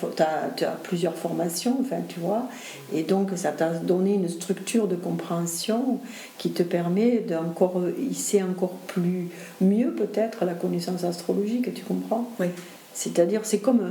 tu 0.56 0.64
as 0.64 0.70
plusieurs 0.82 1.14
formations, 1.14 1.76
enfin, 1.80 1.98
tu 2.08 2.18
vois, 2.20 2.48
et 2.94 3.02
donc 3.02 3.30
ça 3.36 3.50
t'a 3.52 3.70
donné 3.70 4.14
une 4.14 4.28
structure 4.28 4.86
de 4.88 4.94
compréhension 4.96 5.98
qui 6.38 6.50
te 6.52 6.62
permet 6.62 7.18
d'encore 7.18 7.82
hisser 8.10 8.42
encore 8.42 8.74
plus 8.86 9.28
mieux 9.60 9.90
peut-être 9.92 10.44
la 10.44 10.54
connaissance 10.54 11.04
astrologique, 11.04 11.72
tu 11.74 11.82
comprends? 11.84 12.30
Oui. 12.40 12.46
C'est-à-dire, 12.94 13.40
c'est 13.44 13.58
comme 13.58 13.80
euh, 13.80 13.90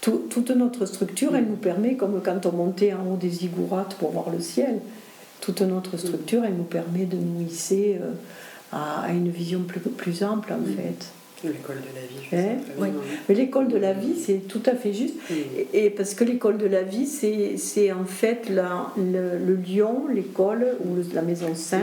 tout- 0.00 0.22
toute 0.30 0.50
notre 0.50 0.86
structure, 0.86 1.34
elle 1.36 1.46
nous 1.46 1.56
permet, 1.56 1.94
comme 1.94 2.20
quand 2.24 2.46
on 2.46 2.52
montait 2.52 2.92
en 2.92 3.12
haut 3.12 3.16
des 3.16 3.30
ziggourats 3.30 3.88
pour 3.98 4.10
voir 4.10 4.30
le 4.30 4.40
ciel, 4.40 4.80
toute 5.40 5.62
notre 5.62 5.96
structure, 5.96 6.42
elle 6.44 6.54
nous 6.56 6.64
permet 6.64 7.04
de 7.06 7.16
nous 7.16 7.46
hisser 7.46 7.98
euh, 8.00 8.10
à, 8.72 9.02
à 9.04 9.12
une 9.12 9.30
vision 9.30 9.60
plus, 9.60 9.80
plus 9.80 10.22
ample 10.22 10.52
en 10.52 10.64
fait. 10.64 11.06
L'école 11.42 11.76
de 11.76 11.94
la 11.94 12.02
vie, 12.06 12.28
je 12.30 12.36
Hein 12.36 12.58
Oui. 12.78 12.88
Mais 13.26 13.34
l'école 13.34 13.68
de 13.68 13.78
la 13.78 13.94
vie, 13.94 14.12
c'est 14.22 14.46
tout 14.46 14.60
à 14.66 14.74
fait 14.74 14.92
juste. 14.92 15.14
Et, 15.72 15.86
et 15.86 15.90
parce 15.90 16.12
que 16.12 16.22
l'école 16.24 16.58
de 16.58 16.66
la 16.66 16.82
vie, 16.82 17.06
c'est 17.06 17.56
c'est 17.56 17.90
en 17.92 18.04
fait 18.04 18.50
la- 18.50 18.92
le, 18.98 19.38
le 19.38 19.54
lion, 19.56 20.06
l'école, 20.12 20.76
ou 20.84 20.96
la 21.14 21.22
maison 21.22 21.54
5. 21.54 21.80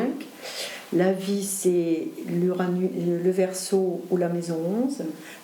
La 0.94 1.12
vie, 1.12 1.44
c'est 1.44 2.08
l'Uranu- 2.30 2.92
le 3.24 3.32
verso 3.32 4.02
ou 4.10 4.18
la 4.18 4.30
maison 4.30 4.58
11. 4.86 5.00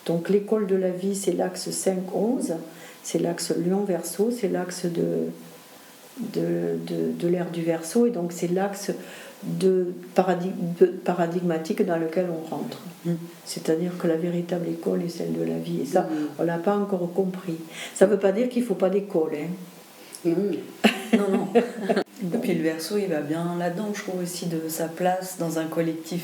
Donc 0.05 0.29
l'école 0.29 0.67
de 0.67 0.75
la 0.75 0.89
vie, 0.89 1.15
c'est 1.15 1.33
l'axe 1.33 1.69
5-11. 1.69 2.53
C'est 3.03 3.19
l'axe 3.19 3.51
lion-verso, 3.57 4.31
c'est 4.31 4.47
l'axe 4.47 4.85
de, 4.85 5.27
de, 6.19 6.77
de, 6.87 7.11
de 7.19 7.27
l'ère 7.27 7.51
du 7.51 7.61
verso. 7.61 8.05
Et 8.05 8.11
donc 8.11 8.31
c'est 8.31 8.47
l'axe 8.47 8.91
de 9.43 9.87
paradig- 10.15 10.53
de- 10.79 10.85
paradigmatique 10.85 11.85
dans 11.85 11.97
lequel 11.97 12.27
on 12.31 12.55
rentre. 12.55 12.79
Mm. 13.05 13.11
C'est-à-dire 13.43 13.97
que 13.97 14.07
la 14.07 14.15
véritable 14.15 14.69
école 14.69 15.03
est 15.03 15.09
celle 15.09 15.33
de 15.33 15.43
la 15.43 15.57
vie. 15.57 15.81
Et 15.81 15.85
ça, 15.85 16.03
Mm. 16.03 16.07
on 16.39 16.43
l'a 16.43 16.57
pas 16.57 16.77
encore 16.77 17.11
compris. 17.13 17.57
Ça 17.93 18.05
ne 18.07 18.11
veut 18.11 18.19
pas 18.19 18.31
dire 18.31 18.47
qu'il 18.47 18.61
ne 18.61 18.67
faut 18.67 18.75
pas 18.75 18.89
d'école. 18.89 19.31
Hein. 19.35 19.47
Non, 21.13 21.29
non. 21.29 21.47
Et 21.55 22.37
puis 22.41 22.55
le 22.55 22.63
verso, 22.63 22.97
il 22.97 23.07
va 23.07 23.19
bien 23.21 23.55
là-dedans, 23.59 23.91
je 23.93 24.01
trouve 24.01 24.21
aussi, 24.23 24.47
de 24.47 24.67
sa 24.67 24.87
place 24.87 25.37
dans 25.37 25.59
un 25.59 25.65
collectif. 25.65 26.23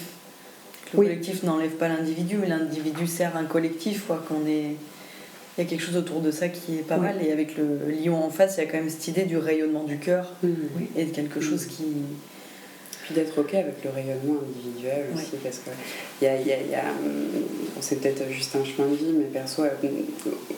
Le 0.93 0.99
Oui. 0.99 1.05
collectif 1.05 1.43
n'enlève 1.43 1.71
pas 1.73 1.87
l'individu, 1.89 2.37
mais 2.37 2.47
l'individu 2.47 3.05
sert 3.05 3.37
un 3.37 3.43
collectif, 3.45 4.05
quoi, 4.07 4.25
qu'on 4.27 4.47
est... 4.47 4.75
Il 5.57 5.63
y 5.63 5.67
a 5.67 5.69
quelque 5.69 5.83
chose 5.83 5.97
autour 5.97 6.21
de 6.21 6.31
ça 6.31 6.47
qui 6.49 6.75
est 6.77 6.87
pas 6.87 6.95
Oui. 6.95 7.01
mal. 7.03 7.17
Et 7.23 7.31
avec 7.31 7.55
le 7.57 7.91
lion 7.91 8.23
en 8.23 8.29
face, 8.31 8.55
il 8.57 8.61
y 8.61 8.63
a 8.63 8.65
quand 8.71 8.77
même 8.77 8.89
cette 8.89 9.07
idée 9.09 9.25
du 9.25 9.37
rayonnement 9.37 9.83
du 9.83 9.97
cœur 9.99 10.33
et 10.95 11.05
de 11.05 11.11
quelque 11.11 11.41
chose 11.41 11.65
qui. 11.65 11.83
Puis 13.09 13.15
d'être 13.15 13.39
OK 13.39 13.55
avec 13.55 13.83
le 13.83 13.89
rayonnement 13.89 14.39
individuel 14.39 15.05
aussi, 15.15 15.31
parce 15.43 15.57
que 15.57 15.71
il 16.21 16.25
y 16.25 16.27
a, 16.27 16.39
il 16.39 16.45
y 16.47 16.51
a- 16.53 16.61
il 16.61 16.69
y 16.69 16.75
a, 16.75 16.89
hum, 16.91 17.41
bon, 17.73 17.81
c'est 17.81 17.95
peut-être 17.99 18.21
juste 18.29 18.55
un 18.55 18.63
chemin 18.63 18.87
de 18.87 18.95
vie, 18.95 19.13
mais 19.17 19.23
perso, 19.25 19.63
euh, 19.63 19.69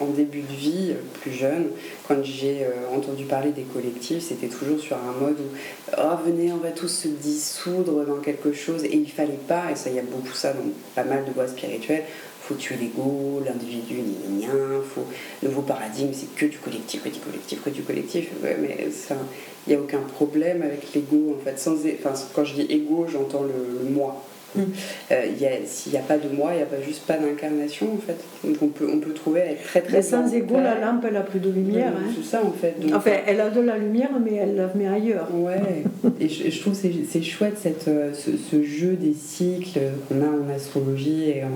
en 0.01 0.07
début 0.07 0.41
de 0.41 0.53
vie, 0.53 0.89
euh, 0.91 0.95
plus 1.21 1.31
jeune, 1.31 1.67
quand 2.09 2.21
j'ai 2.25 2.65
euh, 2.65 2.93
entendu 2.93 3.23
parler 3.23 3.51
des 3.51 3.61
collectifs, 3.61 4.23
c'était 4.27 4.47
toujours 4.47 4.81
sur 4.81 4.97
un 4.97 5.17
mode 5.17 5.37
où 5.39 5.55
oh, 5.97 6.01
venez, 6.25 6.51
on 6.51 6.57
va 6.57 6.71
tous 6.71 6.89
se 6.89 7.07
dissoudre 7.07 8.03
dans 8.05 8.17
quelque 8.17 8.51
chose, 8.51 8.83
et 8.83 8.95
il 8.97 9.09
fallait 9.09 9.39
pas, 9.47 9.71
et 9.71 9.77
ça, 9.77 9.89
il 9.89 9.95
y 9.95 9.99
a 9.99 10.03
beaucoup 10.03 10.33
ça 10.33 10.51
dans 10.51 10.59
pas 10.93 11.05
mal 11.05 11.23
de 11.23 11.31
voies 11.31 11.47
spirituelles. 11.47 12.03
Faut 12.51 12.57
tuer 12.57 12.75
l'ego, 12.81 13.41
l'individu, 13.45 13.95
ni 14.29 14.41
rien, 14.45 14.51
faut 14.93 15.05
nouveau 15.41 15.61
paradigme, 15.61 16.09
c'est 16.11 16.35
que 16.35 16.45
du 16.47 16.57
collectif, 16.57 17.01
que 17.03 17.09
du 17.09 17.19
collectif, 17.19 17.63
que 17.63 17.69
du 17.69 17.81
collectif. 17.81 18.29
Ouais, 18.43 18.57
mais 18.61 18.89
ça, 18.91 19.15
il 19.65 19.69
n'y 19.71 19.75
a 19.77 19.81
aucun 19.81 19.99
problème 19.99 20.61
avec 20.61 20.93
l'ego 20.93 21.37
en 21.39 21.43
fait. 21.45 21.57
Sans, 21.57 21.75
enfin, 21.75 22.13
quand 22.35 22.43
je 22.43 22.55
dis 22.55 22.67
ego, 22.69 23.05
j'entends 23.09 23.43
le, 23.43 23.85
le 23.85 23.89
moi. 23.89 24.21
Mm. 24.53 24.63
Euh, 25.11 25.25
S'il 25.65 25.93
n'y 25.93 25.97
a 25.97 26.01
pas 26.01 26.17
de 26.17 26.27
moi, 26.35 26.49
il 26.51 26.57
n'y 26.57 26.61
a 26.63 26.65
pas 26.65 26.81
juste 26.85 27.03
pas 27.07 27.17
d'incarnation 27.17 27.93
en 27.93 27.97
fait. 28.05 28.17
Donc 28.43 28.57
on 28.61 28.67
peut, 28.67 28.89
on 28.93 28.99
peut 28.99 29.13
trouver 29.13 29.39
être 29.39 29.63
très 29.63 29.79
très. 29.81 29.97
Mais 29.97 30.01
sans 30.01 30.33
égo, 30.33 30.55
la 30.55 30.77
lampe, 30.77 31.05
elle 31.07 31.15
a 31.15 31.21
plus 31.21 31.39
de 31.39 31.49
lumière. 31.49 31.93
hein. 31.95 32.11
C'est 32.17 32.25
ça 32.31 32.41
en 32.43 32.51
fait. 32.51 32.75
Donc, 32.81 32.91
Enfin, 32.93 33.11
elle 33.25 33.39
a 33.39 33.49
de 33.49 33.61
la 33.61 33.77
lumière, 33.77 34.09
mais 34.21 34.35
elle 34.35 34.55
la 34.57 34.69
met 34.75 34.87
ailleurs. 34.87 35.29
Ouais, 35.33 35.83
et 36.19 36.27
je, 36.27 36.49
je 36.49 36.59
trouve 36.59 36.73
c'est 36.73 37.21
chouette 37.23 37.57
cette, 37.61 37.87
euh, 37.87 38.11
ce, 38.13 38.31
ce 38.35 38.61
jeu 38.61 38.97
des 38.99 39.13
cycles 39.13 39.79
qu'on 40.09 40.21
a 40.21 40.27
en 40.27 40.53
astrologie 40.53 41.29
et 41.29 41.43
en, 41.45 41.47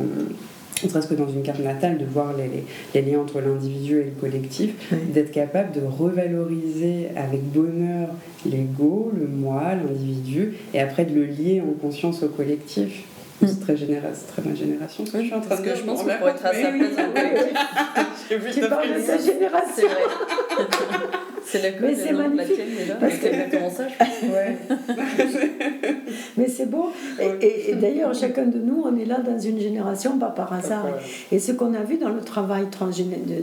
ne 0.84 0.90
serait-ce 0.90 1.08
que 1.08 1.14
dans 1.16 1.30
une 1.30 1.42
carte 1.42 1.60
natale, 1.60 1.98
de 1.98 2.06
voir 2.06 2.36
les, 2.38 2.48
les- 2.48 2.64
les 2.94 3.02
liens 3.12 3.20
entre 3.22 3.40
l'individu 3.40 4.00
et 4.02 4.04
le 4.06 4.12
collectif, 4.20 4.72
Oui. 4.92 4.98
d'être 5.14 5.32
capable 5.32 5.72
de 5.74 5.82
revaloriser 5.86 7.08
avec 7.16 7.42
bonheur 7.52 8.10
l'ego, 8.46 9.12
le 9.18 9.28
moi, 9.28 9.74
l'individu, 9.76 10.54
et 10.74 10.80
après 10.80 11.06
de 11.06 11.16
le 11.16 11.26
lier 11.26 11.62
en 11.62 11.72
conscience 11.80 12.24
au 12.24 12.28
collectif. 12.30 13.04
Mm. 13.42 13.48
C'est 13.48 13.60
très, 13.60 13.76
très 13.76 14.42
ma 14.50 14.56
génération, 14.56 15.04
que 15.04 15.20
je 15.20 15.24
suis 15.26 15.34
en 15.34 15.40
train 15.42 15.50
Parce 15.50 15.62
de 15.62 15.66
que 15.66 15.72
dire. 15.74 15.82
je 15.82 15.84
pense 15.86 16.04
qu'on 16.04 16.10
pourrait 16.18 16.32
être 16.32 16.46
à 16.46 16.54
sa 16.54 16.72
place 16.72 16.72
oui. 16.72 18.04
J'ai 18.30 18.38
vu 18.38 18.52
Tu 18.52 18.60
parles 18.62 18.88
de 18.88 19.02
C'est 19.06 19.34
génération. 19.34 19.88
C'est 21.48 21.62
la 21.62 21.80
Mais 21.80 21.96
c'est 21.96 22.12
magnifique, 22.12 22.60
parce 23.00 23.14
C'est 23.14 23.20
que- 23.20 23.28
exactement 23.28 23.70
ça, 23.70 23.84
je 23.88 23.98
pense. 23.98 24.34
Ouais. 24.34 24.58
Mais 26.38 26.48
c'est 26.48 26.66
beau. 26.70 26.90
Et, 27.22 27.46
et- 27.46 27.70
et 27.72 27.76
d'ailleurs, 27.76 28.14
chacun 28.16 28.46
de 28.46 28.58
nous, 28.58 28.82
on 28.84 28.98
est 28.98 29.06
là 29.06 29.20
dans 29.20 29.38
une 29.38 29.60
génération, 29.60 30.18
pas 30.18 30.32
par 30.32 30.52
hasard. 30.54 30.88
Et 31.32 31.38
ce 31.40 31.52
qu'on 31.52 31.74
a 31.76 31.84
vu 31.84 31.98
dans 31.98 32.10
le 32.10 32.22
travail 32.22 32.66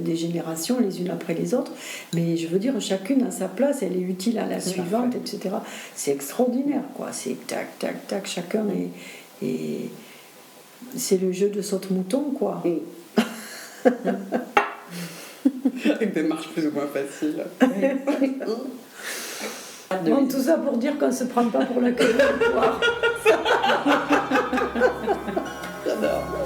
des 0.02 0.16
générations, 0.16 0.78
les 0.80 1.00
unes 1.00 1.10
après 1.10 1.34
les 1.34 1.54
autres, 1.54 1.72
mais 2.14 2.36
je 2.36 2.48
veux 2.48 2.58
dire, 2.58 2.74
chacune 2.80 3.22
a 3.24 3.30
sa 3.30 3.46
place, 3.46 3.82
elle 3.82 3.96
est 3.96 4.00
utile 4.00 4.38
à 4.38 4.46
la 4.46 4.58
suivante, 4.60 5.14
etc. 5.14 5.54
C'est 5.94 6.10
extraordinaire, 6.12 6.82
quoi. 6.94 7.08
C'est 7.12 7.46
tac, 7.46 7.78
tac, 7.78 8.06
tac, 8.08 8.26
chacun 8.26 8.64
est. 8.70 8.88
est- 9.42 9.90
c'est 10.96 11.16
le 11.20 11.32
jeu 11.32 11.48
de 11.48 11.62
saute-mouton, 11.62 12.32
quoi. 12.38 12.62
Avec 15.84 16.12
des 16.14 16.22
marches 16.22 16.48
plus 16.48 16.66
ou 16.66 16.70
moins 16.72 16.86
faciles. 16.86 17.44
Bon, 20.06 20.26
tout 20.26 20.40
ça 20.40 20.54
pour 20.56 20.78
dire 20.78 20.98
qu'on 20.98 21.08
ne 21.08 21.12
se 21.12 21.24
prend 21.24 21.44
pas 21.50 21.66
pour 21.66 21.78
la 21.82 21.90
queue. 21.92 22.14
J'adore. 25.86 26.41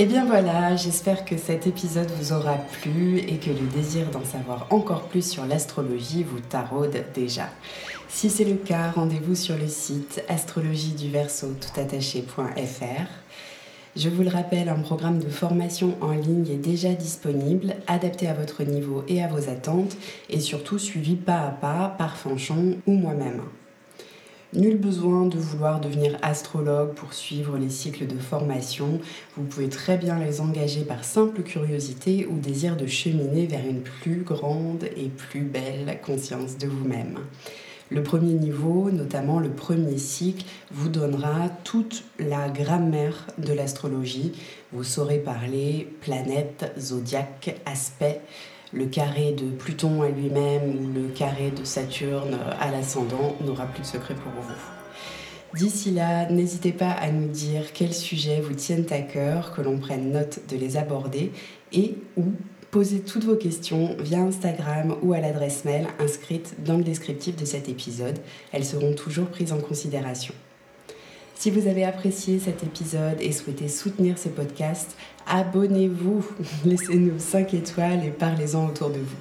Et 0.00 0.06
bien 0.06 0.24
voilà, 0.24 0.76
j'espère 0.76 1.26
que 1.26 1.36
cet 1.36 1.66
épisode 1.66 2.10
vous 2.18 2.32
aura 2.32 2.54
plu 2.80 3.18
et 3.18 3.36
que 3.36 3.50
le 3.50 3.66
désir 3.66 4.06
d'en 4.10 4.24
savoir 4.24 4.66
encore 4.70 5.02
plus 5.02 5.30
sur 5.30 5.44
l'astrologie 5.44 6.22
vous 6.22 6.40
taraude 6.40 7.04
déjà. 7.14 7.50
Si 8.08 8.30
c'est 8.30 8.46
le 8.46 8.54
cas, 8.54 8.92
rendez-vous 8.92 9.34
sur 9.34 9.58
le 9.58 9.68
site 9.68 10.24
astrologieduverso 10.26 11.48
toutattaché.fr. 11.48 13.10
Je 13.94 14.08
vous 14.08 14.22
le 14.22 14.30
rappelle, 14.30 14.70
un 14.70 14.80
programme 14.80 15.18
de 15.18 15.28
formation 15.28 15.94
en 16.00 16.12
ligne 16.12 16.48
est 16.48 16.56
déjà 16.56 16.94
disponible, 16.94 17.74
adapté 17.86 18.26
à 18.26 18.32
votre 18.32 18.62
niveau 18.62 19.04
et 19.06 19.22
à 19.22 19.28
vos 19.28 19.50
attentes, 19.50 19.98
et 20.30 20.40
surtout 20.40 20.78
suivi 20.78 21.14
pas 21.14 21.42
à 21.42 21.50
pas 21.50 21.94
par 21.98 22.16
Fanchon 22.16 22.78
ou 22.86 22.94
moi-même. 22.94 23.42
Nul 24.52 24.78
besoin 24.78 25.26
de 25.26 25.38
vouloir 25.38 25.80
devenir 25.80 26.18
astrologue 26.22 26.94
pour 26.94 27.14
suivre 27.14 27.56
les 27.56 27.68
cycles 27.68 28.08
de 28.08 28.18
formation. 28.18 28.98
Vous 29.36 29.44
pouvez 29.44 29.68
très 29.68 29.96
bien 29.96 30.18
les 30.18 30.40
engager 30.40 30.82
par 30.82 31.04
simple 31.04 31.42
curiosité 31.42 32.26
ou 32.26 32.36
désir 32.36 32.76
de 32.76 32.88
cheminer 32.88 33.46
vers 33.46 33.64
une 33.64 33.82
plus 33.82 34.22
grande 34.22 34.88
et 34.96 35.08
plus 35.08 35.42
belle 35.42 36.00
conscience 36.04 36.58
de 36.58 36.66
vous-même. 36.66 37.20
Le 37.90 38.02
premier 38.02 38.34
niveau, 38.34 38.90
notamment 38.90 39.38
le 39.38 39.50
premier 39.50 39.98
cycle, 39.98 40.44
vous 40.72 40.88
donnera 40.88 41.48
toute 41.62 42.02
la 42.18 42.48
grammaire 42.48 43.28
de 43.38 43.52
l'astrologie. 43.52 44.32
Vous 44.72 44.82
saurez 44.82 45.18
parler 45.18 45.88
planète, 46.00 46.72
zodiaque, 46.76 47.54
aspect, 47.66 48.20
le 48.72 48.86
carré 48.86 49.32
de 49.32 49.50
Pluton 49.50 50.02
à 50.02 50.08
lui-même 50.08 50.76
ou 50.76 50.92
le 50.92 51.08
carré 51.08 51.50
de 51.50 51.64
Saturne 51.64 52.38
à 52.60 52.70
l'ascendant 52.70 53.36
n'aura 53.44 53.66
plus 53.66 53.82
de 53.82 53.86
secret 53.86 54.14
pour 54.14 54.32
vous. 54.42 55.58
D'ici 55.58 55.90
là, 55.90 56.30
n'hésitez 56.30 56.70
pas 56.70 56.90
à 56.90 57.10
nous 57.10 57.26
dire 57.26 57.72
quels 57.72 57.94
sujets 57.94 58.40
vous 58.40 58.54
tiennent 58.54 58.86
à 58.90 59.00
cœur, 59.00 59.52
que 59.52 59.60
l'on 59.60 59.78
prenne 59.78 60.12
note 60.12 60.40
de 60.48 60.56
les 60.56 60.76
aborder 60.76 61.32
et 61.72 61.96
ou 62.16 62.26
poser 62.70 63.00
toutes 63.00 63.24
vos 63.24 63.34
questions 63.34 63.96
via 63.98 64.20
Instagram 64.20 64.94
ou 65.02 65.12
à 65.12 65.18
l'adresse 65.18 65.64
mail 65.64 65.88
inscrite 65.98 66.54
dans 66.64 66.76
le 66.76 66.84
descriptif 66.84 67.34
de 67.34 67.44
cet 67.44 67.68
épisode. 67.68 68.18
Elles 68.52 68.64
seront 68.64 68.94
toujours 68.94 69.26
prises 69.26 69.52
en 69.52 69.58
considération. 69.58 70.34
Si 71.40 71.50
vous 71.50 71.68
avez 71.68 71.84
apprécié 71.84 72.38
cet 72.38 72.64
épisode 72.64 73.18
et 73.18 73.32
souhaitez 73.32 73.68
soutenir 73.68 74.18
ce 74.18 74.28
podcast, 74.28 74.94
abonnez-vous, 75.26 76.22
laissez-nous 76.66 77.18
5 77.18 77.54
étoiles 77.54 78.04
et 78.04 78.10
parlez-en 78.10 78.66
autour 78.66 78.90
de 78.90 78.98
vous. 78.98 79.16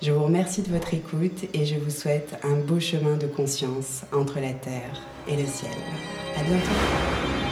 Je 0.00 0.12
vous 0.12 0.22
remercie 0.22 0.62
de 0.62 0.68
votre 0.68 0.94
écoute 0.94 1.46
et 1.52 1.64
je 1.64 1.74
vous 1.74 1.90
souhaite 1.90 2.38
un 2.44 2.54
beau 2.54 2.78
chemin 2.78 3.16
de 3.16 3.26
conscience 3.26 4.02
entre 4.12 4.38
la 4.38 4.52
terre 4.52 5.02
et 5.26 5.34
le 5.34 5.46
ciel. 5.46 5.72
À 6.36 6.44
bientôt. 6.44 7.47